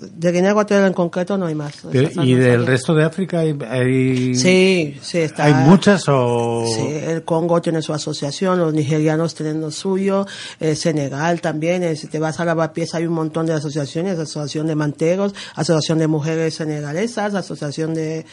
De 0.00 0.32
Guinea 0.32 0.52
Ecuatorial 0.52 0.86
en 0.86 0.94
concreto 0.94 1.36
no 1.36 1.44
hay 1.44 1.54
más. 1.54 1.74
Pero, 1.92 2.24
¿Y 2.24 2.34
del 2.36 2.64
resto 2.66 2.94
de 2.94 3.04
África 3.04 3.40
hay, 3.40 3.54
hay, 3.68 4.34
Sí, 4.34 4.96
sí, 5.02 5.18
está. 5.18 5.44
hay 5.44 5.52
muchas 5.68 6.04
o...? 6.08 6.64
Sí, 6.74 6.86
el 7.04 7.22
Congo 7.22 7.60
tiene 7.60 7.82
su 7.82 7.92
asociación, 7.92 8.58
los 8.58 8.72
nigerianos 8.72 9.34
tienen 9.34 9.60
lo 9.60 9.70
suyo, 9.70 10.24
el 10.58 10.74
Senegal 10.74 11.42
también, 11.42 11.82
eh, 11.82 11.96
si 11.96 12.06
te 12.06 12.18
vas 12.18 12.40
a 12.40 12.46
Lavapiés 12.46 12.94
hay 12.94 13.04
un 13.04 13.12
montón 13.12 13.44
de 13.44 13.52
asociaciones, 13.52 14.18
asociación 14.18 14.66
de 14.68 14.74
manteros, 14.74 15.34
asociación 15.54 15.98
de 15.98 16.06
mujeres 16.06 16.54
senegalesas, 16.54 17.34
asociación 17.34 17.92
de... 17.92 18.24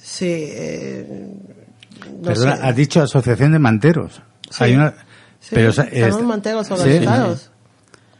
Sí, 0.00 0.26
eh, 0.48 1.06
Perdona, 2.22 2.56
sé. 2.56 2.62
has 2.66 2.76
dicho 2.76 3.02
asociación 3.02 3.52
de 3.52 3.58
manteros. 3.58 4.20
Sí. 4.50 4.64
Hay 4.64 4.74
una... 4.76 4.94
Sí, 5.40 5.50
pero, 5.54 5.72
manteros 6.24 6.70
organizados. 6.70 7.50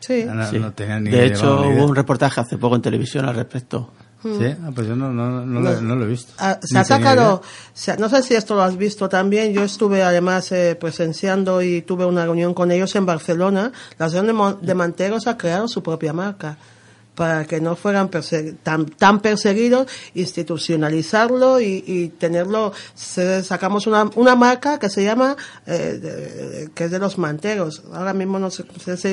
Sí. 0.01 0.25
No, 0.25 0.47
Sí. 0.49 0.59
no 0.59 0.73
tenía 0.73 1.01
ni 1.01 1.11
de 1.11 1.27
hecho, 1.27 1.43
llevaba 1.43 1.61
ni 1.63 1.69
idea. 1.73 1.83
hubo 1.83 1.91
un 1.91 1.97
reportaje 1.97 2.41
hace 2.41 2.57
poco 2.59 2.77
en 2.77 2.83
televisión 2.83 3.25
al 3.27 3.35
respecto. 3.35 3.93
Sí, 4.23 4.31
ah, 4.65 4.71
pues 4.75 4.89
yo 4.89 4.97
no, 4.97 5.13
no, 5.13 5.45
no, 5.47 5.61
lo, 5.61 5.81
no 5.81 5.95
lo 5.95 6.05
he 6.05 6.09
visto. 6.09 6.33
Ah, 6.39 6.59
se 6.61 6.77
ha 6.77 6.83
sacado, 6.85 7.41
se 7.73 7.93
ha- 7.93 7.97
no 7.97 8.09
sé 8.09 8.21
si 8.25 8.35
esto 8.35 8.57
lo 8.57 8.63
has 8.63 8.77
visto 8.77 9.09
también, 9.09 9.53
yo 9.53 9.63
estuve 9.63 10.03
además 10.03 10.51
eh, 10.51 10.77
presenciando 10.81 11.63
y 11.63 11.83
tuve 11.83 12.05
una 12.05 12.25
reunión 12.25 12.53
con 12.53 12.73
ellos 12.73 12.97
en 12.97 13.07
Barcelona, 13.07 13.71
la 13.97 14.07
asociación 14.07 14.27
de, 14.27 14.33
Mon- 14.33 14.59
de 14.61 14.75
manteros 14.75 15.29
ha 15.29 15.37
creado 15.39 15.69
su 15.69 15.85
propia 15.85 16.13
marca 16.13 16.57
para 17.19 17.45
que 17.47 17.61
no 17.61 17.75
fueran 17.75 18.09
perse- 18.11 18.55
tan, 18.63 18.87
tan 18.87 19.19
perseguidos, 19.19 19.89
institucionalizarlo 20.15 21.61
y, 21.61 21.83
y 21.87 22.09
tenerlo, 22.11 22.73
se- 22.95 23.43
sacamos 23.43 23.87
una, 23.89 24.09
una 24.15 24.37
marca 24.37 24.79
que 24.79 24.89
se 24.89 25.03
llama, 25.05 25.37
eh, 25.67 25.99
de- 26.01 26.71
que 26.75 26.85
es 26.85 26.91
de 26.93 26.99
los 27.01 27.19
manteros, 27.19 27.83
ahora 27.93 28.13
mismo 28.15 28.39
no 28.39 28.51
sé, 28.51 28.65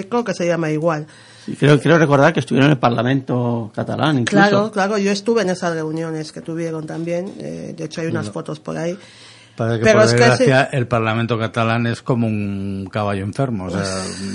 creo 0.07 0.23
que 0.23 0.33
se 0.35 0.45
llama 0.47 0.69
igual. 0.69 1.07
Y 1.47 1.55
creo, 1.55 1.79
quiero 1.79 1.97
recordar 1.97 2.33
que 2.33 2.39
estuvieron 2.41 2.67
en 2.67 2.73
el 2.73 2.79
Parlamento 2.79 3.71
catalán, 3.73 4.19
incluso. 4.19 4.47
Claro, 4.49 4.71
claro, 4.71 4.97
yo 4.97 5.11
estuve 5.11 5.41
en 5.41 5.49
esas 5.49 5.73
reuniones 5.73 6.31
que 6.31 6.41
tuvieron 6.41 6.85
también, 6.85 7.33
eh, 7.39 7.73
de 7.75 7.85
hecho 7.85 8.01
hay 8.01 8.07
unas 8.07 8.29
fotos 8.31 8.59
por 8.59 8.77
ahí. 8.77 8.97
Para 9.55 9.77
que 9.77 9.83
Pero 9.85 9.99
por 9.99 10.07
es 10.07 10.13
que 10.13 10.19
desgracia 10.19 10.69
el 10.71 10.87
Parlamento 10.87 11.39
catalán 11.39 11.87
es 11.87 12.01
como 12.01 12.27
un 12.27 12.89
caballo 12.91 13.23
enfermo. 13.23 13.65
O 13.65 13.69
sea, 13.69 13.81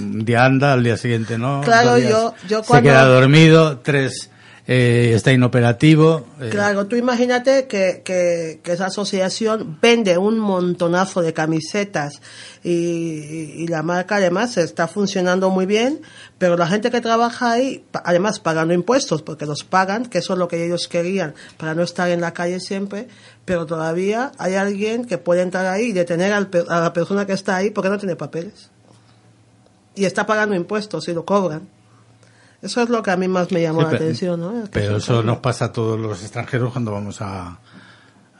un 0.02 0.24
día 0.24 0.44
anda, 0.46 0.72
al 0.72 0.82
día 0.82 0.96
siguiente 0.96 1.36
no. 1.36 1.60
Claro, 1.62 1.98
yo- 1.98 2.34
yo 2.48 2.62
Se 2.62 2.66
cuando- 2.68 2.88
queda 2.88 3.04
dormido, 3.04 3.78
tres 3.80 4.30
eh, 4.72 5.14
está 5.16 5.32
inoperativo. 5.32 6.24
eh, 6.40 6.48
Claro, 6.48 6.86
tú 6.86 6.94
imagínate 6.94 7.66
que, 7.66 8.02
que, 8.04 8.60
esa 8.72 8.86
asociación 8.86 9.78
vende 9.82 10.16
un 10.16 10.38
montonazo 10.38 11.22
de 11.22 11.32
camisetas 11.32 12.22
y, 12.62 12.70
y- 12.70 13.66
la 13.66 13.82
marca 13.82 14.16
además 14.16 14.56
está 14.58 14.86
funcionando 14.86 15.50
muy 15.50 15.66
bien, 15.66 16.02
pero 16.38 16.56
la 16.56 16.68
gente 16.68 16.92
que 16.92 17.00
trabaja 17.00 17.50
ahí, 17.50 17.84
además 18.04 18.38
pagando 18.38 18.72
impuestos, 18.72 19.22
porque 19.22 19.44
los 19.44 19.64
pagan, 19.64 20.06
que 20.06 20.18
eso 20.18 20.34
es 20.34 20.38
lo 20.38 20.46
que 20.46 20.64
ellos 20.64 20.86
querían 20.86 21.34
para 21.56 21.74
no 21.74 21.82
estar 21.82 22.08
en 22.08 22.20
la 22.20 22.32
calle 22.32 22.60
siempre, 22.60 23.08
pero 23.44 23.66
todavía 23.66 24.30
hay 24.38 24.54
alguien 24.54 25.04
que 25.04 25.18
puede 25.18 25.42
entrar 25.42 25.66
ahí 25.66 25.86
y 25.86 25.92
detener 25.92 26.32
al 26.32 26.48
a 26.68 26.78
la 26.80 26.92
persona 26.92 27.26
que 27.26 27.32
está 27.32 27.56
ahí 27.56 27.70
porque 27.70 27.88
no 27.90 27.98
tiene 27.98 28.14
papeles. 28.14 28.70
Y 29.96 30.04
está 30.04 30.24
pagando 30.26 30.54
impuestos 30.54 31.08
y 31.08 31.12
lo 31.12 31.24
cobran. 31.24 31.68
Eso 32.62 32.82
es 32.82 32.88
lo 32.90 33.02
que 33.02 33.10
a 33.10 33.16
mí 33.16 33.26
más 33.28 33.50
me 33.52 33.62
llamó 33.62 33.80
Sí, 33.80 33.84
la 33.84 33.90
pero- 33.90 34.04
atención, 34.04 34.40
¿no? 34.40 34.58
Es 34.62 34.68
que 34.70 34.80
Pero 34.80 34.96
eso 34.98 35.22
nos 35.22 35.38
pasa 35.38 35.66
a 35.66 35.72
todos 35.72 35.98
los 35.98 36.20
extranjeros 36.22 36.72
cuando 36.72 36.92
vamos 36.92 37.20
a, 37.22 37.58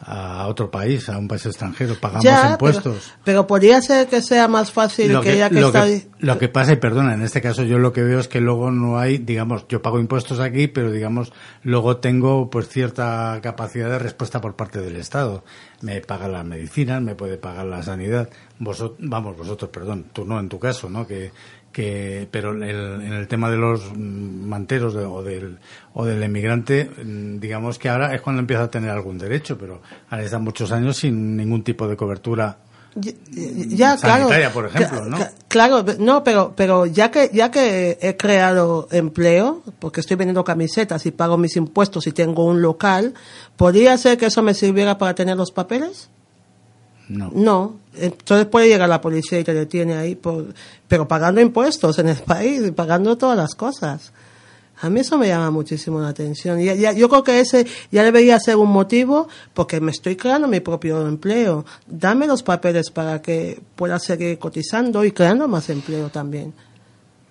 a 0.03 0.47
otro 0.47 0.71
país, 0.71 1.09
a 1.11 1.18
un 1.18 1.29
país 1.29 1.45
extranjero, 1.45 1.95
pagamos 2.01 2.25
Ya, 2.25 2.53
impuestos. 2.53 3.12
Pero, 3.12 3.21
pero 3.25 3.47
podría 3.47 3.83
ser 3.83 4.09
que 4.09 4.23
sea 4.23 4.49
más 4.49 4.73
fácil 4.73 5.12
lo 5.12 5.21
que, 5.21 5.29
que, 5.31 5.35
ella 5.37 5.51
que 5.51 5.61
lo 5.61 5.66
está 5.68 5.85
que- 5.87 6.09
lo 6.21 6.39
que 6.39 6.49
pasa, 6.49 6.73
y 6.73 6.77
perdona, 6.77 7.12
en 7.14 7.23
este 7.23 7.41
caso 7.43 7.62
yo 7.64 7.79
lo 7.79 7.93
que 7.93 8.03
veo 8.03 8.18
es 8.18 8.27
que 8.29 8.41
luego 8.41 8.71
no 8.71 8.99
hay, 8.99 9.18
digamos, 9.18 9.66
yo 9.68 9.83
pago 9.83 9.99
impuestos 10.01 10.41
aquí, 10.41 10.68
pero 10.68 10.91
digamos, 10.91 11.33
luego 11.62 11.99
tengo 11.99 12.49
pues 12.51 12.68
cierta 12.68 13.39
capacidad 13.43 13.91
de 13.91 13.99
respuesta 13.99 14.41
por 14.41 14.55
parte 14.57 14.81
del 14.81 14.97
Estado. 14.97 15.45
Me 15.83 16.01
paga 16.03 16.29
las 16.29 16.45
medicinas, 16.45 17.01
me 17.03 17.14
puede 17.14 17.37
pagar 17.39 17.66
la 17.66 17.83
sanidad. 17.83 18.29
Vosotros, 18.59 18.99
vamos, 19.01 19.37
vosotros, 19.37 19.71
perdón, 19.71 20.07
tú 20.12 20.25
no 20.27 20.39
en 20.41 20.49
tu 20.49 20.59
caso, 20.59 20.89
¿no? 20.91 21.07
Que, 21.07 21.31
que, 21.73 22.27
pero 22.31 22.51
el- 22.53 22.62
en 22.62 23.12
el 23.12 23.29
tema 23.29 23.51
de 23.51 23.57
los 23.57 23.93
mm, 23.97 24.49
manteros 24.49 24.95
de- 24.95 25.05
o 25.05 25.23
del, 25.23 25.59
o 25.95 26.05
del 26.05 26.23
emigrante, 26.23 26.91
mm, 27.05 27.39
digamos 27.39 27.79
que 27.79 27.89
ahora 27.89 28.14
es 28.14 28.21
cuando 28.21 28.41
empieza 28.41 28.64
a 28.64 28.71
tener 28.71 28.91
algún 28.91 29.18
derecho, 29.18 29.57
pero 29.59 29.81
ahora 30.11 30.25
están 30.25 30.43
muchos 30.43 30.73
años 30.73 30.97
sin 30.97 31.37
ningún 31.37 31.62
tipo 31.62 31.87
de 31.89 31.97
cobertura 31.97 32.59
Ya, 32.97 33.12
ya, 33.33 33.97
claro. 33.97 34.25
sanitaria, 34.25 34.53
por 34.53 34.66
ejemplo, 34.66 35.05
¿no? 35.05 35.16
cla- 35.18 35.33
Claro, 35.47 35.85
no, 36.01 36.25
pero, 36.25 36.55
pero 36.57 36.87
ya 36.87 37.11
que, 37.12 37.31
ya 37.33 37.51
que 37.53 37.99
he 38.01 38.16
creado 38.16 38.89
empleo, 38.91 39.62
porque 39.79 40.01
estoy 40.01 40.16
vendiendo 40.16 40.43
camisetas 40.43 41.07
y 41.07 41.12
pago 41.12 41.37
mis 41.39 41.55
impuestos 41.57 42.07
y 42.09 42.12
tengo 42.12 42.45
un 42.45 42.62
local, 42.62 43.14
¿podría 43.57 43.97
ser 43.97 44.18
que 44.18 44.27
eso 44.27 44.43
me 44.43 44.55
sirviera 44.55 44.99
para 44.99 45.14
tener 45.14 45.37
los 45.37 45.53
papeles? 45.53 46.11
No. 47.11 47.31
No. 47.35 47.77
Entonces 47.97 48.47
puede 48.47 48.69
llegar 48.69 48.89
la 48.89 49.01
policía 49.01 49.41
y 49.41 49.45
te 49.45 49.53
detiene 49.53 49.97
ahí, 49.97 50.15
por, 50.15 50.55
pero 50.87 51.09
pagando 51.09 51.41
impuestos 51.41 51.99
en 51.99 52.09
el 52.09 52.17
país 52.25 52.71
pagando 52.75 53.17
todas 53.19 53.37
las 53.37 53.55
cosas. 53.55 54.13
A 54.83 54.89
mí 54.89 55.01
eso 55.01 55.19
me 55.19 55.29
llama 55.29 55.51
muchísimo 55.51 56.01
la 56.01 56.09
atención. 56.09 56.59
Y 56.61 56.65
ya- 56.65 56.93
yo 56.93 57.09
creo 57.09 57.23
que 57.25 57.41
ese 57.41 57.67
ya 57.91 58.03
debería 58.03 58.39
ser 58.41 58.57
un 58.57 58.71
motivo 58.71 59.29
porque 59.53 59.81
me 59.81 59.91
estoy 59.91 60.17
creando 60.17 60.47
mi 60.49 60.61
propio 60.61 61.07
empleo. 61.07 61.67
Dame 61.87 62.27
los 62.27 62.43
papeles 62.43 62.91
para 62.91 63.21
que 63.21 63.61
pueda 63.77 63.99
seguir 63.99 64.39
cotizando 64.39 65.05
y 65.05 65.13
creando 65.13 65.49
más 65.49 65.69
empleo 65.69 66.09
también. 66.11 66.55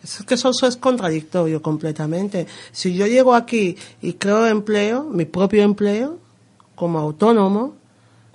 Es 0.04 0.24
que 0.28 0.36
eso, 0.36 0.50
eso 0.52 0.68
es 0.68 0.78
contradictorio 0.78 1.62
completamente. 1.62 2.46
Si 2.72 2.94
yo 2.94 3.08
llego 3.08 3.34
aquí 3.34 3.76
y 4.02 4.14
creo 4.14 4.46
empleo, 4.46 5.06
mi 5.06 5.26
propio 5.26 5.64
empleo, 5.64 6.18
como 6.76 7.00
autónomo, 7.00 7.76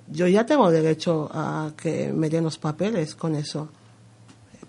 yo 0.09 0.27
ya 0.27 0.45
tengo 0.45 0.69
derecho 0.71 1.29
a 1.33 1.71
que 1.75 2.11
me 2.13 2.29
den 2.29 2.43
los 2.43 2.57
papeles 2.57 3.15
con 3.15 3.35
eso. 3.35 3.69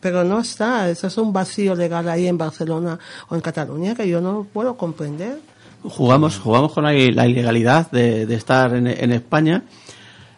Pero 0.01 0.25
no 0.25 0.41
está, 0.41 0.89
eso 0.91 1.07
es 1.07 1.17
un 1.19 1.33
vacío 1.33 1.75
legal 1.75 2.09
ahí 2.09 2.27
en 2.27 2.37
Barcelona 2.39 2.99
o 3.29 3.35
en 3.35 3.41
Cataluña 3.41 3.95
que 3.95 4.09
yo 4.09 4.21
no 4.21 4.47
puedo 4.53 4.77
comprender. 4.77 5.39
jugamos 5.83 6.39
jugamos 6.39 6.73
con 6.73 6.85
la, 6.85 6.93
la 6.93 7.27
ilegalidad 7.27 7.91
de, 7.91 8.27
de 8.27 8.35
estar 8.35 8.75
en, 8.75 8.87
en 8.87 9.13
España 9.13 9.63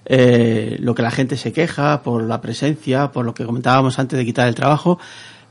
eh, 0.04 0.76
lo 0.80 0.94
que 0.94 1.02
la 1.02 1.10
gente 1.10 1.36
se 1.36 1.52
queja 1.52 2.02
por 2.02 2.22
la 2.22 2.40
presencia 2.40 3.10
por 3.12 3.24
lo 3.24 3.34
que 3.34 3.44
comentábamos 3.44 3.98
antes 3.98 4.18
de 4.18 4.24
quitar 4.24 4.48
el 4.48 4.54
trabajo 4.54 4.98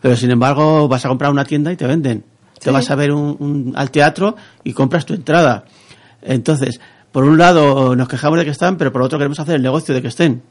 pero 0.01 0.15
sin 0.15 0.31
embargo 0.31 0.87
vas 0.87 1.05
a 1.05 1.09
comprar 1.09 1.31
una 1.31 1.45
tienda 1.45 1.71
y 1.71 1.75
te 1.77 1.85
venden 1.87 2.23
te 2.59 2.71
vas 2.71 2.89
a 2.91 2.95
ver 2.95 3.11
un, 3.11 3.35
un- 3.39 3.73
al 3.75 3.91
teatro 3.91 4.35
y 4.63 4.73
compras 4.73 5.05
tu 5.05 5.13
entrada 5.13 5.65
entonces 6.21 6.79
por 7.11 7.23
un 7.23 7.37
lado 7.37 7.95
nos 7.95 8.07
quejamos 8.07 8.37
de 8.39 8.45
que 8.45 8.51
están 8.51 8.77
pero 8.77 8.91
por 8.91 9.01
otro 9.01 9.17
queremos 9.17 9.39
hacer 9.39 9.55
el 9.55 9.61
negocio 9.61 9.93
de 9.95 10.01
que 10.01 10.07
estén 10.09 10.41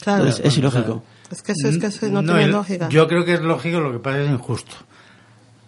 Claro. 0.00 0.24
Entonces, 0.24 0.44
es 0.44 0.54
Bueno, 0.60 0.68
ilógico 0.78 1.02
Es 1.30 1.42
que, 1.42 1.52
eso- 1.52 1.68
es 1.68 1.78
que 1.78 1.86
eso 1.86 2.06
no, 2.08 2.22
No, 2.22 2.32
tiene 2.34 2.44
el- 2.44 2.50
lógica. 2.52 2.88
Yo 2.90 3.08
creo 3.08 3.24
que 3.24 3.34
es 3.34 3.40
lógico, 3.40 3.80
lo 3.80 3.92
que 3.92 3.98
pasa 3.98 4.20
es 4.22 4.30
injusto. 4.30 4.74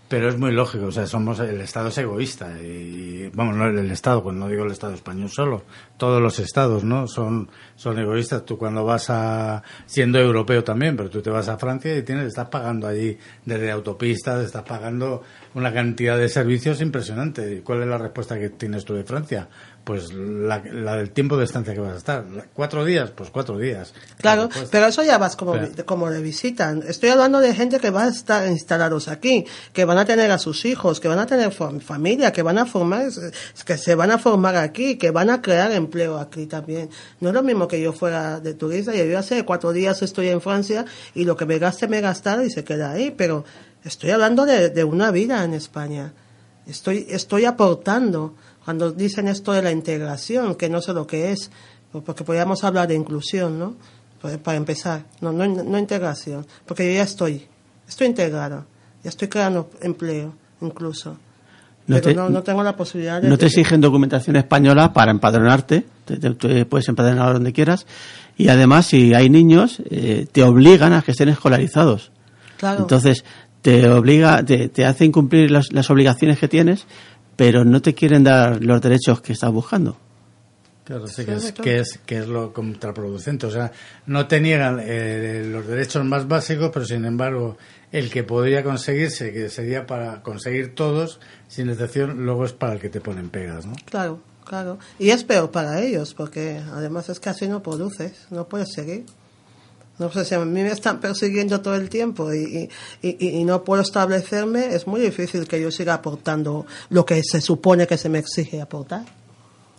Pero 0.08 0.30
es 0.30 0.38
muy 0.38 0.52
lógico, 0.52 0.86
o 0.86 0.92
sea, 0.92 1.06
somos 1.06 1.38
el 1.40 1.60
Estado 1.60 1.88
es 1.88 1.98
egoísta 1.98 2.48
y 2.62 3.28
vamos, 3.34 3.56
no 3.56 3.66
el 3.66 3.90
Estado, 3.90 4.22
cuando 4.22 4.46
no 4.46 4.50
digo 4.50 4.64
el 4.64 4.70
Estado 4.72 4.94
español 4.94 5.28
solo, 5.28 5.64
todos 5.98 6.22
los 6.22 6.38
estados, 6.38 6.82
¿no? 6.82 7.06
Son 7.06 7.50
son 7.76 7.98
egoístas. 7.98 8.46
Tú 8.46 8.56
cuando 8.56 8.86
vas 8.86 9.10
a 9.10 9.62
siendo 9.84 10.18
europeo 10.18 10.64
también, 10.64 10.96
pero 10.96 11.10
tú 11.10 11.20
te 11.20 11.28
vas 11.28 11.48
a 11.48 11.58
Francia 11.58 11.94
y 11.94 12.02
tienes 12.04 12.26
estás 12.28 12.48
pagando 12.48 12.86
allí 12.86 13.18
desde 13.44 13.70
autopistas, 13.70 14.42
estás 14.46 14.62
pagando 14.62 15.22
una 15.54 15.74
cantidad 15.74 16.16
de 16.16 16.30
servicios 16.30 16.80
impresionante. 16.80 17.56
¿Y 17.56 17.60
cuál 17.60 17.82
es 17.82 17.88
la 17.88 17.98
respuesta 17.98 18.38
que 18.38 18.48
tienes 18.48 18.86
tú 18.86 18.94
de 18.94 19.04
Francia? 19.04 19.46
Pues 19.88 20.12
la, 20.12 20.62
la 20.70 20.96
del 20.96 21.12
tiempo 21.12 21.38
de 21.38 21.46
estancia 21.46 21.72
que 21.72 21.80
vas 21.80 21.94
a 21.94 21.96
estar. 21.96 22.22
¿Cuatro 22.52 22.84
días? 22.84 23.10
Pues 23.10 23.30
cuatro 23.30 23.56
días. 23.56 23.94
Claro, 24.18 24.50
pero 24.70 24.84
eso 24.84 25.02
ya 25.02 25.16
vas 25.16 25.34
como, 25.34 25.52
Pero- 25.52 25.86
como 25.86 26.10
de 26.10 26.20
visita. 26.20 26.74
Estoy 26.86 27.08
hablando 27.08 27.40
de 27.40 27.54
gente 27.54 27.80
que 27.80 27.88
va 27.88 28.04
a 28.04 28.08
estar 28.08 28.46
instalados 28.48 29.08
aquí, 29.08 29.46
que 29.72 29.86
van 29.86 29.96
a 29.96 30.04
tener 30.04 30.30
a 30.30 30.36
sus 30.38 30.66
hijos, 30.66 31.00
que 31.00 31.08
van 31.08 31.18
a 31.20 31.24
tener 31.24 31.50
fam- 31.56 31.80
familia, 31.80 32.30
que 32.34 32.42
van 32.42 32.58
a 32.58 32.66
formar, 32.66 33.06
que 33.64 33.78
se 33.78 33.94
van 33.94 34.10
a 34.10 34.18
formar 34.18 34.56
aquí, 34.56 34.98
que 34.98 35.10
van 35.10 35.30
a 35.30 35.40
crear 35.40 35.72
empleo 35.72 36.18
aquí 36.18 36.44
también. 36.44 36.90
No 37.20 37.30
es 37.30 37.34
lo 37.34 37.42
mismo 37.42 37.66
que 37.66 37.80
yo 37.80 37.94
fuera 37.94 38.40
de 38.40 38.52
turista 38.52 38.94
y 38.94 39.08
yo 39.10 39.18
hace 39.18 39.42
cuatro 39.46 39.72
días 39.72 40.02
estoy 40.02 40.28
en 40.28 40.42
Francia 40.42 40.84
y 41.14 41.24
lo 41.24 41.34
que 41.34 41.46
me 41.46 41.58
gaste 41.58 41.88
me 41.88 42.02
gastar 42.02 42.44
y 42.44 42.50
se 42.50 42.62
queda 42.62 42.90
ahí, 42.90 43.10
pero 43.16 43.46
estoy 43.84 44.10
hablando 44.10 44.44
de, 44.44 44.68
de 44.68 44.84
una 44.84 45.10
vida 45.12 45.42
en 45.44 45.54
España. 45.54 46.12
Estoy, 46.66 47.06
estoy 47.08 47.46
aportando. 47.46 48.34
Cuando 48.68 48.92
dicen 48.92 49.28
esto 49.28 49.54
de 49.54 49.62
la 49.62 49.70
integración, 49.72 50.54
que 50.54 50.68
no 50.68 50.82
sé 50.82 50.92
lo 50.92 51.06
que 51.06 51.32
es, 51.32 51.50
porque 52.04 52.22
podríamos 52.22 52.64
hablar 52.64 52.86
de 52.86 52.96
inclusión, 52.96 53.58
¿no? 53.58 53.76
Pues, 54.20 54.36
Para 54.36 54.58
empezar, 54.58 55.04
no, 55.22 55.32
no, 55.32 55.46
no 55.46 55.78
integración, 55.78 56.46
porque 56.66 56.86
yo 56.86 56.98
ya 56.98 57.04
estoy, 57.04 57.46
estoy 57.88 58.08
integrada, 58.08 58.66
ya 59.02 59.08
estoy 59.08 59.28
creando 59.28 59.70
empleo, 59.80 60.34
incluso. 60.60 61.12
No 61.86 61.96
Pero 61.96 62.00
te- 62.02 62.14
no, 62.14 62.28
no 62.28 62.42
tengo 62.42 62.62
la 62.62 62.76
posibilidad 62.76 63.22
de... 63.22 63.30
No 63.30 63.38
te 63.38 63.46
exigen 63.46 63.80
documentación 63.80 64.36
española 64.36 64.92
para 64.92 65.12
empadronarte, 65.12 65.86
te, 66.04 66.18
te- 66.18 66.34
te 66.34 66.66
puedes 66.66 66.86
empadronar 66.90 67.32
donde 67.32 67.54
quieras. 67.54 67.86
Y 68.36 68.48
además, 68.48 68.84
si 68.84 69.14
hay 69.14 69.30
niños, 69.30 69.80
eh, 69.88 70.26
te 70.30 70.42
obligan 70.42 70.92
a 70.92 71.00
que 71.00 71.12
estén 71.12 71.30
escolarizados. 71.30 72.12
Claro. 72.58 72.80
Entonces, 72.80 73.24
te 73.62 73.88
obliga, 73.88 74.44
te, 74.44 74.68
te 74.68 74.84
hacen 74.84 75.10
cumplir 75.10 75.50
las, 75.50 75.72
las 75.72 75.88
obligaciones 75.90 76.38
que 76.38 76.48
tienes, 76.48 76.84
pero 77.38 77.64
no 77.64 77.80
te 77.80 77.94
quieren 77.94 78.24
dar 78.24 78.64
los 78.64 78.82
derechos 78.82 79.20
que 79.20 79.32
estás 79.32 79.52
buscando. 79.52 79.96
Claro, 80.82 81.06
sí, 81.06 81.24
que, 81.24 81.34
es, 81.34 81.52
que, 81.52 81.78
es, 81.78 82.00
que 82.04 82.18
es 82.18 82.26
lo 82.26 82.52
contraproducente. 82.52 83.46
O 83.46 83.50
sea, 83.52 83.70
no 84.06 84.26
te 84.26 84.40
niegan 84.40 84.80
eh, 84.82 85.46
los 85.48 85.64
derechos 85.64 86.04
más 86.04 86.26
básicos, 86.26 86.70
pero 86.74 86.84
sin 86.84 87.04
embargo, 87.04 87.56
el 87.92 88.10
que 88.10 88.24
podría 88.24 88.64
conseguirse, 88.64 89.32
que 89.32 89.50
sería 89.50 89.86
para 89.86 90.20
conseguir 90.24 90.74
todos, 90.74 91.20
sin 91.46 91.70
excepción, 91.70 92.24
luego 92.24 92.44
es 92.44 92.54
para 92.54 92.72
el 92.72 92.80
que 92.80 92.88
te 92.88 93.00
ponen 93.00 93.30
pegas, 93.30 93.66
¿no? 93.66 93.74
Claro, 93.84 94.18
claro. 94.44 94.80
Y 94.98 95.10
es 95.10 95.22
peor 95.22 95.52
para 95.52 95.80
ellos, 95.80 96.14
porque 96.14 96.60
además 96.72 97.08
es 97.08 97.20
que 97.20 97.28
así 97.28 97.46
no 97.46 97.62
produces, 97.62 98.26
no 98.30 98.48
puedes 98.48 98.72
seguir. 98.74 99.04
No 99.98 100.10
sé 100.12 100.24
si 100.24 100.34
a 100.34 100.38
mí 100.40 100.62
me 100.62 100.70
están 100.70 101.00
persiguiendo 101.00 101.60
todo 101.60 101.74
el 101.74 101.88
tiempo 101.88 102.32
y, 102.32 102.68
y, 103.02 103.40
y- 103.40 103.44
no 103.44 103.64
puedo 103.64 103.82
establecerme, 103.82 104.74
es 104.74 104.86
muy 104.86 105.00
difícil 105.00 105.48
que 105.48 105.60
yo 105.60 105.70
siga 105.70 105.94
aportando 105.94 106.66
lo 106.90 107.04
que 107.04 107.20
se 107.24 107.40
supone 107.40 107.86
que 107.86 107.98
se 107.98 108.08
me 108.08 108.18
exige 108.20 108.60
aportar. 108.60 109.02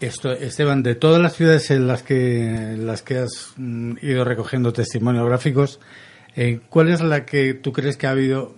Esto, 0.02 0.32
Esteban, 0.32 0.82
de 0.84 0.96
todas 0.96 1.22
las 1.22 1.34
ciudades 1.36 1.72
en 1.72 1.88
las 1.88 2.04
que, 2.04 2.76
las 2.78 3.02
que 3.02 3.18
has 3.20 3.54
mm, 3.58 3.94
ido 4.02 4.24
recogiendo 4.26 4.72
testimonios 4.74 5.26
gráficos, 5.26 5.80
eh, 6.36 6.60
¿cuál 6.70 6.90
es 6.90 7.02
la 7.02 7.26
que 7.26 7.54
tú 7.54 7.72
crees 7.74 7.98
que 7.98 8.08
ha 8.08 8.12
habido, 8.12 8.56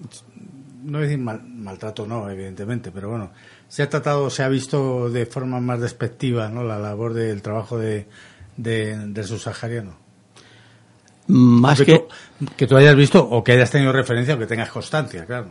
no 0.83 0.99
decir 0.99 1.17
mal- 1.17 1.41
maltrato, 1.47 2.05
no, 2.05 2.29
evidentemente, 2.29 2.91
pero 2.91 3.09
bueno, 3.09 3.31
se 3.67 3.81
ha 3.83 3.89
tratado, 3.89 4.29
se 4.29 4.43
ha 4.43 4.49
visto 4.49 5.09
de 5.09 5.25
forma 5.25 5.59
más 5.59 5.79
despectiva 5.79 6.49
¿no? 6.49 6.63
la 6.63 6.77
labor 6.77 7.13
del 7.13 7.41
trabajo 7.41 7.77
de, 7.79 8.07
de, 8.57 8.97
del 9.07 9.25
subsahariano? 9.25 9.97
Más 11.27 11.79
que, 11.79 11.85
que, 11.85 11.99
tú, 11.99 12.05
que 12.57 12.67
tú 12.67 12.77
hayas 12.77 12.95
visto 12.95 13.23
o 13.23 13.43
que 13.43 13.53
hayas 13.53 13.71
tenido 13.71 13.91
referencia 13.91 14.35
o 14.35 14.39
que 14.39 14.47
tengas 14.47 14.69
constancia, 14.69 15.25
claro. 15.25 15.49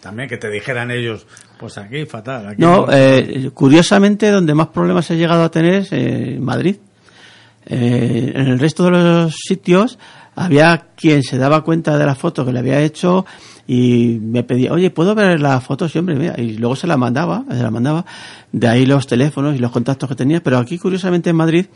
También 0.00 0.28
que 0.28 0.36
te 0.36 0.48
dijeran 0.48 0.90
ellos, 0.90 1.26
pues 1.58 1.76
aquí 1.76 2.06
fatal. 2.06 2.46
Aquí 2.48 2.62
No, 2.62 2.86
eh, 2.90 3.50
curiosamente, 3.52 4.30
donde 4.30 4.54
más 4.54 4.68
problemas 4.68 5.10
he 5.10 5.16
llegado 5.16 5.42
a 5.42 5.50
tener 5.50 5.74
es 5.74 5.92
eh, 5.92 6.34
en 6.36 6.44
Madrid. 6.44 6.76
Eh, 7.66 8.32
en 8.34 8.46
el 8.46 8.58
resto 8.58 8.84
de 8.84 8.90
los 8.92 9.34
sitios 9.34 9.98
había 10.34 10.86
quien 10.96 11.22
se 11.22 11.36
daba 11.36 11.64
cuenta 11.64 11.98
de 11.98 12.06
la 12.06 12.14
foto 12.14 12.46
que 12.46 12.52
le 12.52 12.60
había 12.60 12.80
hecho 12.80 13.26
y 13.66 14.18
me 14.22 14.44
pedía, 14.44 14.72
oye, 14.72 14.90
¿puedo 14.90 15.14
ver 15.14 15.40
las 15.40 15.62
fotos? 15.64 15.90
siempre 15.92 16.14
mira, 16.14 16.34
y 16.38 16.56
luego 16.56 16.76
se 16.76 16.86
la 16.86 16.96
mandaba, 16.96 17.44
se 17.50 17.62
la 17.62 17.70
mandaba, 17.70 18.06
de 18.52 18.68
ahí 18.68 18.86
los 18.86 19.06
teléfonos 19.06 19.56
y 19.56 19.58
los 19.58 19.72
contactos 19.72 20.08
que 20.08 20.14
tenía, 20.14 20.40
pero 20.42 20.56
aquí 20.58 20.78
curiosamente 20.78 21.28
en 21.30 21.36
Madrid, 21.36 21.66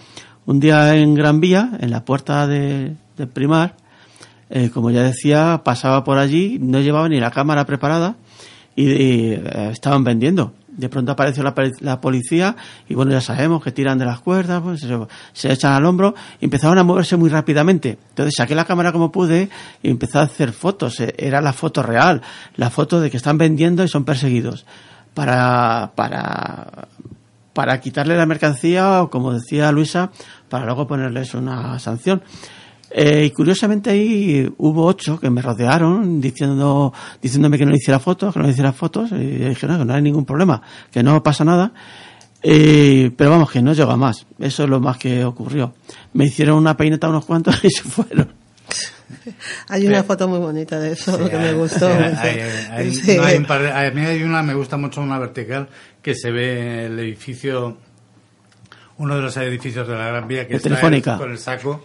un 0.46 0.60
día 0.60 0.94
en 0.94 1.14
Gran 1.14 1.40
Vía, 1.40 1.72
en 1.80 1.90
la 1.90 2.04
puerta 2.04 2.46
de, 2.46 2.94
del 3.16 3.28
Primar, 3.28 3.76
eh, 4.50 4.70
como 4.70 4.90
ya 4.90 5.02
decía, 5.02 5.62
pasaba 5.64 6.04
por 6.04 6.18
allí, 6.18 6.58
no 6.60 6.80
llevaba 6.80 7.08
ni 7.08 7.20
la 7.20 7.30
cámara 7.30 7.64
preparada 7.66 8.16
y, 8.76 8.84
y, 8.90 9.32
eh, 9.32 9.68
estaban 9.72 10.04
vendiendo. 10.04 10.52
De 10.68 10.88
pronto 10.88 11.12
apareció 11.12 11.42
la, 11.42 11.54
poli- 11.54 11.72
la 11.80 12.00
policía 12.00 12.56
y 12.88 12.94
bueno, 12.94 13.12
ya 13.12 13.20
sabemos 13.20 13.62
que 13.62 13.72
tiran 13.72 13.98
de 13.98 14.06
las 14.06 14.20
cuerdas, 14.20 14.62
pues, 14.62 14.86
se, 15.34 15.52
echan 15.52 15.72
al 15.74 15.84
hombro 15.84 16.14
y 16.40 16.46
empezaron 16.46 16.78
a 16.78 16.82
moverse 16.82 17.16
muy 17.18 17.28
rápidamente. 17.28 17.98
Entonces 18.08 18.34
saqué 18.36 18.54
la 18.54 18.64
cámara 18.64 18.90
como 18.90 19.12
pude 19.12 19.50
y 19.82 19.90
empecé 19.90 20.16
a 20.18 20.22
hacer 20.22 20.52
fotos. 20.52 20.98
Eh, 21.00 21.14
Era 21.18 21.42
la 21.42 21.52
foto 21.52 21.82
real, 21.82 22.22
la 22.56 22.70
foto 22.70 23.00
de 23.02 23.10
que 23.10 23.18
están 23.18 23.36
vendiendo 23.36 23.84
y 23.84 23.88
son 23.88 24.04
perseguidos. 24.06 24.64
Para, 25.12 25.92
para, 25.94 26.88
para 27.52 27.78
quitarle 27.80 28.16
la 28.16 28.24
mercancía 28.24 29.02
o 29.02 29.10
como 29.10 29.34
decía 29.34 29.70
Luisa, 29.72 30.10
para 30.48 30.64
luego 30.64 30.86
ponerles 30.86 31.34
una 31.34 31.78
sanción. 31.80 32.22
Eh, 32.94 33.24
y 33.26 33.30
curiosamente 33.30 33.88
ahí 33.90 34.52
hubo 34.58 34.84
ocho 34.84 35.18
que 35.18 35.30
me 35.30 35.40
rodearon 35.40 36.20
diciendo, 36.20 36.92
diciéndome 37.22 37.56
que 37.56 37.64
no 37.64 37.74
hiciera 37.74 37.98
fotos, 37.98 38.34
que 38.34 38.40
no 38.40 38.48
hiciera 38.50 38.72
fotos, 38.72 39.12
y 39.12 39.16
dije, 39.48 39.66
no, 39.66 39.78
que 39.78 39.84
no 39.86 39.94
hay 39.94 40.02
ningún 40.02 40.24
problema, 40.26 40.60
que 40.90 41.02
no 41.02 41.22
pasa 41.22 41.44
nada. 41.44 41.72
Eh, 42.42 43.10
pero 43.16 43.30
vamos, 43.30 43.50
que 43.50 43.62
no 43.62 43.72
llegó 43.72 43.92
a 43.92 43.96
más. 43.96 44.26
Eso 44.38 44.64
es 44.64 44.68
lo 44.68 44.80
más 44.80 44.98
que 44.98 45.24
ocurrió. 45.24 45.72
Me 46.12 46.26
hicieron 46.26 46.56
una 46.58 46.76
peineta 46.76 47.08
unos 47.08 47.24
cuantos 47.24 47.54
y 47.64 47.70
se 47.70 47.82
fueron. 47.84 48.32
Hay 49.68 49.86
una 49.86 50.02
foto 50.02 50.26
muy 50.28 50.38
bonita 50.38 50.78
de 50.80 50.92
eso 50.92 51.16
que 51.30 51.36
me 51.36 51.52
gustó. 51.54 51.86
Hay- 51.86 52.14
hay- 52.16 52.40
hay- 52.70 52.94
Sí. 52.94 53.16
no, 53.16 53.22
hay 53.24 53.36
un 53.38 53.44
par 53.46 53.62
de- 53.62 53.70
a 53.72 53.90
mí 53.90 54.00
hay 54.00 54.22
una, 54.22 54.42
me 54.42 54.54
gusta 54.54 54.76
mucho 54.76 55.00
una 55.00 55.18
vertical 55.18 55.68
que 56.02 56.14
se 56.14 56.30
ve 56.30 56.86
el 56.86 56.98
edificio, 56.98 57.76
uno 58.98 59.16
de 59.16 59.22
los 59.22 59.36
edificios 59.36 59.86
de 59.86 59.94
la 59.94 60.06
Gran 60.08 60.26
Vía 60.28 60.44
que 60.44 60.50
De 60.50 60.56
está 60.56 60.68
Telefónica. 60.70 61.12
el- 61.14 61.18
con 61.18 61.30
el 61.30 61.38
saco, 61.38 61.84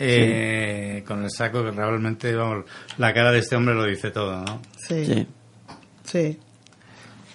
eh, 0.00 1.04
con 1.06 1.22
el 1.22 1.30
saco 1.30 1.62
que 1.62 1.70
realmente, 1.70 2.34
vamos, 2.34 2.64
la 2.98 3.12
cara 3.14 3.30
de 3.30 3.38
este 3.40 3.54
hombre 3.56 3.74
lo 3.74 3.84
dice 3.84 4.10
todo, 4.10 4.42
¿no? 4.44 4.60
Sí, 4.76 5.04
Sí. 5.04 5.26
sí. 6.04 6.38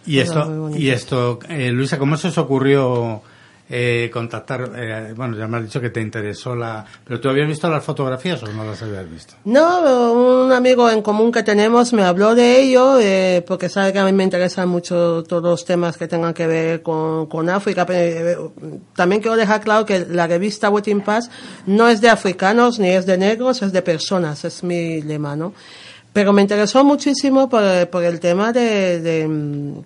Y 0.07 0.20
esto, 0.20 0.70
y 0.78 0.89
esto, 0.89 1.39
eh, 1.49 1.72
Luisa, 1.72 1.97
¿cómo 1.97 2.18
se 2.18 2.28
os 2.28 2.38
ocurrió 2.38 3.24
eh, 3.70 4.09
contactar? 4.13 4.72
eh, 4.76 5.13
bueno, 5.16 5.38
ya 5.38 5.47
me 5.47 5.57
has 5.57 5.63
dicho 5.63 5.82
que 5.82 5.89
te 5.89 6.01
interesó 6.01 6.55
la, 6.55 6.86
pero 7.03 7.20
¿tú 7.20 7.30
habías 7.30 7.47
visto 7.47 7.70
las 7.70 7.84
fotografías 7.84 8.41
o 8.43 8.47
no 8.47 8.63
las 8.63 8.82
habías 8.82 9.09
visto? 9.09 9.36
No, 9.45 10.13
un 10.13 10.51
amigo 10.51 10.89
en 10.89 11.01
común 11.01 11.32
que 11.32 11.43
tenemos 11.43 11.91
me 11.93 12.03
habló 12.03 12.36
de 12.36 12.61
ello 12.61 12.99
eh, 12.99 13.43
porque 13.47 13.70
sabe 13.70 13.91
que 13.91 13.99
a 13.99 14.05
mí 14.05 14.13
me 14.13 14.24
interesan 14.24 14.70
mucho 14.70 15.24
todos 15.24 15.43
los 15.43 15.66
temas 15.66 15.97
que 15.97 16.07
tengan 16.07 16.34
que 16.34 16.47
ver 16.47 16.82
con, 16.82 17.26
con 17.28 17.49
África. 17.49 17.86
Pero, 17.86 17.97
eh, 17.99 18.38
también 18.95 19.22
quiero 19.22 19.36
dejar 19.36 19.61
claro 19.61 19.86
que 19.86 20.05
la 20.05 20.28
revista 20.28 20.70
Waiting 20.70 21.01
Pass 21.01 21.30
no 21.66 21.88
es 21.88 22.01
de 22.01 22.09
africanos 22.09 22.80
ni 22.80 22.89
es 22.89 23.05
de 23.05 23.18
negros, 23.18 23.61
es 23.61 23.72
de 23.72 23.82
personas, 23.82 24.45
es 24.45 24.63
mi 24.63 25.01
lema, 25.01 25.36
¿no? 25.36 25.53
Pero 26.13 26.32
me 26.32 26.41
interesó 26.41 26.84
muchísimo 26.84 27.49
por, 27.49 27.89
por 27.89 28.03
el 28.03 28.22
tema 28.22 28.53
de, 28.53 29.01
de, 29.01 29.84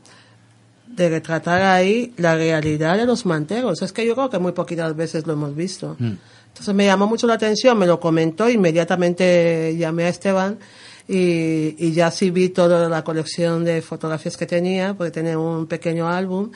de 0.96 1.10
retratar 1.10 1.62
ahí 1.62 2.14
la 2.18 2.36
realidad 2.36 2.98
de 2.98 3.06
los 3.06 3.26
manteros. 3.26 3.82
Es 3.82 3.94
que 3.94 4.06
yo 4.06 4.16
creo 4.16 4.30
que 4.30 4.40
muy 4.40 4.52
poquitas 4.52 4.96
veces 4.96 5.26
lo 5.26 5.34
hemos 5.34 5.56
visto. 5.56 5.96
Entonces 6.00 6.76
me 6.76 6.86
llamó 6.86 7.08
mucho 7.08 7.28
la 7.28 7.36
atención, 7.36 7.78
me 7.78 7.86
lo 7.86 8.00
comentó, 8.00 8.50
inmediatamente 8.50 9.76
llamé 9.78 10.06
a 10.06 10.10
Esteban 10.10 10.58
y, 11.08 11.76
y 11.78 11.92
ya 11.94 12.12
sí 12.12 12.32
vi 12.32 12.50
toda 12.50 12.90
la 12.90 13.04
colección 13.04 13.64
de 13.64 13.82
fotografías 13.82 14.36
que 14.36 14.46
tenía, 14.46 14.94
porque 14.94 15.12
tenía 15.12 15.38
un 15.40 15.68
pequeño 15.68 16.10
álbum 16.10 16.52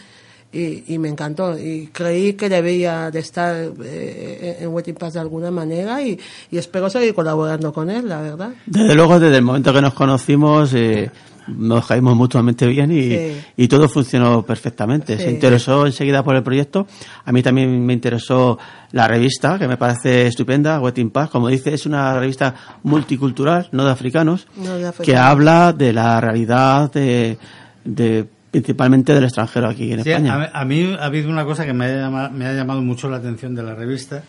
y, 0.52 0.94
y 0.94 0.98
me 0.98 1.10
encantó. 1.10 1.58
Y 1.58 1.90
creí 1.92 2.34
que 2.34 2.50
debía 2.50 3.12
de 3.12 3.20
estar 3.20 3.56
eh, 3.84 4.58
en 4.60 4.68
Waiting 4.70 4.96
Pass 4.96 5.14
de 5.14 5.20
alguna 5.20 5.52
manera 5.52 6.02
y, 6.02 6.20
y 6.52 6.58
espero 6.58 6.90
seguir 6.90 7.14
colaborando 7.14 7.72
con 7.72 7.90
él, 7.90 8.10
la 8.10 8.22
verdad. 8.22 8.54
Desde 8.66 8.96
luego, 8.96 9.20
desde 9.20 9.38
el 9.38 9.44
momento 9.44 9.74
que 9.74 9.82
nos 9.82 9.94
conocimos, 9.94 10.74
eh, 10.74 11.10
nos 11.48 11.86
caímos 11.88 12.16
mutuamente 12.16 12.66
bien 12.68 12.92
y, 12.92 13.02
Sí. 13.10 13.42
y 13.58 13.68
todo 13.68 13.88
funcionó 13.90 14.44
perfectamente. 14.44 15.18
Sí. 15.18 15.24
Se 15.24 15.32
interesó 15.32 15.86
enseguida 15.86 16.24
por 16.24 16.36
el 16.36 16.44
proyecto. 16.44 16.88
A 17.26 17.32
mí 17.32 17.42
también 17.44 17.86
me 17.86 17.94
interesó 17.94 18.58
la 18.92 19.08
revista, 19.08 19.58
que 19.60 19.68
me 19.68 19.78
parece 19.78 20.28
estupenda, 20.28 20.80
Wetting 20.80 21.10
Pass. 21.12 21.30
Como 21.30 21.48
dice, 21.50 21.74
es 21.74 21.86
una 21.86 22.20
revista 22.20 22.54
multicultural, 22.84 23.70
no 23.72 23.86
de 23.86 23.92
africanos, 23.92 24.48
No 24.56 24.76
de 24.76 24.92
que 25.04 25.16
habla 25.18 25.74
de 25.74 25.94
la 25.94 26.22
realidad 26.22 26.92
de, 26.92 27.38
de- 27.84 28.26
principalmente 28.52 29.14
del 29.16 29.24
extranjero 29.24 29.68
aquí 29.68 29.92
en 29.92 30.04
Sí, 30.04 30.12
España. 30.12 30.50
a, 30.54 30.62
a 30.62 30.66
mí 30.66 30.96
ha 31.00 31.06
habido 31.06 31.30
una 31.30 31.44
cosa 31.44 31.66
que 31.66 31.74
me 31.74 31.86
ha, 31.86 31.96
llama- 31.96 32.30
me 32.30 32.46
ha 32.46 32.54
llamado 32.54 32.82
mucho 32.82 33.10
la 33.10 33.18
atención 33.18 33.56
de 33.56 33.64
la 33.64 33.74
revista 33.74 34.24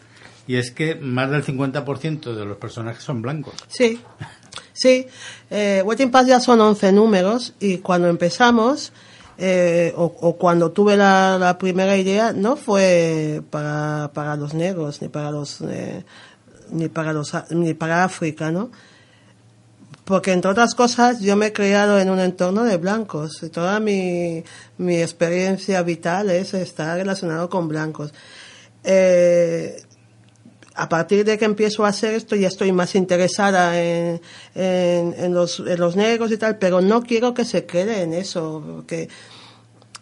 y 0.46 0.56
es 0.56 0.70
que 0.70 0.94
más 0.94 1.30
del 1.30 1.42
50% 1.44 2.34
de 2.34 2.44
los 2.46 2.56
personajes 2.56 3.02
son 3.02 3.20
blancos. 3.20 3.54
Sí, 3.68 4.00
sí. 4.74 5.06
Eh, 5.50 5.82
Waiting 5.84 6.10
Pass 6.10 6.26
ya 6.26 6.40
son 6.40 6.60
11 6.60 6.92
números 6.92 7.54
y 7.58 7.78
cuando 7.78 8.08
empezamos, 8.08 8.92
eh, 9.38 9.94
o, 9.96 10.36
cuando 10.36 10.70
tuve 10.72 10.96
la, 10.96 11.56
primera 11.58 11.96
idea, 11.96 12.32
no 12.32 12.56
fue 12.56 13.42
para, 13.50 14.10
para 14.12 14.36
los 14.36 14.52
negros 14.52 15.00
ni 15.00 15.08
para 15.08 15.30
los 15.30 15.62
eh, 15.62 16.04
ni 16.70 16.88
para 16.88 17.12
los 17.12 17.32
ni 17.50 17.74
para 17.74 18.04
África, 18.04 18.50
¿no? 18.50 18.70
Porque 20.04 20.32
entre 20.32 20.50
otras 20.50 20.74
cosas 20.74 21.20
yo 21.20 21.34
me 21.34 21.46
he 21.46 21.52
criado 21.52 21.98
en 21.98 22.10
un 22.10 22.20
entorno 22.20 22.64
de 22.64 22.76
blancos 22.76 23.42
y 23.42 23.48
toda 23.48 23.80
mi, 23.80 24.44
mi 24.76 25.00
experiencia 25.00 25.82
vital 25.82 26.30
es 26.30 26.52
estar 26.52 26.98
relacionado 26.98 27.48
con 27.48 27.68
blancos. 27.68 28.12
Eh, 28.84 29.82
a 30.74 30.88
partir 30.88 31.24
de 31.24 31.38
que 31.38 31.44
empiezo 31.44 31.84
a 31.84 31.88
hacer 31.88 32.14
esto 32.14 32.34
ya 32.34 32.48
estoy 32.48 32.72
más 32.72 32.94
interesada 32.94 33.80
en, 33.80 34.20
en, 34.54 35.14
en 35.16 35.34
los, 35.34 35.60
en 35.60 35.78
los 35.78 35.94
negros 35.96 36.32
y 36.32 36.36
tal, 36.36 36.58
pero 36.58 36.80
no 36.80 37.02
quiero 37.02 37.32
que 37.32 37.44
se 37.44 37.64
quede 37.64 38.02
en 38.02 38.12
eso, 38.12 38.62
porque 38.66 39.08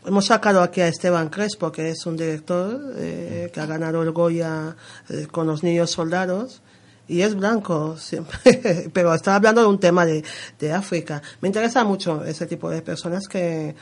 hemos 0.06 0.26
sacado 0.26 0.62
aquí 0.62 0.80
a 0.80 0.88
Esteban 0.88 1.28
Crespo, 1.28 1.70
que 1.70 1.90
es 1.90 2.06
un 2.06 2.16
director 2.16 2.94
eh, 2.96 3.50
que 3.52 3.60
ha 3.60 3.66
ganado 3.66 4.02
el 4.02 4.12
Goya 4.12 4.76
eh, 5.10 5.26
con 5.30 5.46
los 5.46 5.62
niños 5.62 5.90
soldados, 5.90 6.62
y 7.06 7.20
es 7.20 7.34
blanco 7.34 7.98
siempre, 7.98 8.90
pero 8.94 9.14
estaba 9.14 9.36
hablando 9.36 9.60
de 9.60 9.66
un 9.66 9.78
tema 9.78 10.06
de, 10.06 10.24
de 10.58 10.72
África. 10.72 11.20
Me 11.42 11.48
interesa 11.48 11.84
mucho 11.84 12.24
ese 12.24 12.46
tipo 12.46 12.70
de 12.70 12.80
personas 12.80 13.28
que, 13.28 13.74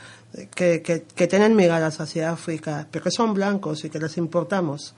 que, 0.53 0.81
que, 0.81 1.03
que 1.03 1.27
tienen 1.27 1.55
miradas 1.55 2.01
hacia 2.01 2.31
África, 2.31 2.87
pero 2.91 3.05
que 3.05 3.11
son 3.11 3.33
blancos 3.33 3.85
y 3.85 3.89
que 3.89 3.99
les 3.99 4.17
importamos. 4.17 4.93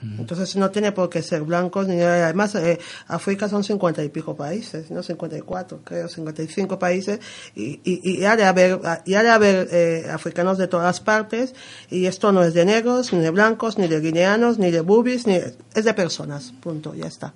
Entonces 0.00 0.54
no 0.56 0.70
tiene 0.70 0.92
por 0.92 1.10
qué 1.10 1.22
ser 1.22 1.42
blancos, 1.42 1.88
ni 1.88 2.00
además 2.00 2.54
eh, 2.54 2.78
África 3.08 3.48
son 3.48 3.64
cincuenta 3.64 4.04
y 4.04 4.08
pico 4.10 4.36
países, 4.36 4.90
no 4.92 5.02
54, 5.02 5.80
creo, 5.84 6.08
55 6.08 6.78
países, 6.78 7.18
y, 7.56 7.80
y, 7.84 8.20
y 8.20 8.24
ha 8.24 8.36
de 8.36 8.44
haber, 8.44 8.78
y 9.04 9.14
ha 9.14 9.22
de 9.24 9.30
haber 9.30 9.68
eh, 9.72 10.06
africanos 10.10 10.56
de 10.58 10.68
todas 10.68 11.00
partes, 11.00 11.54
y 11.90 12.06
esto 12.06 12.30
no 12.30 12.44
es 12.44 12.54
de 12.54 12.64
negros, 12.64 13.12
ni 13.12 13.18
de 13.18 13.30
blancos, 13.30 13.76
ni 13.76 13.88
de 13.88 14.00
guineanos, 14.00 14.58
ni 14.58 14.70
de 14.70 14.80
bubis, 14.82 15.26
ni 15.26 15.34
es 15.74 15.84
de 15.84 15.94
personas, 15.94 16.52
punto, 16.60 16.94
ya 16.94 17.06
está. 17.06 17.34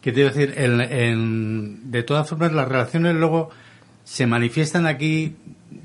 ¿Qué 0.00 0.12
te 0.12 0.20
iba 0.20 0.30
a 0.30 0.32
decir? 0.32 0.54
En- 0.56 0.80
en- 0.80 1.90
de 1.90 2.02
todas 2.02 2.26
formas, 2.28 2.52
las 2.52 2.66
relaciones 2.68 3.14
luego 3.16 3.50
se 4.04 4.26
manifiestan 4.26 4.86
aquí. 4.86 5.36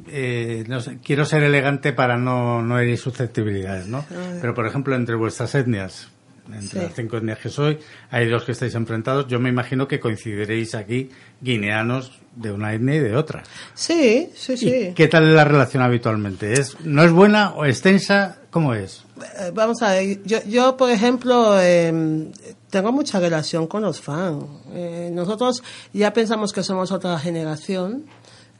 Eh, 0.07 0.63
no 0.67 0.79
sé, 0.79 0.99
quiero 1.03 1.25
ser 1.25 1.43
elegante 1.43 1.93
para 1.93 2.17
no, 2.17 2.61
no 2.61 2.79
herir 2.79 2.97
susceptibilidades, 2.97 3.87
¿no? 3.87 4.05
Pero, 4.41 4.53
por 4.53 4.65
ejemplo, 4.67 4.95
entre 4.95 5.15
vuestras 5.15 5.53
etnias, 5.55 6.09
entre 6.47 6.67
Sí. 6.67 6.77
las 6.77 6.93
cinco 6.93 7.17
etnias 7.17 7.39
que 7.39 7.49
soy, 7.49 7.79
hay 8.11 8.27
dos 8.27 8.43
que 8.43 8.51
estáis 8.51 8.75
enfrentados. 8.75 9.27
Yo 9.27 9.39
me 9.39 9.49
imagino 9.49 9.87
que 9.87 9.99
coincidiréis 9.99 10.75
aquí 10.75 11.09
guineanos 11.41 12.19
de 12.35 12.51
una 12.51 12.73
etnia 12.73 12.95
y 12.95 12.99
de 12.99 13.15
otra. 13.15 13.43
Sí, 13.73 14.29
sí, 14.35 14.53
¿Y 14.53 14.57
sí. 14.57 14.93
¿Qué 14.95 15.07
tal 15.07 15.27
es 15.29 15.33
la 15.35 15.45
relación 15.45 15.83
habitualmente? 15.83 16.53
¿Es, 16.53 16.77
¿No 16.81 17.03
es 17.03 17.11
buena 17.11 17.51
o 17.53 17.65
extensa? 17.65 18.37
¿Cómo 18.49 18.73
es? 18.73 19.03
Eh, 19.39 19.51
Vamos 19.53 19.81
a 19.81 19.93
ver, 19.93 20.21
yo, 20.23 20.39
yo 20.47 20.75
por 20.75 20.89
ejemplo, 20.91 21.55
eh, 21.61 22.29
tengo 22.69 22.91
mucha 22.91 23.19
relación 23.19 23.67
con 23.67 23.81
los 23.83 24.01
fans. 24.01 24.43
Eh, 24.73 25.09
nosotros 25.13 25.63
ya 25.93 26.11
pensamos 26.11 26.51
que 26.51 26.61
somos 26.63 26.91
otra 26.91 27.17
generación, 27.19 28.05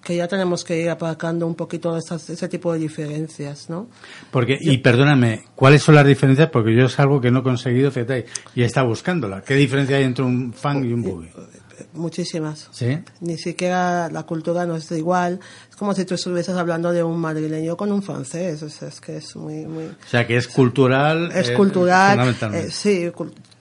que 0.03 0.15
ya 0.17 0.27
tenemos 0.27 0.63
que 0.63 0.81
ir 0.81 0.89
aparcando 0.89 1.47
un 1.47 1.55
poquito 1.55 1.95
estas, 1.97 2.29
ese 2.29 2.47
tipo 2.49 2.73
de 2.73 2.79
diferencias, 2.79 3.69
¿no? 3.69 3.87
Porque, 4.31 4.57
y 4.59 4.77
perdóname, 4.79 5.43
¿cuáles 5.55 5.81
son 5.81 5.95
las 5.95 6.05
diferencias? 6.05 6.49
Porque 6.49 6.75
yo 6.75 6.85
es 6.85 6.99
algo 6.99 7.21
que 7.21 7.31
no 7.31 7.39
he 7.39 7.43
conseguido, 7.43 7.89
fíjate, 7.91 8.25
y 8.55 8.63
está 8.63 8.83
buscándola. 8.83 9.41
¿Qué 9.41 9.55
diferencia 9.55 9.97
hay 9.97 10.03
entre 10.03 10.25
un 10.25 10.53
fan 10.53 10.83
y 10.83 10.91
un 10.93 11.01
boogie? 11.03 11.29
Eh, 11.29 11.85
Muchísimas. 11.93 12.67
¿Sí? 12.71 12.99
Ni 13.21 13.37
siquiera 13.37 14.09
la 14.09 14.23
cultura 14.23 14.65
no 14.65 14.75
es 14.75 14.91
igual. 14.91 15.39
Es 15.69 15.75
como 15.75 15.93
si 15.93 16.05
tú 16.05 16.15
estuvieses 16.15 16.55
hablando 16.55 16.91
de 16.91 17.01
un 17.03 17.19
madrileño 17.19 17.75
con 17.77 17.91
un 17.91 18.03
francés. 18.03 18.61
O 18.61 18.69
sea, 18.69 18.89
es 18.89 18.99
que 19.01 19.17
es 19.17 19.35
muy, 19.35 19.65
muy, 19.65 19.85
O 19.85 20.09
sea, 20.09 20.27
que 20.27 20.35
es 20.37 20.47
cultural. 20.47 21.31
es 21.33 21.49
eh, 21.49 21.53
cultural, 21.53 22.11
fundamentalmente. 22.17 22.67
eh, 22.67 22.71
sí, 22.71 23.11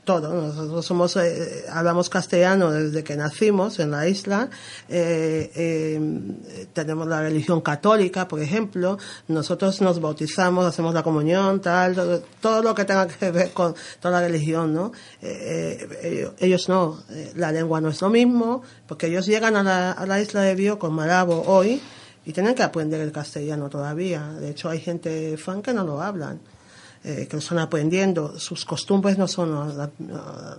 todo. 0.05 0.33
Nosotros 0.33 0.85
somos, 0.85 1.17
eh, 1.17 1.65
hablamos 1.71 2.09
castellano 2.09 2.71
desde 2.71 3.05
que 3.05 3.17
nacimos 3.17 3.79
en 3.79 3.91
la 3.91 4.09
isla. 4.09 4.49
Eh, 4.89 5.51
eh, 5.55 6.67
tenemos 6.73 7.07
la 7.07 7.23
religión 7.23 7.61
católica, 7.61 8.27
por 8.27 8.41
ejemplo. 8.41 8.99
Nosotros 9.29 9.81
nos 9.81 10.01
bautizamos, 10.01 10.67
hacemos 10.67 10.93
la 10.95 11.03
comunión, 11.03 11.61
tal, 11.61 12.23
todo, 12.41 12.63
lo 12.63 12.75
que 12.75 12.85
tenga 12.85 13.07
que 13.07 13.31
ver 13.31 13.53
con 13.53 13.75
toda 14.01 14.21
la 14.21 14.27
religión, 14.27 14.75
¿no? 14.75 14.93
Eh, 15.21 15.89
eh, 16.03 16.31
ellos, 16.39 16.69
no. 16.69 17.03
Eh, 17.11 17.33
La 17.37 17.53
lengua 17.53 17.81
no 17.81 17.89
es 17.89 18.01
lo 18.01 18.11
mismo, 18.11 18.63
porque 18.87 19.07
ellos 19.07 19.27
llegan 19.27 19.57
a 19.57 19.63
la, 19.63 19.93
a 19.93 20.07
la 20.07 20.21
isla 20.21 20.43
de 20.43 20.55
Bio 20.55 20.79
con 20.79 20.93
Malabo 20.95 21.43
hoy 21.47 21.81
y 22.25 22.33
tienen 22.33 22.55
que 22.55 22.63
aprender 22.63 23.01
el 23.01 23.13
castellano 23.13 23.69
todavía. 23.69 24.29
De 24.41 24.51
hecho, 24.51 24.69
hay 24.69 24.81
gente 24.81 25.37
fan 25.37 25.63
que 25.63 25.73
no 25.73 25.85
lo 25.85 26.03
hablan 26.03 26.41
eh, 27.05 27.27
que 27.29 27.37
están 27.37 27.59
aprendiendo, 27.59 28.39
sus 28.39 28.65
costumbres 28.65 29.19
no 29.19 29.27
son 29.27 29.51
lo, 29.53 29.67
la- 29.67 29.91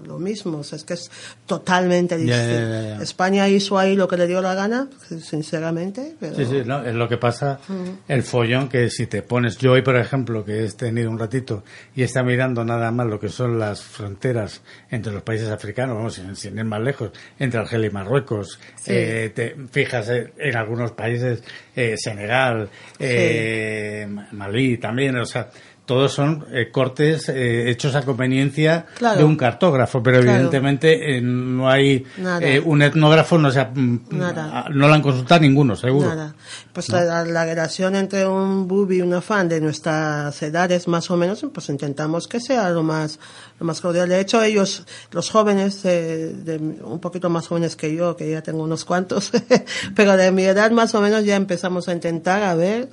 lo 0.05 0.19
mismo, 0.19 0.57
o 0.59 0.63
sea, 0.63 0.75
es 0.77 0.83
que 0.83 0.93
es 0.95 1.09
totalmente 1.45 2.17
distinto. 2.17 3.01
España 3.01 3.47
hizo 3.47 3.77
ahí 3.79 3.95
lo 3.95 4.07
que 4.07 4.17
le 4.17 4.27
dio 4.27 4.41
la 4.41 4.53
gana, 4.53 4.89
sinceramente, 5.21 6.15
pero 6.19 6.35
Sí, 6.35 6.45
sí, 6.45 6.61
no, 6.65 6.83
es 6.85 6.93
lo 6.95 7.07
que 7.07 7.17
pasa, 7.17 7.59
el 8.07 8.23
follón 8.23 8.69
que 8.69 8.89
si 8.89 9.07
te 9.07 9.21
pones, 9.21 9.57
yo 9.57 9.71
hoy 9.73 9.81
por 9.81 9.95
ejemplo, 9.95 10.43
que 10.43 10.65
he 10.65 10.71
tenido 10.71 11.09
un 11.09 11.17
ratito 11.19 11.63
y 11.95 12.03
está 12.03 12.23
mirando 12.23 12.63
nada 12.65 12.91
más 12.91 13.07
lo 13.07 13.19
que 13.19 13.29
son 13.29 13.57
las 13.59 13.81
fronteras 13.81 14.61
entre 14.91 15.13
los 15.13 15.23
países 15.23 15.49
africanos, 15.49 15.95
vamos, 15.95 16.13
sin, 16.15 16.35
sin 16.35 16.57
ir 16.57 16.65
más 16.65 16.81
lejos, 16.81 17.11
entre 17.39 17.59
Argelia 17.59 17.87
y 17.87 17.91
Marruecos, 17.91 18.59
Sí. 18.75 18.91
eh, 18.93 19.31
te 19.33 19.55
fijas 19.71 20.09
eh, 20.09 20.33
en 20.37 20.55
algunos 20.57 20.91
países, 20.91 21.41
eh, 21.75 21.95
Senegal, 21.97 22.69
eh, 22.99 24.07
Malí 24.31 24.77
también, 24.77 25.15
o 25.17 25.25
sea, 25.25 25.49
todos 25.85 26.13
son 26.13 26.45
eh, 26.51 26.69
cortes 26.71 27.27
eh, 27.27 27.69
hechos 27.69 27.93
a 27.95 28.03
conveniencia 28.03 28.85
Claro. 28.97 29.17
de 29.19 29.23
un 29.25 29.35
cartógrafo, 29.35 30.01
pero 30.01 30.19
Claro. 30.21 30.31
evidentemente 30.35 31.17
eh, 31.17 31.21
no 31.21 31.69
hay 31.69 32.05
eh, 32.41 32.61
un 32.63 32.81
etnógrafo, 32.81 33.37
no, 33.37 33.51
se 33.51 33.59
ha- 33.59 33.71
mm, 33.73 33.99
Nada. 34.11 34.65
no 34.73 34.87
lo 34.87 34.93
han 34.93 35.01
consultado 35.01 35.41
ninguno, 35.41 35.75
seguro. 35.75 36.07
Nada. 36.07 36.35
Pues 36.71 36.87
la, 36.89 37.25
la 37.25 37.45
relación 37.45 37.95
entre 37.95 38.25
un 38.25 38.67
bubi 38.67 38.97
y 38.97 39.01
una 39.01 39.19
fan 39.21 39.49
de 39.49 39.59
nuestras 39.59 40.41
edades, 40.41 40.87
más 40.87 41.11
o 41.11 41.17
menos, 41.17 41.45
pues 41.53 41.67
intentamos 41.69 42.27
que 42.27 42.39
sea 42.39 42.69
lo 42.69 42.81
más, 42.83 43.19
lo 43.59 43.65
más 43.65 43.81
cordial. 43.81 44.07
De 44.07 44.19
hecho, 44.21 44.41
ellos, 44.41 44.85
los 45.11 45.29
jóvenes, 45.29 45.83
eh, 45.83 46.33
de, 46.33 46.57
un 46.57 46.99
poquito 46.99 47.29
más 47.29 47.47
jóvenes 47.47 47.75
que 47.75 47.93
yo, 47.93 48.15
que 48.15 48.31
ya 48.31 48.41
tengo 48.41 48.63
unos 48.63 48.85
cuantos, 48.85 49.31
pero 49.95 50.15
de 50.15 50.31
mi 50.31 50.43
edad 50.45 50.71
más 50.71 50.95
o 50.95 51.01
menos 51.01 51.25
ya 51.25 51.35
empezamos 51.35 51.89
a 51.89 51.93
intentar 51.93 52.41
a 52.43 52.55
ver 52.55 52.87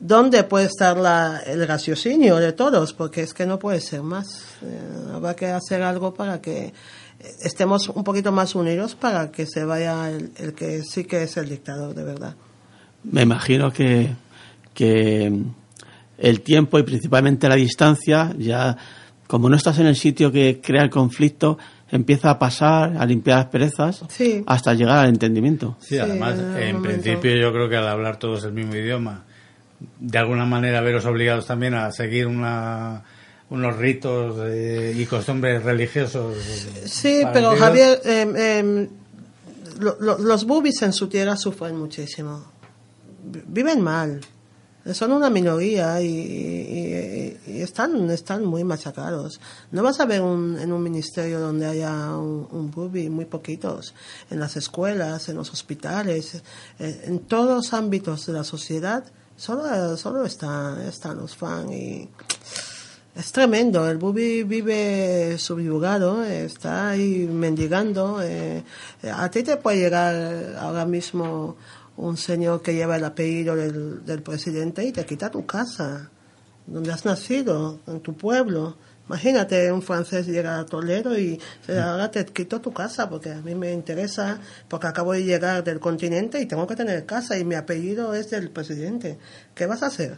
dónde 0.00 0.44
puede 0.44 0.66
estar 0.66 0.96
la, 0.96 1.40
el 1.46 1.66
raciocinio 1.66 2.36
de 2.36 2.52
todos, 2.52 2.92
porque 2.92 3.22
es 3.22 3.34
que 3.34 3.46
no 3.46 3.58
puede 3.58 3.80
ser 3.80 4.02
más. 4.02 4.26
Eh, 4.62 4.80
habrá 5.14 5.34
que 5.34 5.46
hacer 5.46 5.82
algo 5.82 6.14
para 6.14 6.40
que 6.40 6.66
eh, 6.66 6.72
estemos 7.42 7.88
un 7.88 8.04
poquito 8.04 8.32
más 8.32 8.54
unidos 8.54 8.94
para 8.94 9.30
que 9.30 9.46
se 9.46 9.64
vaya 9.64 10.10
el, 10.10 10.32
el 10.36 10.54
que 10.54 10.82
sí 10.82 11.04
que 11.04 11.22
es 11.22 11.36
el 11.36 11.48
dictador 11.48 11.94
de 11.94 12.04
verdad. 12.04 12.34
Me 13.04 13.22
imagino 13.22 13.72
que, 13.72 14.10
que 14.74 15.32
el 16.18 16.40
tiempo 16.40 16.78
y 16.78 16.82
principalmente 16.82 17.48
la 17.48 17.54
distancia, 17.56 18.34
ya 18.38 18.76
como 19.26 19.48
no 19.48 19.56
estás 19.56 19.78
en 19.78 19.86
el 19.86 19.96
sitio 19.96 20.30
que 20.32 20.60
crea 20.62 20.82
el 20.82 20.90
conflicto, 20.90 21.58
empieza 21.90 22.30
a 22.30 22.38
pasar, 22.38 22.96
a 22.96 23.06
limpiar 23.06 23.38
las 23.38 23.46
perezas, 23.46 24.02
Sí. 24.08 24.42
hasta 24.46 24.74
llegar 24.74 24.98
al 24.98 25.08
entendimiento. 25.08 25.76
Sí, 25.80 25.98
además, 25.98 26.38
en 26.58 26.82
principio 26.82 27.36
yo 27.36 27.52
creo 27.52 27.68
que 27.68 27.76
al 27.76 27.86
hablar 27.86 28.18
todos 28.18 28.44
el 28.44 28.52
mismo 28.52 28.74
idioma, 28.74 29.24
de 30.00 30.18
alguna 30.18 30.44
manera 30.46 30.80
veros 30.80 31.04
obligados 31.06 31.46
también 31.46 31.74
a 31.74 31.90
seguir 31.92 32.26
una, 32.26 33.02
unos 33.50 33.76
ritos 33.76 34.36
eh, 34.46 34.94
y 34.96 35.04
costumbres 35.06 35.62
religiosos. 35.62 36.36
Sí, 36.86 37.22
pero. 37.32 37.56
Javier, 37.56 38.00
em, 38.04 38.36
em, 38.36 38.88
lo- 39.80 39.96
lo- 40.00 40.18
los 40.18 40.44
bubis 40.44 40.80
en 40.82 40.92
su 40.92 41.08
tierra 41.08 41.36
sufren 41.36 41.76
muchísimo. 41.76 42.44
Vi- 43.24 43.42
Viven 43.46 43.80
mal. 43.82 44.20
Son 44.92 45.10
una 45.10 45.28
minoría 45.28 46.00
y, 46.00 46.06
y- 46.06 47.36
y 47.48 47.60
están, 47.60 48.08
están 48.10 48.44
muy 48.44 48.62
machacados. 48.62 49.40
No 49.72 49.82
vas 49.82 49.98
a 49.98 50.06
ver 50.06 50.22
un, 50.22 50.56
en 50.60 50.72
un 50.72 50.80
ministerio 50.80 51.40
donde 51.40 51.66
haya 51.66 52.16
un, 52.16 52.46
un 52.52 52.70
bubi, 52.70 53.10
muy 53.10 53.24
poquitos. 53.24 53.94
En 54.30 54.38
las 54.38 54.56
escuelas, 54.56 55.28
en 55.28 55.36
los 55.36 55.50
hospitales, 55.52 56.40
eh, 56.78 57.00
en 57.04 57.18
todos 57.18 57.48
los 57.56 57.74
ámbitos 57.74 58.26
de 58.26 58.32
la 58.34 58.44
sociedad, 58.44 59.04
solo, 59.36 59.96
solo 59.96 60.24
está, 60.24 60.76
están 60.86 61.18
los 61.18 61.36
fans 61.36 61.72
y 61.72 62.08
es 63.14 63.32
tremendo, 63.32 63.88
el 63.88 63.96
Bubi 63.96 64.42
vive 64.42 65.38
subyugado, 65.38 66.22
está 66.22 66.90
ahí 66.90 67.26
mendigando. 67.26 68.20
eh, 68.22 68.62
a 69.10 69.30
ti 69.30 69.42
te 69.42 69.56
puede 69.56 69.78
llegar 69.78 70.56
ahora 70.58 70.84
mismo 70.84 71.56
un 71.96 72.16
señor 72.18 72.60
que 72.60 72.74
lleva 72.74 72.96
el 72.96 73.04
apellido 73.04 73.56
del, 73.56 74.04
del 74.04 74.22
presidente 74.22 74.84
y 74.84 74.92
te 74.92 75.06
quita 75.06 75.30
tu 75.30 75.46
casa, 75.46 76.10
donde 76.66 76.92
has 76.92 77.06
nacido, 77.06 77.80
en 77.86 78.00
tu 78.00 78.14
pueblo. 78.14 78.76
Imagínate, 79.08 79.70
un 79.70 79.82
francés 79.82 80.26
llega 80.26 80.58
a 80.58 80.66
Toledo 80.66 81.16
y 81.16 81.38
dice, 81.60 81.78
ahora 81.80 82.10
te 82.10 82.24
quito 82.24 82.60
tu 82.60 82.72
casa 82.72 83.08
porque 83.08 83.30
a 83.30 83.36
mí 83.40 83.54
me 83.54 83.72
interesa, 83.72 84.38
porque 84.68 84.88
acabo 84.88 85.12
de 85.12 85.22
llegar 85.24 85.62
del 85.62 85.78
continente 85.78 86.40
y 86.40 86.46
tengo 86.46 86.66
que 86.66 86.74
tener 86.74 87.06
casa 87.06 87.38
y 87.38 87.44
mi 87.44 87.54
apellido 87.54 88.14
es 88.14 88.30
del 88.30 88.50
presidente. 88.50 89.18
¿Qué 89.54 89.66
vas 89.66 89.82
a 89.84 89.86
hacer? 89.86 90.16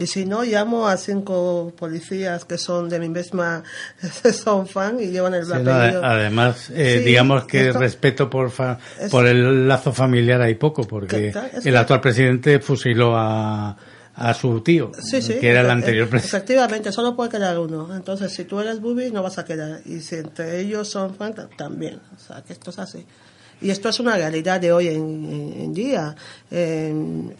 Y 0.00 0.06
si 0.06 0.26
no, 0.26 0.42
llamo 0.44 0.86
a 0.86 0.96
cinco 0.96 1.72
policías 1.76 2.44
que 2.44 2.56
son 2.56 2.88
de 2.88 3.00
mi 3.00 3.08
misma, 3.08 3.64
son 4.32 4.66
fan 4.68 4.98
y 5.00 5.08
llevan 5.08 5.34
el 5.34 5.44
Sí, 5.44 5.52
apellido. 5.52 6.04
además, 6.04 6.70
eh, 6.70 6.98
Sí, 7.00 7.04
digamos 7.04 7.44
que 7.46 7.66
esto- 7.68 7.80
respeto 7.80 8.30
por, 8.30 8.50
fa- 8.50 8.78
por 9.10 9.26
el 9.26 9.66
lazo 9.68 9.92
familiar 9.92 10.40
hay 10.40 10.54
poco, 10.54 10.84
porque 10.84 11.32
el 11.64 11.76
actual 11.76 12.00
presidente 12.00 12.60
fusiló 12.60 13.14
a, 13.16 13.76
a 14.18 14.34
su 14.34 14.60
tío, 14.62 14.90
Sí, 15.00 15.22
sí. 15.22 15.34
que 15.40 15.50
era 15.50 15.60
el 15.62 15.70
anterior 15.70 16.08
presidente. 16.08 16.36
Efectivamente, 16.36 16.92
solo 16.92 17.14
puede 17.16 17.30
quedar 17.30 17.58
uno. 17.58 17.94
Entonces, 17.94 18.32
si 18.32 18.44
tú 18.44 18.60
eres 18.60 18.80
bubi, 18.80 19.10
no 19.10 19.22
vas 19.22 19.38
a 19.38 19.44
quedar. 19.44 19.80
Y 19.86 20.00
si 20.00 20.16
entre 20.16 20.60
ellos 20.60 20.88
son 20.88 21.14
ta- 21.16 21.48
también. 21.56 22.00
O 22.16 22.18
sea, 22.18 22.42
que 22.42 22.52
esto 22.52 22.70
es 22.70 22.78
así. 22.78 23.06
Y 23.60 23.70
esto 23.70 23.88
es 23.88 23.98
una 23.98 24.16
realidad 24.16 24.60
de 24.60 24.72
hoy 24.72 24.88
en, 24.88 25.74
día. 25.74 26.14
El, 26.50 27.34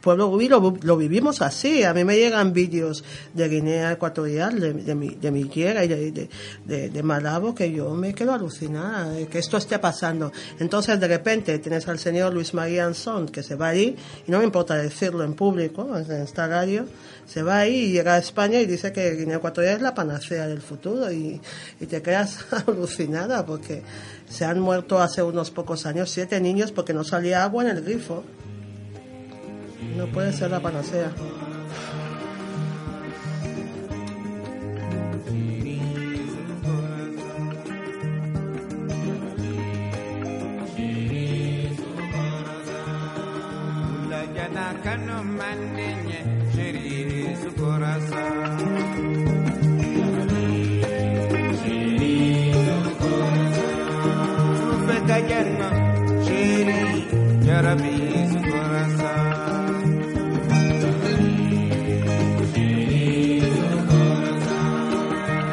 pueblo 0.00 0.28
bubi 0.28 0.48
lo, 0.48 0.96
vivimos 0.96 1.42
así. 1.42 1.84
A 1.84 1.94
mí 1.94 2.04
me 2.04 2.16
llegan 2.16 2.52
vídeos 2.52 3.04
de 3.32 3.48
Guinea 3.48 3.92
Ecuatorial, 3.92 4.58
de, 4.58 4.94
mi, 4.94 5.10
de 5.10 5.30
mi 5.30 5.44
tierra 5.44 5.84
y 5.84 5.88
de, 5.88 6.28
de, 6.66 7.02
Malabo, 7.02 7.54
que 7.54 7.70
yo 7.70 7.94
me 7.94 8.14
quedo 8.14 8.34
alucinada 8.34 9.10
de 9.10 9.28
que 9.28 9.38
esto 9.38 9.58
esté 9.58 9.78
pasando. 9.78 10.32
Entonces, 10.58 10.98
de 10.98 11.06
repente, 11.06 11.58
tienes 11.60 11.86
al 11.86 11.98
señor 11.98 12.34
Luis 12.34 12.52
María 12.54 12.86
Anson, 12.86 13.28
que 13.28 13.42
se 13.42 13.54
va 13.54 13.68
ahí, 13.68 13.96
y 14.26 14.30
no 14.30 14.38
me 14.38 14.44
importa 14.44 14.74
decirlo 14.74 15.22
en 15.22 15.34
público, 15.34 15.96
en 15.96 16.10
esta 16.10 16.48
radio, 16.48 16.86
se 17.26 17.42
va 17.42 17.58
ahí 17.58 17.76
y 17.76 17.92
llega 17.92 18.14
a 18.14 18.18
España 18.18 18.60
y 18.60 18.66
dice 18.66 18.92
que 18.92 19.14
Guinea 19.14 19.36
Ecuatorial 19.36 19.76
es 19.76 19.82
la 19.82 19.94
panacea 19.94 20.48
del 20.48 20.60
futuro 20.60 21.12
y, 21.12 21.40
y 21.78 21.86
te 21.86 22.02
quedas 22.02 22.44
alucinada 22.66 23.46
porque 23.46 23.82
se 24.30 24.44
han 24.44 24.60
muerto 24.60 25.02
hace 25.02 25.22
unos 25.22 25.50
pocos 25.50 25.84
años 25.86 26.10
siete 26.10 26.40
niños 26.40 26.70
porque 26.70 26.94
no 26.94 27.02
salía 27.02 27.42
agua 27.42 27.64
en 27.64 27.76
el 27.76 27.82
grifo. 27.82 28.22
No 29.96 30.06
puede 30.06 30.32
ser 30.32 30.52
la 30.52 30.60
panacea. 30.60 31.12
Janna 55.28 55.68
shiri 56.24 56.80
jarabi 57.46 57.94
sukorasa. 58.30 59.12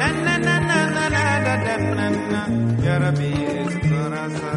Na 0.00 0.08
na 0.24 0.34
na 0.46 0.54
na 0.68 0.78
na 0.94 1.04
na 1.14 1.24
da 1.44 1.54
da 1.66 1.76
na 1.98 2.06
na 2.32 2.42
jarabi 2.84 3.30
sukorasa. 3.72 4.52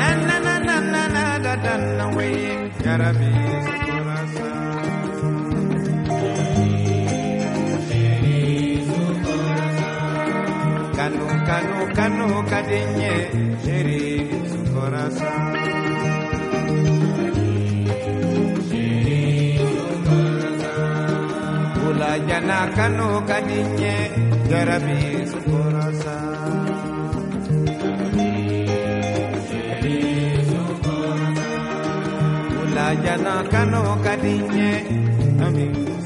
Na 0.00 0.10
na 0.28 0.36
na 0.46 0.54
na 0.68 0.76
na 0.92 1.02
na 1.14 1.24
da 1.44 1.54
da 1.64 1.74
na 1.98 2.06
we 2.16 2.28
jarabi 2.84 3.29
Cano 12.00 12.42
Cadiñe, 12.48 13.14
Jerry, 13.62 14.30
su 14.48 14.72
corazón. 14.72 15.50
Jana 22.26 22.70
Kano 22.74 23.24
Kadinye, 23.26 23.96
Jarabi 24.48 25.26
Sukorasa. 25.30 26.16
Jana 33.04 33.48
Kano 33.50 33.82
Kadinye, 34.02 34.70
Amin. 35.46 35.99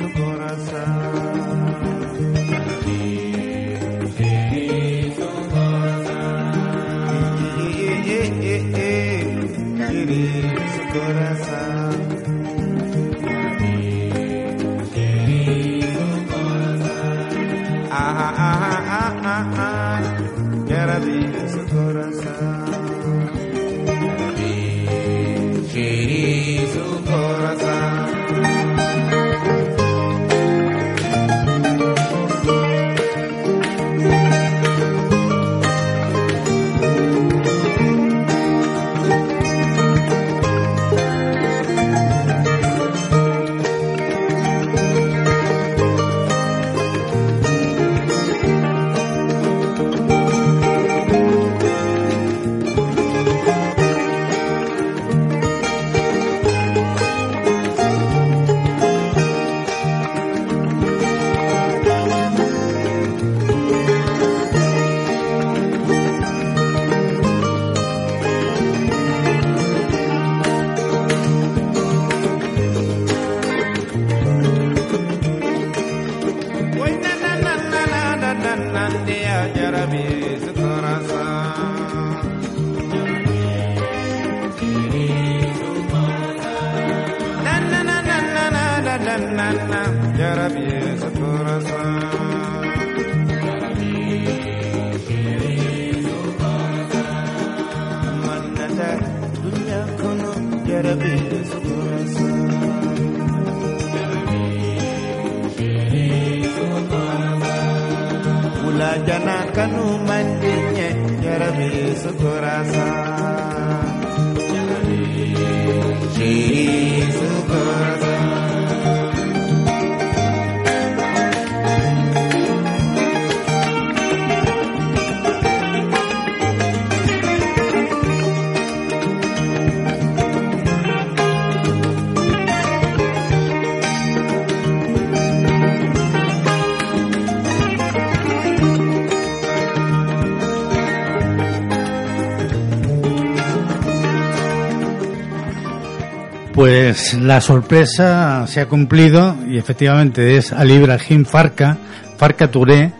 Pues 146.64 147.12
la 147.12 147.42
sorpresa 147.42 148.46
se 148.46 148.62
ha 148.62 148.66
cumplido 148.70 149.36
y 149.46 149.58
efectivamente 149.58 150.38
es 150.38 150.50
Ali 150.50 150.72
Ibrahim 150.76 151.26
Farka, 151.26 151.76
Farka 152.16 152.50
Touré, 152.50 152.90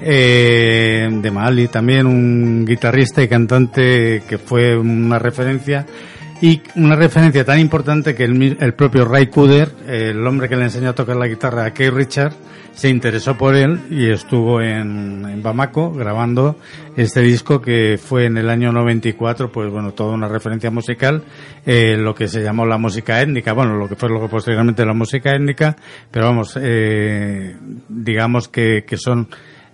eh, 0.00 1.08
de 1.08 1.30
Mali, 1.30 1.68
también 1.68 2.08
un 2.08 2.64
guitarrista 2.66 3.22
y 3.22 3.28
cantante 3.28 4.24
que 4.28 4.38
fue 4.38 4.76
una 4.76 5.20
referencia 5.20 5.86
y 6.42 6.60
una 6.74 6.96
referencia 6.96 7.44
tan 7.44 7.60
importante 7.60 8.16
que 8.16 8.24
el, 8.24 8.58
el 8.60 8.74
propio 8.74 9.04
Ray 9.04 9.28
Cooder, 9.28 9.70
el 9.86 10.26
hombre 10.26 10.48
que 10.48 10.56
le 10.56 10.64
enseñó 10.64 10.90
a 10.90 10.94
tocar 10.94 11.14
la 11.14 11.28
guitarra 11.28 11.64
a 11.64 11.72
Kay 11.72 11.90
Richard, 11.90 12.32
se 12.74 12.88
interesó 12.88 13.38
por 13.38 13.54
él 13.54 13.80
y 13.90 14.10
estuvo 14.10 14.60
en, 14.60 15.24
en 15.24 15.40
Bamako 15.40 15.92
grabando 15.92 16.56
este 16.96 17.20
disco 17.20 17.60
que 17.60 17.96
fue 17.96 18.26
en 18.26 18.38
el 18.38 18.50
año 18.50 18.72
94, 18.72 19.52
pues 19.52 19.70
bueno, 19.70 19.92
toda 19.92 20.14
una 20.14 20.26
referencia 20.26 20.72
musical, 20.72 21.22
eh, 21.64 21.96
lo 21.96 22.12
que 22.12 22.26
se 22.26 22.42
llamó 22.42 22.66
la 22.66 22.76
música 22.76 23.20
étnica, 23.20 23.52
bueno, 23.52 23.76
lo 23.76 23.88
que 23.88 23.94
fue 23.94 24.08
luego 24.08 24.28
posteriormente 24.28 24.84
la 24.84 24.94
música 24.94 25.36
étnica, 25.36 25.76
pero 26.10 26.26
vamos, 26.26 26.58
eh, 26.60 27.56
digamos 27.88 28.48
que, 28.48 28.84
que 28.84 28.96
son 28.96 29.28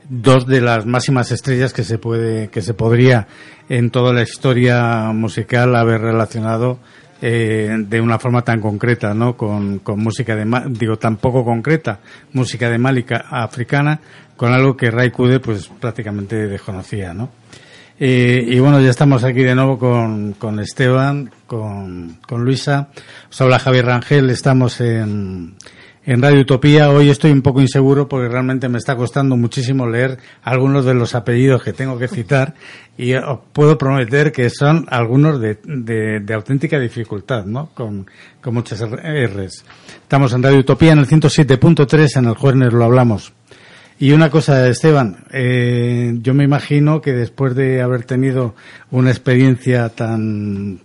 dos 0.08 0.46
de 0.46 0.60
las 0.60 0.86
máximas 0.86 1.30
estrellas 1.32 1.72
que 1.72 1.84
se 1.84 1.98
puede 1.98 2.48
que 2.48 2.62
se 2.62 2.74
podría 2.74 3.26
en 3.68 3.90
toda 3.90 4.12
la 4.12 4.22
historia 4.22 5.12
musical 5.12 5.76
haber 5.76 6.00
relacionado 6.00 6.78
eh, 7.20 7.76
de 7.78 8.00
una 8.00 8.18
forma 8.18 8.42
tan 8.42 8.60
concreta 8.60 9.12
no 9.12 9.36
con, 9.36 9.80
con 9.80 10.00
música 10.00 10.34
de 10.36 10.46
digo 10.70 10.96
tan 10.96 11.16
poco 11.16 11.44
concreta 11.44 12.00
música 12.32 12.70
de 12.70 12.78
málica 12.78 13.26
africana 13.30 14.00
con 14.36 14.52
algo 14.52 14.76
que 14.76 14.90
Ray 14.90 15.10
Kude 15.10 15.40
pues 15.40 15.68
prácticamente 15.68 16.46
desconocía 16.46 17.12
no 17.12 17.30
Eh, 18.00 18.44
y 18.46 18.60
bueno, 18.60 18.80
ya 18.80 18.90
estamos 18.90 19.24
aquí 19.24 19.42
de 19.42 19.56
nuevo 19.56 19.76
con, 19.76 20.34
con 20.34 20.60
Esteban, 20.60 21.32
con, 21.48 22.18
con 22.28 22.44
Luisa. 22.44 22.90
Os 23.28 23.40
habla 23.40 23.58
Javier 23.58 23.86
Rangel, 23.86 24.30
estamos 24.30 24.80
en, 24.80 25.56
en 26.08 26.22
Radio 26.22 26.40
Utopía. 26.40 26.90
Hoy 26.90 27.10
estoy 27.10 27.32
un 27.32 27.42
poco 27.42 27.60
inseguro 27.60 28.08
porque 28.08 28.30
realmente 28.30 28.70
me 28.70 28.78
está 28.78 28.96
costando 28.96 29.36
muchísimo 29.36 29.86
leer 29.86 30.16
algunos 30.42 30.86
de 30.86 30.94
los 30.94 31.14
apellidos 31.14 31.62
que 31.62 31.74
tengo 31.74 31.98
que 31.98 32.08
citar 32.08 32.54
y 32.96 33.12
os 33.12 33.40
puedo 33.52 33.76
prometer 33.76 34.32
que 34.32 34.48
son 34.48 34.86
algunos 34.88 35.38
de, 35.38 35.58
de, 35.64 36.20
de 36.20 36.34
auténtica 36.34 36.78
dificultad, 36.80 37.44
¿no? 37.44 37.68
Con, 37.74 38.06
con 38.40 38.54
muchas 38.54 38.80
R's. 38.80 39.66
Estamos 40.00 40.32
en 40.32 40.42
Radio 40.42 40.60
Utopía 40.60 40.92
en 40.92 41.00
el 41.00 41.06
107.3, 41.06 42.16
en 42.16 42.24
el 42.24 42.34
Jueves 42.34 42.72
lo 42.72 42.84
hablamos. 42.84 43.34
Y 43.98 44.12
una 44.12 44.30
cosa, 44.30 44.66
Esteban, 44.66 45.26
eh, 45.30 46.14
yo 46.22 46.32
me 46.32 46.44
imagino 46.44 47.02
que 47.02 47.12
después 47.12 47.54
de 47.54 47.82
haber 47.82 48.04
tenido 48.04 48.54
una 48.90 49.10
experiencia 49.10 49.90
tan, 49.90 50.80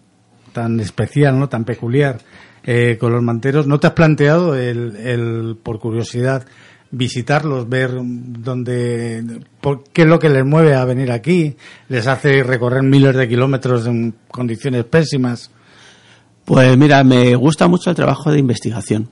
tan 0.52 0.82
especial, 0.82 1.40
¿no? 1.40 1.48
Tan 1.48 1.64
peculiar, 1.64 2.18
eh, 2.64 2.98
con 3.00 3.12
los 3.12 3.22
manteros, 3.22 3.68
¿no 3.68 3.80
te 3.80 3.88
has 3.88 3.94
planteado 3.94 4.56
el, 4.56 4.96
el, 4.96 5.58
por 5.62 5.80
curiosidad, 5.80 6.46
visitarlos, 6.92 7.68
ver 7.68 7.92
dónde, 7.94 9.42
por, 9.60 9.84
qué 9.92 10.04
es 10.04 10.08
lo 10.08 10.20
que 10.20 10.30
les 10.30 10.46
mueve 10.46 10.76
a 10.76 10.86
venir 10.86 11.12
aquí? 11.12 11.56
¿Les 11.90 12.08
hace 12.08 12.42
recorrer 12.44 12.84
miles 12.84 13.16
de 13.16 13.28
kilómetros 13.28 13.86
en 13.88 14.14
condiciones 14.30 14.86
pésimas? 14.86 15.52
Pues 16.46 16.78
mira, 16.78 17.04
me 17.04 17.36
gusta 17.36 17.68
mucho 17.68 17.90
el 17.90 17.96
trabajo 17.96 18.32
de 18.32 18.40
investigación. 18.40 19.10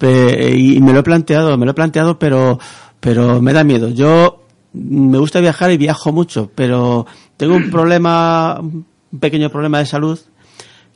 Y 0.00 0.80
me 0.80 0.92
lo 0.92 1.00
he 1.00 1.02
planteado, 1.02 1.56
me 1.56 1.64
lo 1.64 1.70
he 1.70 1.74
planteado, 1.74 2.18
pero, 2.18 2.58
pero 3.00 3.40
me 3.40 3.52
da 3.52 3.64
miedo. 3.64 3.88
Yo 3.88 4.44
me 4.74 5.18
gusta 5.18 5.40
viajar 5.40 5.70
y 5.70 5.78
viajo 5.78 6.12
mucho, 6.12 6.50
pero 6.54 7.06
tengo 7.36 7.54
un 7.54 7.70
problema, 7.70 8.58
un 8.60 8.84
pequeño 9.18 9.48
problema 9.48 9.78
de 9.78 9.86
salud 9.86 10.18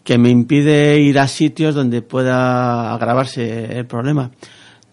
que 0.09 0.17
me 0.17 0.31
impide 0.31 0.99
ir 1.01 1.19
a 1.19 1.29
sitios 1.29 1.75
donde 1.75 2.01
pueda 2.01 2.95
agravarse 2.95 3.77
el 3.79 3.85
problema. 3.85 4.31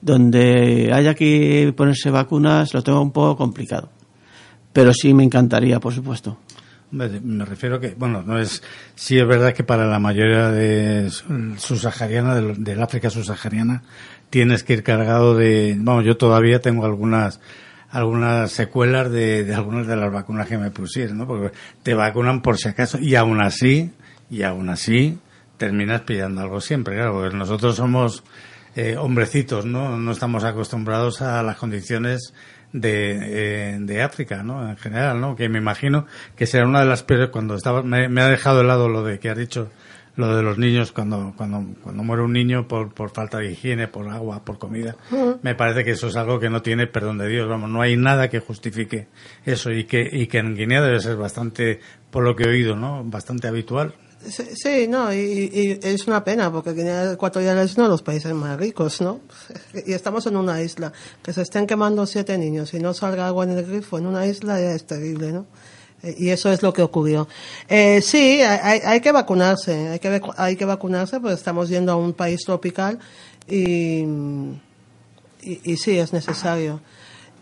Donde 0.01 0.91
haya 0.93 1.13
que 1.13 1.73
ponerse 1.73 2.09
vacunas 2.09 2.73
lo 2.73 2.83
tengo 2.83 2.99
un 3.01 3.13
poco 3.13 3.37
complicado. 3.37 3.87
Pero 4.73 4.93
sí 4.93 5.13
me 5.13 5.23
encantaría, 5.23 5.79
por 5.79 5.93
supuesto. 5.93 6.37
Me 6.91 7.45
refiero 7.45 7.79
que, 7.79 7.95
bueno, 7.97 8.23
no 8.23 8.37
es, 8.37 8.61
sí 8.95 9.17
es 9.17 9.25
verdad 9.25 9.53
que 9.53 9.63
para 9.63 9.87
la 9.87 9.99
mayoría 9.99 10.51
de 10.51 11.09
su- 11.09 11.55
subsahariana, 11.59 12.35
del, 12.35 12.61
del 12.61 12.83
África 12.83 13.09
subsahariana, 13.09 13.83
tienes 14.29 14.65
que 14.65 14.73
ir 14.73 14.83
cargado 14.83 15.33
de, 15.33 15.77
vamos, 15.79 16.03
yo 16.03 16.17
todavía 16.17 16.59
tengo 16.59 16.83
algunas, 16.83 17.39
algunas 17.89 18.51
secuelas 18.51 19.09
de, 19.11 19.45
de 19.45 19.55
algunas 19.55 19.87
de 19.87 19.95
las 19.95 20.11
vacunas 20.11 20.45
que 20.47 20.57
me 20.57 20.71
pusieron, 20.71 21.19
¿no? 21.19 21.25
Porque 21.25 21.55
te 21.83 21.93
vacunan 21.93 22.41
por 22.41 22.57
si 22.57 22.67
acaso, 22.67 22.99
y 22.99 23.15
aún 23.15 23.39
así, 23.41 23.91
y 24.29 24.43
aún 24.43 24.69
así, 24.69 25.17
terminas 25.57 26.01
pillando 26.01 26.41
algo 26.41 26.61
siempre, 26.61 26.95
claro, 26.95 27.13
porque 27.13 27.35
nosotros 27.35 27.75
somos, 27.75 28.23
eh, 28.75 28.97
hombrecitos, 28.97 29.65
¿no? 29.65 29.97
No 29.97 30.11
estamos 30.11 30.43
acostumbrados 30.43 31.21
a 31.21 31.41
las 31.43 31.55
condiciones 31.55 32.33
de, 32.73 33.73
eh, 33.73 33.77
de 33.79 34.01
África, 34.01 34.43
¿no? 34.43 34.69
En 34.69 34.75
general, 34.75 35.21
¿no? 35.21 35.35
Que 35.35 35.47
me 35.47 35.59
imagino 35.59 36.07
que 36.35 36.45
será 36.45 36.67
una 36.67 36.81
de 36.81 36.87
las 36.87 37.03
peores 37.03 37.29
cuando 37.29 37.55
estaba, 37.55 37.83
me, 37.83 38.09
me 38.09 38.21
ha 38.21 38.27
dejado 38.27 38.57
de 38.57 38.63
lado 38.65 38.89
lo 38.89 39.03
de 39.03 39.17
que 39.19 39.29
has 39.29 39.37
dicho, 39.37 39.71
lo 40.17 40.35
de 40.35 40.43
los 40.43 40.57
niños 40.57 40.91
cuando, 40.91 41.33
cuando, 41.37 41.65
cuando 41.83 42.03
muere 42.03 42.23
un 42.23 42.33
niño 42.33 42.67
por, 42.67 42.93
por 42.93 43.11
falta 43.11 43.37
de 43.37 43.51
higiene, 43.51 43.87
por 43.87 44.09
agua, 44.09 44.43
por 44.43 44.57
comida. 44.57 44.95
Me 45.41 45.55
parece 45.55 45.85
que 45.85 45.91
eso 45.91 46.07
es 46.07 46.15
algo 46.17 46.39
que 46.39 46.49
no 46.49 46.61
tiene 46.61 46.87
perdón 46.87 47.17
de 47.17 47.29
Dios, 47.29 47.47
vamos, 47.47 47.69
no 47.69 47.81
hay 47.81 47.95
nada 47.95 48.29
que 48.29 48.39
justifique 48.39 49.07
eso 49.45 49.71
y 49.71 49.85
que, 49.85 50.09
y 50.11 50.27
que 50.27 50.39
en 50.39 50.55
Guinea 50.55 50.81
debe 50.81 50.99
ser 50.99 51.15
bastante, 51.15 51.79
por 52.11 52.23
lo 52.23 52.35
que 52.35 52.43
he 52.43 52.49
oído, 52.49 52.75
¿no? 52.75 53.03
Bastante 53.05 53.47
habitual. 53.47 53.93
Sí, 54.29 54.87
no, 54.87 55.13
y, 55.13 55.17
y 55.53 55.79
es 55.83 56.07
una 56.07 56.23
pena 56.23 56.51
porque 56.51 56.73
Guinea 56.73 57.13
Ecuatorial 57.13 57.59
es 57.59 57.75
uno 57.75 57.83
de 57.83 57.89
los 57.89 58.01
países 58.01 58.33
más 58.33 58.57
ricos, 58.57 59.01
¿no? 59.01 59.19
Y 59.85 59.93
estamos 59.93 60.25
en 60.25 60.35
una 60.37 60.61
isla, 60.61 60.91
que 61.21 61.31
se 61.33 61.41
estén 61.43 61.67
quemando 61.67 62.05
siete 62.05 62.37
niños 62.37 62.73
y 62.73 62.79
no 62.79 62.93
salga 62.93 63.27
agua 63.27 63.43
en 63.43 63.51
el 63.51 63.65
grifo 63.65 63.97
en 63.97 64.07
una 64.07 64.25
isla 64.25 64.59
ya 64.59 64.71
es 64.71 64.85
terrible, 64.85 65.31
¿no? 65.31 65.45
Eh, 66.01 66.15
Y 66.17 66.29
eso 66.29 66.51
es 66.51 66.63
lo 66.63 66.73
que 66.73 66.81
ocurrió. 66.81 67.27
Eh, 67.67 68.01
sí, 68.01 68.41
hay, 68.41 68.79
hay 68.83 68.99
que 68.99 69.11
vacunarse, 69.11 69.89
hay 69.89 69.99
que, 69.99 70.21
hay 70.37 70.55
que 70.55 70.65
vacunarse 70.65 71.19
porque 71.19 71.35
estamos 71.35 71.69
yendo 71.69 71.91
a 71.91 71.95
un 71.95 72.13
país 72.13 72.41
tropical 72.45 72.99
y, 73.47 74.01
y, 75.41 75.61
y 75.63 75.77
sí, 75.77 75.99
es 75.99 76.13
necesario. 76.13 76.81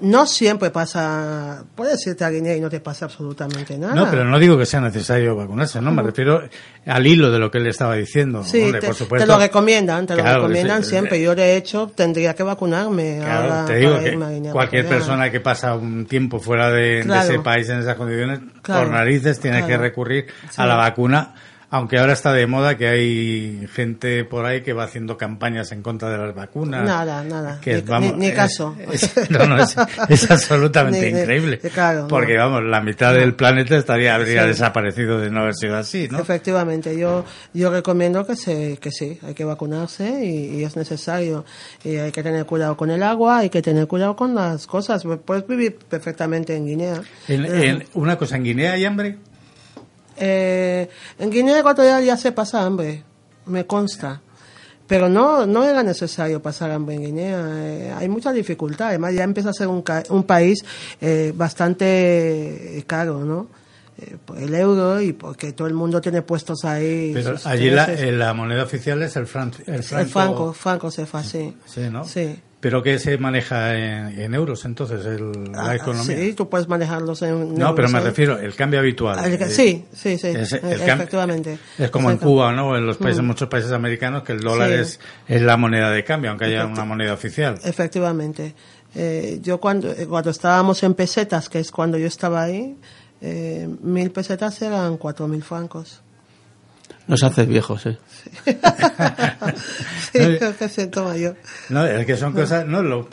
No 0.03 0.25
siempre 0.25 0.69
pasa, 0.69 1.63
puedes 1.75 2.05
irte 2.05 2.25
a 2.25 2.29
Guinea 2.29 2.57
y 2.57 2.59
no 2.59 2.69
te 2.69 2.81
pasa 2.81 3.05
absolutamente 3.05 3.77
nada. 3.77 3.95
No, 3.95 4.11
pero 4.11 4.25
no 4.25 4.37
digo 4.37 4.57
que 4.57 4.65
sea 4.65 4.81
necesario 4.81 5.33
vacunarse, 5.33 5.79
¿no? 5.79 5.93
Me 5.93 6.03
refiero 6.03 6.41
al 6.85 7.07
hilo 7.07 7.31
de 7.31 7.39
lo 7.39 7.49
que 7.49 7.59
él 7.59 7.67
estaba 7.67 7.95
diciendo. 7.95 8.43
Sí, 8.43 8.63
Hombre, 8.63 8.81
te, 8.81 8.87
por 8.87 8.95
supuesto. 8.97 9.25
te 9.25 9.31
lo 9.31 9.39
recomiendan, 9.39 10.05
te 10.05 10.17
lo 10.17 10.23
recomiendan 10.23 10.83
sí, 10.83 10.89
siempre. 10.89 11.21
Yo, 11.21 11.33
de 11.35 11.55
hecho, 11.55 11.89
tendría 11.95 12.35
que 12.35 12.43
vacunarme 12.43 13.19
Claro, 13.21 13.53
ahora 13.53 13.65
te 13.65 13.75
digo 13.77 13.97
que 13.97 14.11
Guinea 14.11 14.51
cualquier 14.51 14.85
persona 14.87 15.31
que 15.31 15.39
pasa 15.39 15.73
un 15.75 16.05
tiempo 16.05 16.37
fuera 16.37 16.69
de, 16.69 16.99
ese 16.99 17.39
país 17.39 17.69
en 17.69 17.79
esas 17.79 17.95
condiciones, 17.95 18.41
por 18.61 18.89
narices 18.89 19.39
tiene 19.39 19.65
que 19.65 19.77
recurrir 19.77 20.25
Sí. 20.49 20.61
a 20.61 20.65
la 20.65 20.75
vacuna, 20.75 21.33
aunque 21.75 21.97
ahora 21.97 22.13
está 22.13 22.31
de 22.33 22.45
moda 22.45 22.77
que 22.77 22.87
hay 22.87 23.67
gente 23.73 24.23
por 24.25 24.45
ahí 24.45 24.61
que 24.61 24.73
va 24.73 24.83
haciendo 24.83 25.17
campañas 25.17 25.71
en 25.71 25.81
contra 25.81 26.11
de 26.11 26.19
las 26.19 26.35
vacunas. 26.35 26.85
Nada, 26.85 27.23
nada. 27.23 27.59
Que, 27.61 27.77
Ni- 27.77 27.81
vamos, 27.81 28.11
ni- 28.13 28.19
ni 28.19 28.25
es- 28.27 28.35
caso. 28.35 28.75
es- 28.91 29.29
no, 29.31 29.47
no, 29.47 29.57
es, 29.57 29.75
es 30.07 30.29
absolutamente 30.31 31.11
Ni- 31.11 31.19
increíble. 31.19 31.57
claro, 31.57 32.07
porque, 32.07 32.35
no. 32.35 32.41
vamos, 32.49 32.63
la 32.69 32.79
mitad 32.79 33.11
del 33.15 33.33
planeta 33.33 33.75
estaría 33.75 34.13
habría 34.13 34.43
Sí. 34.43 34.49
desaparecido 34.49 35.19
de 35.19 35.31
no 35.31 35.41
haber 35.41 35.55
sido 35.55 35.75
así, 35.75 36.07
¿no? 36.11 36.19
Efectivamente, 36.19 36.95
yo, 36.95 37.25
yo 37.55 37.71
recomiendo 37.71 38.23
que, 38.27 38.35
se, 38.35 38.77
que 38.77 38.91
sí, 38.91 39.17
hay 39.23 39.33
que 39.33 39.43
vacunarse 39.43 40.23
y, 40.23 40.59
y 40.59 40.63
es 40.63 40.75
necesario. 40.75 41.43
Y 41.83 41.95
hay 41.95 42.11
que 42.11 42.21
tener 42.21 42.45
cuidado 42.45 42.77
con 42.77 42.91
el 42.91 43.01
agua, 43.01 43.39
hay 43.39 43.49
que 43.49 43.63
tener 43.63 43.87
cuidado 43.87 44.15
con 44.15 44.35
las 44.35 44.67
cosas. 44.67 45.03
Puedes 45.25 45.47
vivir 45.47 45.79
perfectamente 45.89 46.55
en 46.55 46.67
Guinea. 46.67 47.01
En- 47.27 47.45
en- 47.45 47.83
una 47.95 48.15
cosa, 48.15 48.35
¿en 48.35 48.43
Guinea 48.43 48.73
hay 48.73 48.85
hambre? 48.85 49.17
Eh, 50.17 50.89
en 51.19 51.29
Guinea 51.29 51.59
Ecuatorial 51.59 52.03
ya 52.03 52.17
se 52.17 52.31
pasa 52.31 52.63
hambre, 52.65 53.03
me 53.45 53.65
consta. 53.65 54.21
Pero 54.85 55.07
no, 55.09 55.45
no 55.45 55.63
era 55.63 55.81
necesario 55.81 56.41
pasar 56.41 56.69
hambre 56.71 56.95
en 56.95 57.01
Guinea. 57.03 57.41
eh, 57.57 57.93
hay 57.97 58.09
mucha 58.09 58.31
dificultad. 58.33 58.89
Además, 58.89 59.13
ya 59.13 59.23
empieza 59.23 59.49
a 59.49 59.53
ser 59.53 59.67
un, 59.67 59.83
un 60.09 60.23
país 60.23 60.59
eh, 60.99 61.31
bastante 61.35 62.77
eh, 62.79 62.83
caro, 62.85 63.23
¿no? 63.23 63.47
Eh, 63.97 64.17
por 64.25 64.37
el 64.39 64.53
euro 64.55 64.99
y 65.01 65.13
porque 65.13 65.53
todo 65.53 65.67
el 65.67 65.73
mundo 65.73 66.01
tiene 66.01 66.21
puestos 66.21 66.65
ahí. 66.65 67.11
Pero 67.13 67.37
allí 67.45 67.69
la, 67.69 67.85
eh, 67.93 68.11
moneda 68.33 68.63
oficial 68.63 69.01
es 69.03 69.15
el, 69.15 69.25
fran- 69.25 69.53
el 69.67 69.83
franco. 69.83 70.01
el 70.03 70.07
franco, 70.09 70.53
franco 70.53 70.91
se. 70.91 71.05
Sí, 71.65 71.89
¿no? 71.89 72.03
Sí. 72.05 72.39
Pero 72.63 72.81
que 72.81 72.97
se 72.97 73.17
maneja 73.17 73.75
en, 73.75 74.17
en 74.21 74.33
euros 74.33 74.63
entonces 74.63 75.05
el- 75.05 75.51
la 75.51 75.71
Ah, 75.71 75.75
economía. 75.75 76.15
Sí, 76.17 76.31
tú 76.33 76.47
puedes 76.47 76.69
manejarlos 76.69 77.21
en. 77.21 77.55
No, 77.55 77.75
pero 77.75 77.89
me 77.89 77.97
euros, 77.97 78.05
¿eh? 78.05 78.09
refiero 78.09 78.39
el 78.39 78.55
cambio 78.55 78.79
habitual. 78.79 79.19
Eh, 79.33 79.49
sí, 79.49 79.83
sí, 79.93 80.17
sí, 80.17 80.27
es- 80.27 80.53
eh, 80.53 80.61
el 80.63 80.81
efectivamente. 80.81 81.59
Es 81.77 81.89
como 81.91 82.09
en. 82.09 82.17
Cuba, 82.19 82.53
¿no? 82.53 82.77
En 82.77 82.85
los 82.85 82.95
países, 82.95 83.21
Mm. 83.21 83.25
muchos 83.27 83.49
países 83.49 83.73
americanos 83.73 84.23
que 84.23 84.31
el 84.31 84.39
dólar 84.39 84.69
Sí. 84.69 84.75
es, 84.75 84.99
es 85.27 85.41
la 85.41 85.57
moneda 85.57 85.91
de 85.91 86.05
cambio, 86.05 86.29
aunque 86.29 86.45
haya 86.45 86.63
Efecti- 86.63 86.71
una 86.71 86.85
moneda 86.85 87.13
oficial. 87.13 87.59
Efectivamente. 87.65 88.55
Eh, 88.95 89.39
yo 89.41 89.59
cuando, 89.59 89.93
cuando 90.07 90.29
estábamos 90.29 90.81
en 90.83 90.93
pesetas, 90.93 91.49
que 91.49 91.59
es 91.59 91.69
cuando 91.69 91.97
yo 91.97 92.07
estaba 92.07 92.43
ahí, 92.43 92.77
eh, 93.19 93.67
mil 93.81 94.09
pesetas 94.11 94.61
eran 94.61 94.95
cuatro 94.95 95.27
mil 95.27 95.43
francos. 95.43 96.01
Nos 97.07 97.21
haces 97.23 97.47
viejos, 97.47 97.85
¿eh? 97.85 97.97
sí, 98.45 98.53
No, 100.19 100.37
creo 100.37 100.57
que 100.57 100.69
siento 100.69 101.03
mayor. 101.03 101.35
No, 101.69 101.85
es 101.85 102.05
que 102.05 102.15
son 102.15 102.33
cosas, 102.33 102.65
no, 102.65 102.81
lo, 102.81 103.07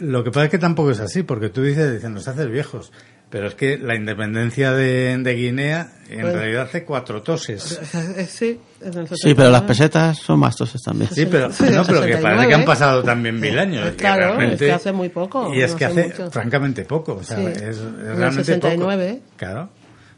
lo 0.00 0.24
que 0.24 0.30
pasa 0.30 0.44
es 0.44 0.50
que 0.50 0.58
tampoco 0.58 0.90
es 0.92 1.00
así, 1.00 1.22
porque 1.22 1.48
tú 1.50 1.62
dices, 1.62 1.92
dicen, 1.92 2.14
nos 2.14 2.26
haces 2.28 2.48
viejos. 2.50 2.92
Pero 3.30 3.48
es 3.48 3.54
que 3.56 3.78
la 3.78 3.96
independencia 3.96 4.72
de, 4.72 5.18
de 5.18 5.34
Guinea 5.34 5.88
en 6.08 6.20
Bueno. 6.22 6.38
realidad 6.38 6.62
hace 6.64 6.84
cuatro 6.84 7.20
toses. 7.22 7.80
Eh, 8.16 8.26
sí, 8.26 8.60
Sí, 8.80 9.34
pero 9.34 9.50
las 9.50 9.62
69. 9.62 9.66
pesetas 9.66 10.18
son 10.18 10.38
más 10.38 10.54
toses 10.54 10.80
también. 10.82 11.10
Sí, 11.12 11.26
pero, 11.26 11.50
Sí, 11.50 11.64
no, 11.64 11.84
pero 11.84 12.02
que 12.02 12.12
69, 12.12 12.20
parece 12.22 12.48
que 12.48 12.54
han 12.54 12.64
pasado 12.64 13.02
también 13.02 13.40
mil 13.40 13.58
años. 13.58 13.90
Claro, 13.96 14.40
es 14.40 14.58
que 14.58 14.70
hace 14.72 14.92
muy 14.92 15.08
poco, 15.08 15.52
Y 15.52 15.62
es 15.62 15.72
no 15.72 15.78
que 15.78 15.84
hace 15.86 16.04
mucho. 16.04 16.30
francamente 16.30 16.84
poco. 16.84 17.14
O 17.14 17.22
sea, 17.24 17.38
Sí. 17.38 17.46
es, 17.46 17.60
es 17.62 17.78
En 17.78 17.86
el 18.10 18.16
realmente 18.16 18.44
69. 18.44 19.14
poco. 19.24 19.36
Claro. 19.36 19.68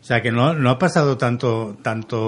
O 0.06 0.08
sea, 0.08 0.22
que 0.22 0.30
no, 0.30 0.54
no 0.54 0.70
ha 0.70 0.78
pasado 0.78 1.18
tanto, 1.18 1.76
tanto, 1.82 2.20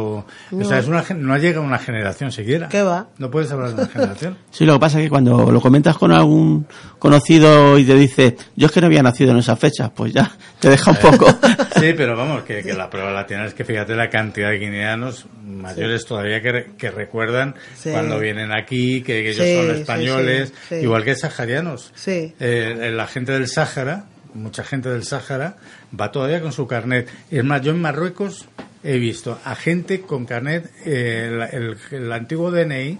o 0.50 0.64
sea, 0.64 0.78
No. 0.78 0.78
es 0.78 0.88
una, 0.88 1.04
no 1.16 1.32
ha 1.32 1.38
llegado 1.38 1.64
una 1.64 1.78
generación 1.78 2.32
siquiera. 2.32 2.68
¿Qué 2.68 2.82
va? 2.82 3.06
No 3.18 3.30
puedes 3.30 3.52
hablar 3.52 3.68
de 3.68 3.74
una 3.76 3.86
generación. 3.86 4.36
Sí, 4.50 4.64
lo 4.64 4.72
que 4.72 4.78
pasa 4.80 4.98
es 4.98 5.04
que 5.04 5.10
cuando 5.10 5.52
lo 5.52 5.60
comentas 5.60 5.96
con 5.96 6.10
algún 6.10 6.66
conocido 6.98 7.78
y 7.78 7.84
te 7.84 7.94
dice, 7.94 8.36
yo 8.56 8.66
es 8.66 8.72
que 8.72 8.80
no 8.80 8.88
había 8.88 9.04
nacido 9.04 9.30
en 9.30 9.38
esa 9.38 9.54
fecha, 9.54 9.90
pues 9.94 10.12
ya 10.12 10.28
te 10.58 10.70
deja 10.70 10.90
un 10.90 10.96
poco. 10.96 11.26
Sí, 11.78 11.92
pero 11.96 12.16
vamos, 12.16 12.42
que, 12.42 12.64
que 12.64 12.74
la 12.74 12.90
prueba 12.90 13.12
la 13.12 13.24
tienes 13.24 13.54
que 13.54 13.64
fíjate 13.64 13.94
la 13.94 14.10
cantidad 14.10 14.50
de 14.50 14.58
guineanos 14.58 15.26
mayores 15.46 16.04
todavía 16.04 16.42
que, 16.42 16.50
re- 16.50 16.70
que 16.76 16.90
recuerdan 16.90 17.54
Sí. 17.76 17.90
cuando 17.92 18.18
vienen 18.18 18.50
aquí, 18.50 19.00
que, 19.02 19.22
que 19.22 19.30
ellos 19.30 19.46
Sí, 19.46 19.54
son 19.54 19.74
sí, 19.76 19.80
españoles, 19.82 20.48
sí, 20.68 20.74
sí. 20.74 20.82
igual 20.82 21.04
que 21.04 21.14
saharianos. 21.14 21.92
Sí. 21.94 22.34
Eh, 22.40 22.90
la 22.92 23.06
gente 23.06 23.30
del 23.30 23.46
Sáhara, 23.46 24.06
mucha 24.38 24.64
gente 24.64 24.88
del 24.88 25.04
Sáhara, 25.04 25.56
va 25.98 26.10
todavía 26.12 26.40
con 26.40 26.52
su 26.52 26.66
carnet. 26.66 27.08
Es 27.30 27.44
más, 27.44 27.60
yo 27.62 27.72
en 27.72 27.80
Marruecos 27.80 28.46
he 28.82 28.98
visto 28.98 29.38
a 29.44 29.54
gente 29.54 30.00
con 30.02 30.24
carnet, 30.24 30.70
eh, 30.86 31.48
el, 31.52 31.62
el- 31.62 31.78
el 32.04 32.12
antiguo 32.12 32.50
DNI 32.50 32.98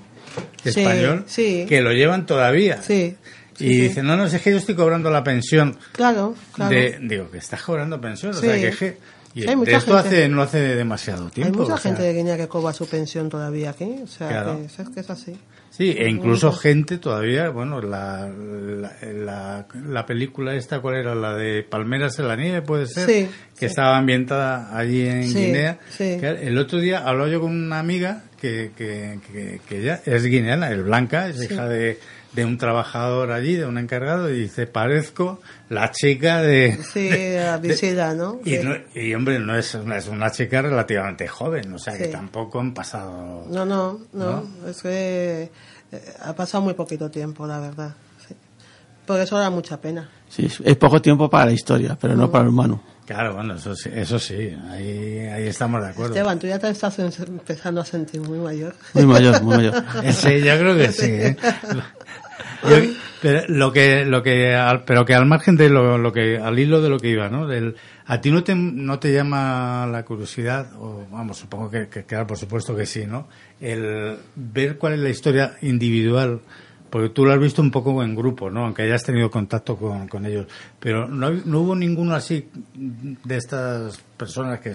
español, 0.64 1.24
sí. 1.26 1.66
que 1.68 1.80
lo 1.80 1.93
llevan 1.93 2.26
todavía. 2.26 2.82
Sí. 2.82 3.16
y 3.61 3.80
dicen, 3.80 4.07
no, 4.07 4.16
no, 4.16 4.26
es 4.26 4.41
que 4.41 4.51
yo 4.53 4.57
estoy 4.59 4.74
cobrando 4.76 5.11
la 5.11 5.24
pensión. 5.24 5.76
Claro, 5.93 6.34
claro. 6.53 6.70
De, 6.70 6.99
digo, 7.03 7.28
que 7.30 7.39
estás 7.39 7.61
cobrando 7.62 8.01
pensión. 8.01 8.30
O 8.32 8.34
sea, 8.34 8.55
que, 8.55 8.68
es 8.68 8.76
que- 8.76 8.99
y 9.34 9.47
hay 9.49 9.57
mucha 9.57 9.76
esto 9.78 9.95
gente. 9.99 10.09
hace, 10.16 10.28
no 10.28 10.43
hace 10.43 10.59
demasiado 10.76 11.24
Hay 11.26 11.30
tiempo. 11.32 11.61
mucha 11.61 11.74
o 11.74 11.78
sea, 11.78 11.91
gente 11.91 12.03
de 12.03 12.12
Guinea 12.14 12.36
que 12.36 12.49
cobra 12.49 12.72
su 12.72 12.89
pensión 12.89 13.28
todavía 13.28 13.70
aquí. 13.70 13.97
O 14.03 14.07
sea, 14.07 14.28
Claro. 14.28 14.59
que, 14.59 14.82
es 14.82 14.89
que 14.89 15.01
es 15.01 15.11
así. 15.11 15.36
Sí, 15.79 15.95
e 15.97 16.09
incluso 16.09 16.51
gente 16.53 16.99
todavía, 16.99 17.51
bueno, 17.51 17.81
la, 17.81 18.29
la, 18.29 18.93
la, 19.14 19.66
la 19.89 20.07
película 20.07 20.55
esta, 20.57 20.81
¿cuál 20.81 20.97
era? 20.97 21.14
La 21.14 21.35
de 21.37 21.62
Palmeras 21.62 22.18
en 22.18 22.26
la 22.26 22.35
nieve, 22.35 22.62
puede 22.62 22.87
ser, 22.87 23.07
Sí, 23.09 23.29
que 23.55 23.61
sí. 23.61 23.66
estaba 23.66 23.97
ambientada 23.97 24.76
allí 24.76 25.07
en 25.07 25.22
Sí, 25.22 25.39
Guinea. 25.47 25.79
el 26.01 26.59
otro 26.59 26.81
día 26.81 27.07
hablaba 27.07 27.31
yo 27.31 27.41
con 27.41 27.53
una 27.53 27.79
amiga 27.79 28.24
que, 28.41 28.72
que, 28.76 29.20
que, 29.33 29.61
que 29.68 29.79
ella 29.81 30.01
es 30.05 30.24
guineana, 30.24 30.70
es 30.72 30.83
blanca, 30.85 31.29
es 31.29 31.49
hija 31.49 31.68
de, 31.68 31.99
de 32.39 32.45
un 32.45 32.57
trabajador 32.57 33.32
allí, 33.32 33.57
de 33.57 33.66
un 33.66 33.78
encargado, 33.78 34.30
y 34.30 34.41
dice, 34.43 34.66
parezco 34.68 35.41
la 35.68 35.91
chica 35.91 36.41
de... 36.41 36.78
Sí, 36.93 37.11
a 37.36 37.57
Visila, 37.57 38.14
¿no? 38.14 38.41
Y, 38.45 38.57
Sí. 38.57 38.61
no- 38.62 38.76
y, 38.95 39.12
hombre, 39.14 39.41
no 39.41 39.57
es 39.57 39.74
una, 39.74 39.97
es 39.97 40.07
una 40.07 40.30
chica 40.30 40.62
relativamente 40.62 41.26
joven, 41.26 41.72
o 41.74 41.78
sea 41.78 41.99
que 41.99 42.07
tampoco 42.07 42.61
han 42.61 42.72
pasado... 42.74 43.45
No, 43.51 43.64
no, 43.66 43.99
no, 44.12 44.45
es 44.68 44.80
que 44.82 45.51
eh, 45.91 46.14
ha 46.22 46.32
pasado 46.34 46.62
muy 46.62 46.74
poquito 46.74 47.11
tiempo, 47.11 47.47
la 47.47 47.59
verdad. 47.59 47.95
sí. 48.26 48.34
Por 49.05 49.18
eso 49.18 49.36
da 49.39 49.51
mucha 49.51 49.80
pena. 49.80 50.09
Sí, 50.28 50.47
es- 50.47 50.61
es 50.64 50.76
poco 50.76 51.03
tiempo 51.03 51.28
para 51.28 51.47
la 51.47 51.53
historia, 51.53 51.99
pero 52.01 52.14
no 52.14 52.30
para 52.30 52.45
el 52.45 52.51
humano. 52.51 52.80
Claro, 53.07 53.34
bueno, 53.36 53.55
eso 53.55 53.74
sí, 53.74 53.89
eso 53.95 54.18
sí 54.18 54.55
ahí, 54.70 55.20
ahí 55.20 55.47
estamos 55.47 55.82
de 55.82 55.89
acuerdo. 55.89 56.12
Esteban, 56.14 56.39
tú 56.39 56.47
ya 56.47 56.59
te 56.59 56.68
estás 56.68 56.99
empezando 56.99 57.80
a 57.80 57.84
sentir 57.86 58.20
muy 58.20 58.39
mayor. 58.39 58.74
Muy 58.93 59.07
mayor, 59.07 59.43
muy 59.43 59.57
mayor. 59.57 59.82
Sí, 60.12 60.43
yo 60.43 60.59
creo 60.59 60.76
que 60.76 60.93
sí. 60.93 61.07
¿eh? 61.07 61.36
Pero 63.21 63.43
lo 63.49 63.73
que, 63.73 64.05
lo 64.05 64.23
que, 64.23 64.55
al- 64.55 64.85
pero 64.85 65.05
que 65.05 65.15
al 65.15 65.27
margen 65.27 65.57
de 65.57 65.69
lo, 65.69 65.99
lo 65.99 66.13
que, 66.13 66.39
al 66.39 66.59
hilo 66.59 66.81
de 66.81 66.89
lo 66.89 66.99
que 66.99 67.09
iba, 67.11 67.29
¿no? 67.29 67.49
A 68.07 68.21
ti 68.21 68.31
no 68.31 68.43
te, 68.45 68.55
no 68.55 68.99
te 68.99 69.13
llama 69.13 69.87
la 69.91 70.05
curiosidad, 70.05 70.73
o 70.79 71.05
vamos, 71.11 71.37
supongo 71.39 71.71
que, 71.71 71.89
que, 71.89 72.05
claro, 72.05 72.27
por 72.27 72.39
supuesto 72.39 72.77
que 72.77 72.87
sí, 72.87 73.07
¿no? 73.07 73.29
El 73.61 74.17
ver 74.37 74.79
cuál 74.79 74.95
es 74.95 75.01
la 75.01 75.09
historia 75.11 75.57
individual, 75.63 76.41
porque 76.91 77.11
tú 77.11 77.25
lo 77.25 77.33
has 77.33 77.41
visto 77.41 77.61
un 77.61 77.71
poco 77.71 78.03
en 78.03 78.15
grupo, 78.15 78.51
¿no? 78.51 78.65
Aunque 78.65 78.83
hayas 78.83 79.05
tenido 79.05 79.31
contacto 79.31 79.77
con, 79.77 80.09
con 80.09 80.25
ellos, 80.25 80.47
pero 80.81 81.07
no, 81.09 81.31
no 81.31 81.61
hubo 81.61 81.75
ninguno 81.77 82.15
así 82.15 82.49
de 82.75 83.37
estas 83.37 83.99
personas 84.17 84.61
que 84.61 84.75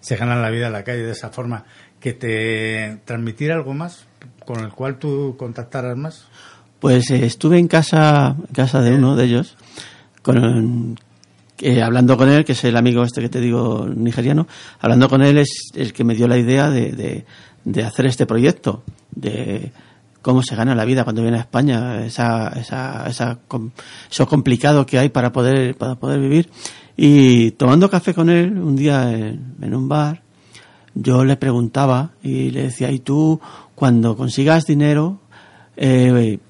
se 0.00 0.16
ganan 0.16 0.42
la 0.42 0.50
vida 0.50 0.66
en 0.66 0.72
la 0.72 0.84
calle 0.84 1.02
de 1.04 1.12
esa 1.12 1.30
forma 1.30 1.64
que 2.00 2.12
te 2.12 2.98
transmitiera 3.04 3.54
algo 3.54 3.72
más 3.72 4.06
con 4.44 4.60
el 4.60 4.72
cual 4.72 4.98
tú 4.98 5.36
contactaras 5.38 5.96
más. 5.96 6.26
Pues 6.84 7.10
eh, 7.12 7.24
estuve 7.24 7.58
en 7.58 7.66
casa, 7.66 8.36
casa 8.52 8.82
de 8.82 8.94
uno 8.94 9.16
de 9.16 9.24
ellos, 9.24 9.56
con, 10.20 10.98
eh, 11.62 11.80
hablando 11.80 12.18
con 12.18 12.28
él, 12.28 12.44
que 12.44 12.52
es 12.52 12.62
el 12.64 12.76
amigo 12.76 13.02
este 13.04 13.22
que 13.22 13.30
te 13.30 13.40
digo 13.40 13.88
nigeriano, 13.88 14.46
hablando 14.80 15.08
con 15.08 15.22
él 15.22 15.38
es 15.38 15.70
el 15.74 15.94
que 15.94 16.04
me 16.04 16.14
dio 16.14 16.28
la 16.28 16.36
idea 16.36 16.68
de, 16.68 17.24
de, 17.64 17.82
hacer 17.82 18.04
este 18.04 18.26
proyecto, 18.26 18.82
de 19.12 19.72
cómo 20.20 20.42
se 20.42 20.56
gana 20.56 20.74
la 20.74 20.84
vida 20.84 21.04
cuando 21.04 21.22
viene 21.22 21.38
a 21.38 21.40
España, 21.40 22.04
esa, 22.04 22.48
esa, 22.48 23.08
esa, 23.08 23.38
eso 24.10 24.28
complicado 24.28 24.84
que 24.84 24.98
hay 24.98 25.08
para 25.08 25.32
poder, 25.32 25.78
para 25.78 25.94
poder 25.94 26.20
vivir. 26.20 26.50
Y 26.98 27.52
tomando 27.52 27.88
café 27.88 28.12
con 28.12 28.28
él 28.28 28.58
un 28.58 28.76
día 28.76 29.10
en, 29.10 29.74
un 29.74 29.88
bar, 29.88 30.20
yo 30.94 31.24
le 31.24 31.36
preguntaba 31.36 32.10
y 32.22 32.50
le 32.50 32.64
decía, 32.64 32.90
¿y 32.90 32.98
tú 32.98 33.40
cuando 33.74 34.18
consigas 34.18 34.66
dinero, 34.66 35.20
eh, 35.78 36.40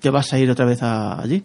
te 0.00 0.10
vas 0.10 0.32
a 0.32 0.38
ir 0.38 0.50
otra 0.50 0.64
vez 0.66 0.82
a- 0.82 1.20
allí? 1.20 1.42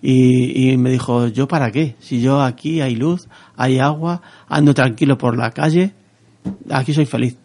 Y, 0.00 0.70
y 0.70 0.76
me 0.76 0.90
dijo, 0.90 1.26
¿yo 1.28 1.48
para 1.48 1.70
qué? 1.72 1.96
Si 1.98 2.20
yo 2.20 2.40
aquí 2.42 2.80
hay 2.80 2.94
luz, 2.94 3.28
hay 3.56 3.78
agua, 3.80 4.22
ando 4.48 4.72
tranquilo 4.74 5.18
por 5.18 5.36
la 5.36 5.50
calle, 5.50 5.92
aquí 6.70 6.92
soy 6.94 7.06
feliz. 7.06 7.36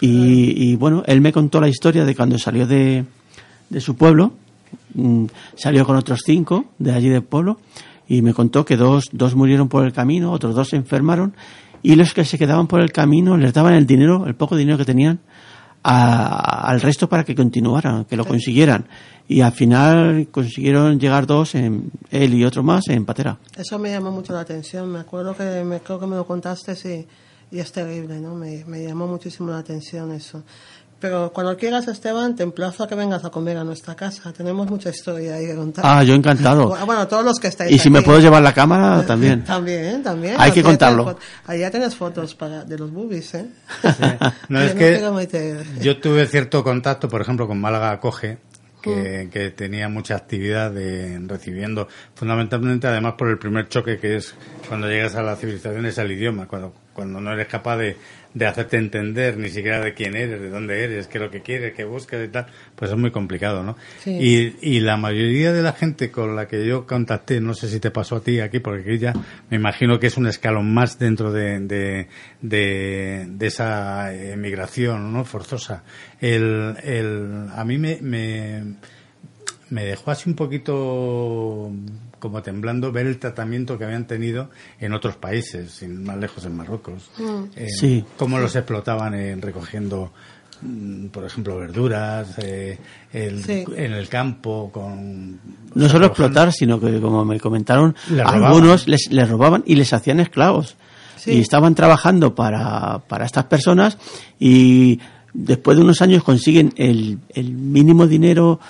Y, 0.00 0.70
y 0.72 0.76
bueno, 0.76 1.02
él 1.06 1.20
me 1.20 1.32
contó 1.32 1.60
la 1.60 1.68
historia 1.68 2.04
de 2.04 2.14
cuando 2.14 2.38
salió 2.38 2.66
de, 2.66 3.04
de 3.70 3.80
su 3.80 3.96
pueblo, 3.96 4.32
mm, 4.94 5.26
salió 5.54 5.86
con 5.86 5.96
otros 5.96 6.22
cinco 6.24 6.66
de 6.78 6.92
allí 6.92 7.08
del 7.08 7.22
pueblo, 7.22 7.58
y 8.08 8.22
me 8.22 8.34
contó 8.34 8.64
que 8.64 8.76
dos, 8.76 9.04
dos 9.12 9.34
murieron 9.34 9.68
por 9.68 9.84
el 9.86 9.92
camino, 9.92 10.32
otros 10.32 10.54
dos 10.54 10.68
se 10.68 10.76
enfermaron, 10.76 11.34
y 11.82 11.94
los 11.94 12.12
que 12.12 12.24
se 12.24 12.36
quedaban 12.38 12.66
por 12.66 12.80
el 12.80 12.92
camino 12.92 13.36
les 13.36 13.52
daban 13.54 13.74
el 13.74 13.86
dinero, 13.86 14.26
el 14.26 14.34
poco 14.34 14.56
dinero 14.56 14.76
que 14.78 14.84
tenían, 14.84 15.20
a- 15.88 16.68
al 16.68 16.80
resto 16.80 17.08
para 17.08 17.24
que 17.24 17.34
continuaran, 17.34 18.04
que 18.06 18.16
lo 18.16 18.24
consiguieran. 18.24 18.86
Y 19.28 19.40
al 19.40 19.52
final 19.52 20.28
consiguieron 20.30 20.98
llegar 21.00 21.26
dos, 21.26 21.54
en, 21.54 21.90
él 22.10 22.34
y 22.34 22.44
otro 22.44 22.62
más, 22.62 22.88
en 22.88 23.04
patera. 23.04 23.38
Eso 23.56 23.78
me 23.78 23.90
llamó 23.90 24.10
mucho 24.10 24.32
la 24.32 24.40
atención. 24.40 24.90
Me 24.90 25.00
acuerdo 25.00 25.36
que 25.36 25.64
me, 25.64 25.80
creo 25.80 25.98
que 26.00 26.06
me 26.06 26.16
lo 26.16 26.26
contaste 26.26 26.74
sí, 26.76 27.06
y 27.50 27.58
es 27.58 27.70
terrible, 27.72 28.20
¿no? 28.20 28.34
Me, 28.34 28.64
me 28.66 28.82
llamó 28.84 29.06
muchísimo 29.06 29.50
la 29.50 29.58
atención 29.58 30.12
eso. 30.12 30.42
Pero 31.06 31.32
cuando 31.32 31.56
quieras, 31.56 31.86
Esteban, 31.86 32.34
te 32.34 32.42
emplazo 32.42 32.82
a 32.82 32.88
que 32.88 32.96
vengas 32.96 33.24
a 33.24 33.30
comer 33.30 33.56
a 33.56 33.62
nuestra 33.62 33.94
casa. 33.94 34.32
Tenemos 34.32 34.68
mucha 34.68 34.90
historia 34.90 35.36
ahí 35.36 35.46
que 35.46 35.54
contar. 35.54 35.84
Ah, 35.86 36.02
yo 36.02 36.14
encantado. 36.14 36.76
Bueno, 36.84 37.06
todos 37.06 37.24
los 37.24 37.38
que 37.38 37.46
estáis 37.46 37.70
Y 37.70 37.78
si 37.78 37.90
me 37.90 38.02
puedo 38.02 38.18
llevar 38.18 38.42
la 38.42 38.52
cámara, 38.52 39.02
también. 39.06 39.44
También, 39.44 40.02
también. 40.02 40.34
Hay 40.36 40.50
que 40.50 40.64
contarlo. 40.64 41.16
ya 41.48 41.70
tienes 41.70 41.94
fotos 41.94 42.34
para, 42.34 42.64
de 42.64 42.76
los 42.76 42.90
boobies, 42.90 43.34
¿eh? 43.34 43.46
No, 44.48 44.58
Yo 44.58 44.66
es 44.66 44.74
que 44.74 45.56
yo 45.80 46.00
tuve 46.00 46.26
cierto 46.26 46.64
contacto, 46.64 47.08
por 47.08 47.20
ejemplo, 47.20 47.46
con 47.46 47.60
Málaga 47.60 47.92
Acoge, 47.92 48.38
que, 48.82 49.28
que 49.32 49.50
tenía 49.50 49.88
mucha 49.88 50.16
actividad 50.16 50.72
de, 50.72 51.20
recibiendo, 51.28 51.86
fundamentalmente 52.16 52.88
además 52.88 53.14
por 53.16 53.28
el 53.28 53.38
primer 53.38 53.68
choque 53.68 53.98
que 53.98 54.16
es 54.16 54.34
cuando 54.68 54.88
llegas 54.88 55.14
a 55.14 55.22
la 55.22 55.36
civilización 55.36 55.86
es 55.86 55.98
el 55.98 56.10
idioma, 56.10 56.48
cuando, 56.48 56.74
cuando 56.96 57.20
no 57.20 57.30
eres 57.32 57.46
capaz 57.46 57.76
de, 57.76 57.96
de 58.32 58.46
hacerte 58.46 58.78
entender 58.78 59.36
ni 59.36 59.50
siquiera 59.50 59.80
de 59.80 59.92
quién 59.92 60.16
eres, 60.16 60.40
de 60.40 60.48
dónde 60.48 60.82
eres, 60.82 61.06
qué 61.06 61.18
es 61.18 61.24
lo 61.24 61.30
que 61.30 61.42
quieres, 61.42 61.74
qué 61.74 61.84
buscas 61.84 62.24
y 62.24 62.28
tal, 62.28 62.46
pues 62.74 62.90
es 62.90 62.96
muy 62.96 63.10
complicado, 63.10 63.62
¿no? 63.62 63.76
Sí. 63.98 64.10
Y, 64.18 64.76
y 64.76 64.80
la 64.80 64.96
mayoría 64.96 65.52
de 65.52 65.62
la 65.62 65.74
gente 65.74 66.10
con 66.10 66.34
la 66.34 66.48
que 66.48 66.66
yo 66.66 66.86
contacté, 66.86 67.40
no 67.40 67.52
sé 67.52 67.68
si 67.68 67.80
te 67.80 67.90
pasó 67.90 68.16
a 68.16 68.20
ti 68.22 68.40
aquí, 68.40 68.60
porque 68.60 68.80
aquí 68.80 68.98
ya 68.98 69.12
me 69.50 69.58
imagino 69.58 70.00
que 70.00 70.06
es 70.06 70.16
un 70.16 70.26
escalón 70.26 70.72
más 70.72 70.98
dentro 70.98 71.30
de, 71.32 71.60
de, 71.60 72.08
de, 72.40 73.26
de 73.28 73.46
esa 73.46 74.14
emigración 74.14 75.12
¿no? 75.12 75.24
forzosa. 75.24 75.84
El, 76.18 76.76
el, 76.82 77.48
a 77.54 77.62
mí 77.64 77.76
me, 77.76 77.98
me, 78.00 78.62
me 79.68 79.84
dejó 79.84 80.10
así 80.10 80.30
un 80.30 80.36
poquito 80.36 81.70
como 82.26 82.42
temblando 82.42 82.92
ver 82.92 83.06
el 83.06 83.18
tratamiento 83.18 83.78
que 83.78 83.84
habían 83.84 84.06
tenido 84.06 84.50
en 84.80 84.92
otros 84.92 85.16
países, 85.16 85.70
sin 85.72 86.04
más 86.04 86.16
lejos 86.18 86.44
en 86.44 86.56
Marruecos. 86.56 87.10
Eh, 87.56 87.68
Sí. 87.70 88.04
Cómo 88.16 88.38
los 88.38 88.54
explotaban 88.56 89.14
en 89.14 89.40
recogiendo, 89.42 90.12
mm, 90.62 91.06
por 91.06 91.24
ejemplo, 91.24 91.56
verduras, 91.58 92.34
eh, 92.38 92.78
el- 93.12 93.42
Sí. 93.44 93.64
en 93.76 93.92
el 93.92 94.08
campo, 94.08 94.70
con... 94.72 95.38
No 95.74 95.88
solo 95.88 96.06
explotar, 96.06 96.52
sino 96.52 96.80
que, 96.80 97.00
como 97.00 97.24
me 97.24 97.38
comentaron, 97.40 97.94
Les 98.10 98.24
algunos 98.26 98.88
les, 98.88 99.10
les 99.10 99.28
robaban 99.28 99.62
y 99.66 99.74
les 99.74 99.92
hacían 99.92 100.20
esclavos. 100.20 100.76
Sí. 101.16 101.32
Y 101.32 101.40
estaban 101.40 101.74
trabajando 101.74 102.34
para, 102.34 103.00
para 103.08 103.24
estas 103.26 103.44
personas 103.46 103.98
y 104.38 105.00
después 105.34 105.76
de 105.76 105.82
unos 105.84 106.00
años 106.00 106.22
consiguen 106.22 106.72
el, 106.76 107.18
el 107.34 107.52
mínimo 107.52 108.06
dinero, 108.06 108.60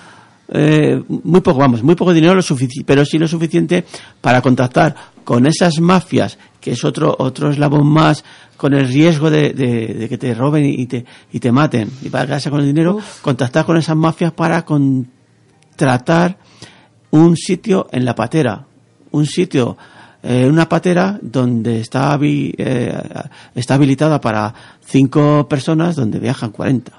eh, 0.49 1.01
muy 1.07 1.41
poco, 1.41 1.59
vamos, 1.59 1.83
muy 1.83 1.95
poco 1.95 2.13
dinero, 2.13 2.35
lo 2.35 2.43
pero 2.85 3.05
sí 3.05 3.17
lo 3.19 3.27
suficiente 3.27 3.85
para 4.21 4.41
contactar 4.41 4.95
con 5.23 5.45
esas 5.45 5.79
mafias, 5.79 6.37
que 6.61 6.71
es 6.71 6.83
otro, 6.85 7.15
otro 7.19 7.49
eslabón 7.51 7.87
más, 7.87 8.23
con 8.55 8.73
el 8.73 8.87
riesgo 8.87 9.29
de, 9.29 9.51
de- 9.53 9.93
de 9.93 10.09
que 10.09 10.17
te 10.17 10.33
roben 10.33 10.65
y 10.65 10.85
te, 10.87 11.05
y 11.31 11.39
te 11.39 11.51
maten, 11.51 11.91
y 12.01 12.09
para 12.09 12.25
quedarse 12.25 12.49
con 12.49 12.61
el 12.61 12.65
dinero, 12.67 12.97
contactar 13.21 13.65
con 13.65 13.77
esas 13.77 13.95
mafias 13.97 14.31
para 14.31 14.63
contratar 14.65 16.37
un 17.11 17.35
sitio 17.37 17.87
en 17.91 18.05
la 18.05 18.15
patera, 18.15 18.65
un 19.11 19.25
sitio, 19.25 19.77
eh, 20.23 20.45
una 20.49 20.67
patera 20.67 21.19
donde 21.21 21.79
está, 21.81 22.17
eh, 22.21 22.97
está 23.55 23.75
habilitada 23.75 24.19
para 24.19 24.53
cinco 24.85 25.47
personas, 25.47 25.95
donde 25.95 26.19
viajan 26.19 26.51
40. 26.51 26.91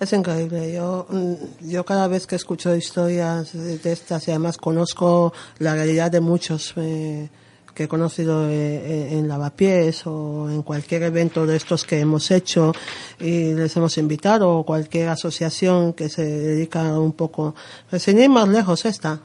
Es 0.00 0.14
increíble. 0.14 0.72
Yo, 0.72 1.06
mm, 1.10 1.68
yo 1.68 1.84
cada 1.84 2.08
vez 2.08 2.26
que 2.26 2.36
escucho 2.36 2.74
historias 2.74 3.52
de 3.52 3.92
estas 3.92 4.26
y 4.26 4.30
además 4.30 4.56
conozco 4.56 5.34
la 5.58 5.74
realidad 5.74 6.10
de 6.10 6.20
muchos 6.20 6.72
eh, 6.76 7.28
que 7.74 7.84
he 7.84 7.88
conocido 7.88 8.48
eh, 8.48 9.12
en 9.12 9.28
Lavapiés 9.28 10.06
o 10.06 10.48
en 10.48 10.62
cualquier 10.62 11.02
evento 11.02 11.44
de 11.44 11.56
estos 11.56 11.84
que 11.84 12.00
hemos 12.00 12.30
hecho 12.30 12.72
y 13.18 13.52
les 13.52 13.76
hemos 13.76 13.98
invitado 13.98 14.50
o 14.50 14.64
cualquier 14.64 15.10
asociación 15.10 15.92
que 15.92 16.08
se 16.08 16.24
dedica 16.24 16.98
un 16.98 17.12
poco, 17.12 17.54
pues 17.90 18.02
sin 18.02 18.18
ir 18.18 18.30
más 18.30 18.48
lejos 18.48 18.86
esta. 18.86 19.20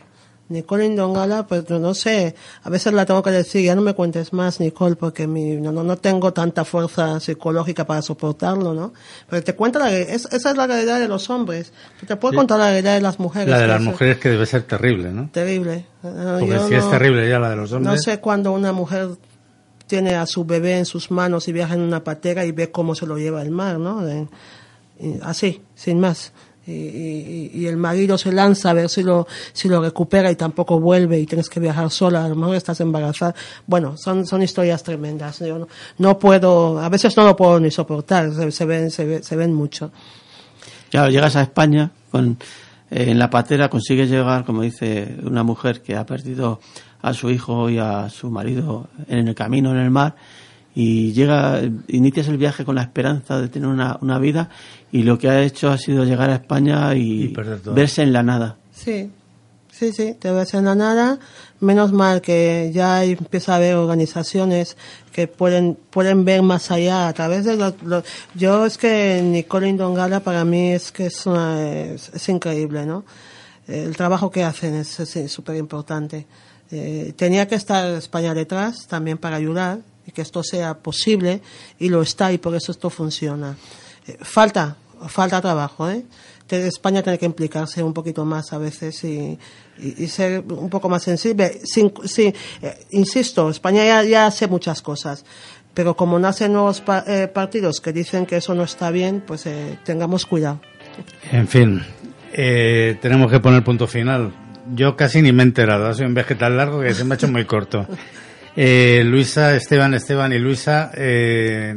Nicole 0.47 0.85
Indongala, 0.85 1.47
pues 1.47 1.67
no, 1.69 1.79
no 1.79 1.93
sé, 1.95 2.35
a 2.63 2.69
veces 2.69 2.93
la 2.93 3.05
tengo 3.05 3.23
que 3.23 3.31
decir, 3.31 3.63
ya 3.65 3.73
no 3.73 3.81
me 3.81 3.93
cuentes 3.93 4.31
más, 4.31 4.59
Nicole, 4.59 4.95
porque 4.95 5.25
mi, 5.25 5.55
no, 5.55 5.71
no, 5.71 5.83
no 5.83 5.97
tengo 5.97 6.33
tanta 6.33 6.63
fuerza 6.65 7.19
psicológica 7.19 7.85
para 7.87 8.01
soportarlo, 8.03 8.73
¿no? 8.73 8.93
Pero 9.27 9.43
te 9.43 9.55
cuenta 9.55 9.79
la, 9.79 9.91
es- 9.91 10.25
esa 10.31 10.49
es 10.51 10.55
la 10.57 10.67
realidad 10.67 10.99
de 10.99 11.07
los 11.07 11.29
hombres. 11.31 11.73
Te 12.07 12.15
puedo 12.15 12.35
contar 12.35 12.59
la 12.59 12.69
realidad 12.69 12.93
de 12.93 13.01
las 13.01 13.19
mujeres. 13.19 13.49
La 13.49 13.59
de 13.59 13.67
las 13.67 13.79
es 13.81 13.85
mujeres 13.87 14.17
que 14.17 14.29
debe 14.29 14.45
ser 14.45 14.63
terrible, 14.63 15.11
¿no? 15.11 15.29
Terrible. 15.31 15.85
Eh, 16.03 16.37
Porque 16.39 16.47
yo 16.53 16.67
si 16.67 16.75
es 16.75 16.83
no- 16.85 16.91
terrible 16.91 17.27
ya 17.27 17.39
la 17.39 17.49
de 17.49 17.55
los 17.55 17.71
No 17.71 17.77
hombres. 17.77 18.03
sé 18.03 18.19
cuando 18.19 18.51
una 18.51 18.71
mujer 18.71 19.09
tiene 19.87 20.13
a 20.15 20.25
su 20.27 20.45
bebé 20.45 20.77
en 20.77 20.85
sus 20.85 21.09
manos 21.11 21.47
y 21.47 21.53
viaja 21.53 21.73
en 21.73 21.81
una 21.81 22.03
patera 22.03 22.45
y 22.45 22.51
ve 22.51 22.71
cómo 22.71 22.93
se 22.95 23.05
lo 23.07 23.17
lleva 23.17 23.41
el 23.41 23.49
mar, 23.51 23.79
¿no? 23.79 24.03
Así, 25.23 25.61
sin 25.75 25.99
más. 25.99 26.31
Y, 26.67 27.51
y- 27.53 27.67
el 27.67 27.77
marido 27.77 28.17
se 28.17 28.31
lanza 28.31 28.71
a 28.71 28.73
ver 28.73 28.89
si 28.89 29.03
lo, 29.03 29.27
si 29.53 29.67
lo 29.69 29.81
recupera 29.81 30.31
y 30.31 30.35
tampoco 30.35 30.79
vuelve 30.79 31.19
y 31.19 31.25
tienes 31.25 31.49
que 31.49 31.59
viajar 31.59 31.89
sola, 31.91 32.25
a 32.25 32.29
lo 32.29 32.35
mejor 32.35 32.55
estás 32.55 32.79
embarazada. 32.81 33.35
Bueno, 33.67 33.95
son, 33.97 34.25
son 34.25 34.41
historias 34.41 34.81
tremendas. 34.83 35.39
Yo 35.39 35.59
no, 35.59 35.67
no 35.99 36.17
puedo, 36.19 36.79
a 36.79 36.89
veces 36.89 37.15
no 37.17 37.23
lo 37.25 37.35
puedo 37.35 37.59
ni 37.59 37.69
soportar, 37.71 38.31
se, 38.51 38.65
ven, 38.65 38.89
se, 38.91 39.05
ve- 39.05 39.23
se 39.23 39.35
ven 39.35 39.53
mucho. 39.53 39.91
Claro, 40.89 41.09
llegas 41.11 41.35
a 41.35 41.41
España 41.43 41.91
con 42.11 42.37
eh, 42.91 43.05
en 43.09 43.19
la 43.19 43.29
patera 43.29 43.69
consigues 43.69 44.09
llegar, 44.09 44.45
como 44.45 44.61
dice 44.61 45.17
una 45.23 45.43
mujer 45.43 45.81
que 45.81 45.95
ha 45.95 46.05
perdido 46.05 46.59
a 47.01 47.13
su 47.13 47.29
hijo 47.29 47.69
y 47.69 47.77
a 47.77 48.09
su 48.09 48.29
marido 48.31 48.87
en 49.07 49.27
el 49.27 49.35
camino 49.35 49.71
en 49.71 49.77
el 49.77 49.91
mar 49.91 50.15
y 50.75 51.13
llega, 51.13 51.61
inicias 51.87 52.27
el 52.27 52.37
viaje 52.37 52.65
con 52.65 52.75
la 52.75 52.81
esperanza 52.81 53.39
de 53.39 53.47
tener 53.47 53.69
una, 53.69 53.97
una 54.01 54.19
vida 54.19 54.49
y 54.91 55.03
lo 55.03 55.17
que 55.17 55.29
ha 55.29 55.41
hecho 55.41 55.69
ha 55.71 55.77
sido 55.77 56.03
llegar 56.03 56.29
a 56.29 56.35
España 56.35 56.93
y, 56.95 57.33
verse 57.73 58.01
en 58.03 58.11
la 58.11 58.23
nada. 58.23 58.57
Sí, 58.73 59.09
sí, 59.71 59.93
sí, 59.93 60.15
te 60.19 60.31
ves 60.31 60.53
en 60.53 60.65
la 60.65 60.75
nada. 60.75 61.17
Menos 61.61 61.93
mal 61.93 62.19
que 62.21 62.71
ya 62.73 63.03
empieza 63.05 63.53
a 63.53 63.55
haber 63.55 63.75
organizaciones 63.75 64.75
que 65.13 65.27
pueden 65.27 65.77
pueden 65.89 66.25
ver 66.25 66.41
más 66.41 66.69
allá 66.71 67.07
a 67.07 67.13
través 67.13 67.45
de 67.45 67.55
los... 67.55 67.73
los- 67.83 68.03
yo 68.35 68.65
es 68.65 68.77
que 68.77 69.21
Nicole 69.23 69.69
Indongala 69.69 70.19
para 70.19 70.43
mí 70.43 70.73
es 70.73 70.91
que 70.91 71.05
es, 71.05 71.25
una, 71.25 71.61
es, 71.71 72.09
es 72.13 72.29
increíble, 72.29 72.85
¿no? 72.85 73.05
el 73.67 73.95
trabajo 73.95 74.29
que 74.29 74.43
hacen 74.43 74.75
es 74.75 74.99
súper 75.27 75.55
importante. 75.55 76.27
Eh, 76.69 77.13
tenía 77.15 77.47
que 77.47 77.55
estar 77.55 77.87
España 77.95 78.33
detrás 78.33 78.85
también 78.87 79.17
para 79.17 79.37
ayudar 79.37 79.79
y 80.07 80.11
que 80.11 80.21
esto 80.21 80.43
sea 80.43 80.75
posible 80.75 81.41
y 81.79 81.89
lo 81.89 82.01
está 82.01 82.31
y 82.31 82.37
por 82.37 82.55
eso 82.55 82.71
esto 82.71 82.89
funciona. 82.89 83.55
Eh, 84.07 84.17
falta, 84.21 84.75
falta 85.07 85.41
trabajo, 85.41 85.89
¿eh? 85.89 86.03
España 86.47 87.01
tiene 87.01 87.17
que 87.17 87.25
implicarse 87.25 87.81
un 87.81 87.91
poquito 87.93 88.23
más 88.23 88.53
a 88.53 88.59
veces 88.59 89.03
y, 89.03 89.37
y- 89.79 90.03
y 90.03 90.07
ser 90.07 90.43
un 90.47 90.69
poco 90.69 90.87
más 90.89 91.01
sensible. 91.01 91.59
Sin, 91.63 91.91
sí, 92.05 92.31
eh, 92.61 92.85
insisto, 92.91 93.49
España 93.49 93.83
ya, 93.83 94.03
ya 94.03 94.25
hace 94.27 94.47
muchas 94.47 94.83
cosas, 94.83 95.25
pero 95.73 95.95
como 95.95 96.19
nacen 96.19 96.53
nuevos 96.53 96.81
pa- 96.81 97.03
eh, 97.07 97.27
partidos 97.27 97.81
que 97.81 97.91
dicen 97.93 98.27
que 98.27 98.37
eso 98.37 98.53
no 98.53 98.63
está 98.63 98.91
bien, 98.91 99.23
pues 99.25 99.47
eh, 99.47 99.79
tengamos 99.83 100.27
cuidado. 100.27 100.61
En 101.31 101.47
fin, 101.47 101.81
eh, 102.31 102.95
tenemos 103.01 103.31
que 103.31 103.39
poner 103.39 103.63
punto 103.63 103.87
final. 103.87 104.31
Yo 104.75 104.95
casi 104.95 105.23
ni 105.23 105.31
me 105.31 105.41
he 105.41 105.47
enterado, 105.47 105.87
ha 105.87 105.93
sido 105.95 106.07
un 106.07 106.13
viaje 106.13 106.35
tan 106.35 106.57
largo 106.57 106.79
que 106.81 106.93
se 106.93 107.03
me 107.05 107.15
ha 107.15 107.17
hecho 107.17 107.27
muy 107.27 107.45
corto. 107.45 107.87
Eh, 108.55 109.03
Luisa, 109.05 109.55
Esteban, 109.55 109.93
Esteban 109.93 110.31
y 110.33 110.39
Luisa, 110.39 110.91
eh, 110.95 111.75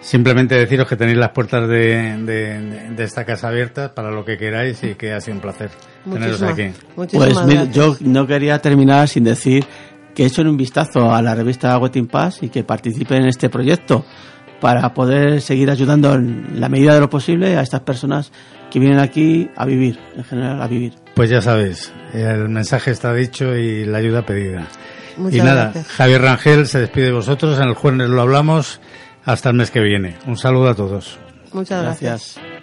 simplemente 0.00 0.54
deciros 0.54 0.86
que 0.88 0.96
tenéis 0.96 1.16
las 1.18 1.30
puertas 1.30 1.68
de, 1.68 2.16
de- 2.24 2.90
de 2.94 3.04
esta 3.04 3.24
casa 3.24 3.48
abiertas 3.48 3.90
para 3.92 4.10
lo 4.10 4.24
que 4.24 4.36
queráis 4.36 4.82
y 4.84 4.94
que 4.94 5.12
ha 5.12 5.20
sido 5.20 5.36
un 5.36 5.40
placer 5.40 5.70
teneros 6.04 6.40
Muchísimas- 6.40 6.52
aquí. 6.52 6.84
Pues 6.94 7.12
mira, 7.48 7.64
gracias. 7.64 7.74
yo 7.74 7.96
no 8.02 8.26
quería 8.26 8.58
terminar 8.60 9.08
sin 9.08 9.24
decir 9.24 9.64
que 10.14 10.26
echen 10.26 10.46
un 10.46 10.56
vistazo 10.56 11.12
a 11.14 11.20
la 11.22 11.34
revista 11.34 11.76
Wetting 11.78 12.06
Pass 12.06 12.42
y 12.42 12.48
que 12.48 12.62
participen 12.62 13.22
en 13.22 13.28
este 13.28 13.48
proyecto 13.50 14.04
para 14.60 14.94
poder 14.94 15.40
seguir 15.42 15.70
ayudando 15.70 16.14
en 16.14 16.60
la 16.60 16.68
medida 16.68 16.94
de 16.94 17.00
lo 17.00 17.10
posible 17.10 17.56
a 17.56 17.62
estas 17.62 17.80
personas 17.80 18.32
que 18.70 18.78
vienen 18.78 18.98
aquí 18.98 19.50
a 19.56 19.66
vivir, 19.66 19.98
en 20.16 20.24
general 20.24 20.62
a 20.62 20.66
vivir. 20.66 20.94
Pues 21.14 21.28
ya 21.30 21.42
sabéis, 21.42 21.92
el 22.14 22.48
mensaje 22.48 22.90
está 22.90 23.12
dicho 23.12 23.54
y 23.56 23.84
la 23.84 23.98
ayuda 23.98 24.24
pedida. 24.24 24.66
Muchas 25.16 25.38
y 25.38 25.42
nada, 25.42 25.64
gracias. 25.64 25.88
Javier 25.88 26.22
Rangel 26.22 26.66
se 26.66 26.80
despide 26.80 27.06
de 27.06 27.12
vosotros, 27.12 27.58
en 27.58 27.68
el 27.68 27.74
jueves 27.74 28.08
lo 28.08 28.20
hablamos, 28.20 28.80
hasta 29.24 29.50
el 29.50 29.56
mes 29.56 29.70
que 29.70 29.80
viene. 29.80 30.16
Un 30.26 30.36
saludo 30.36 30.68
a 30.68 30.74
todos. 30.74 31.18
Muchas 31.52 31.82
gracias. 31.82 32.36
Gracias. 32.36 32.55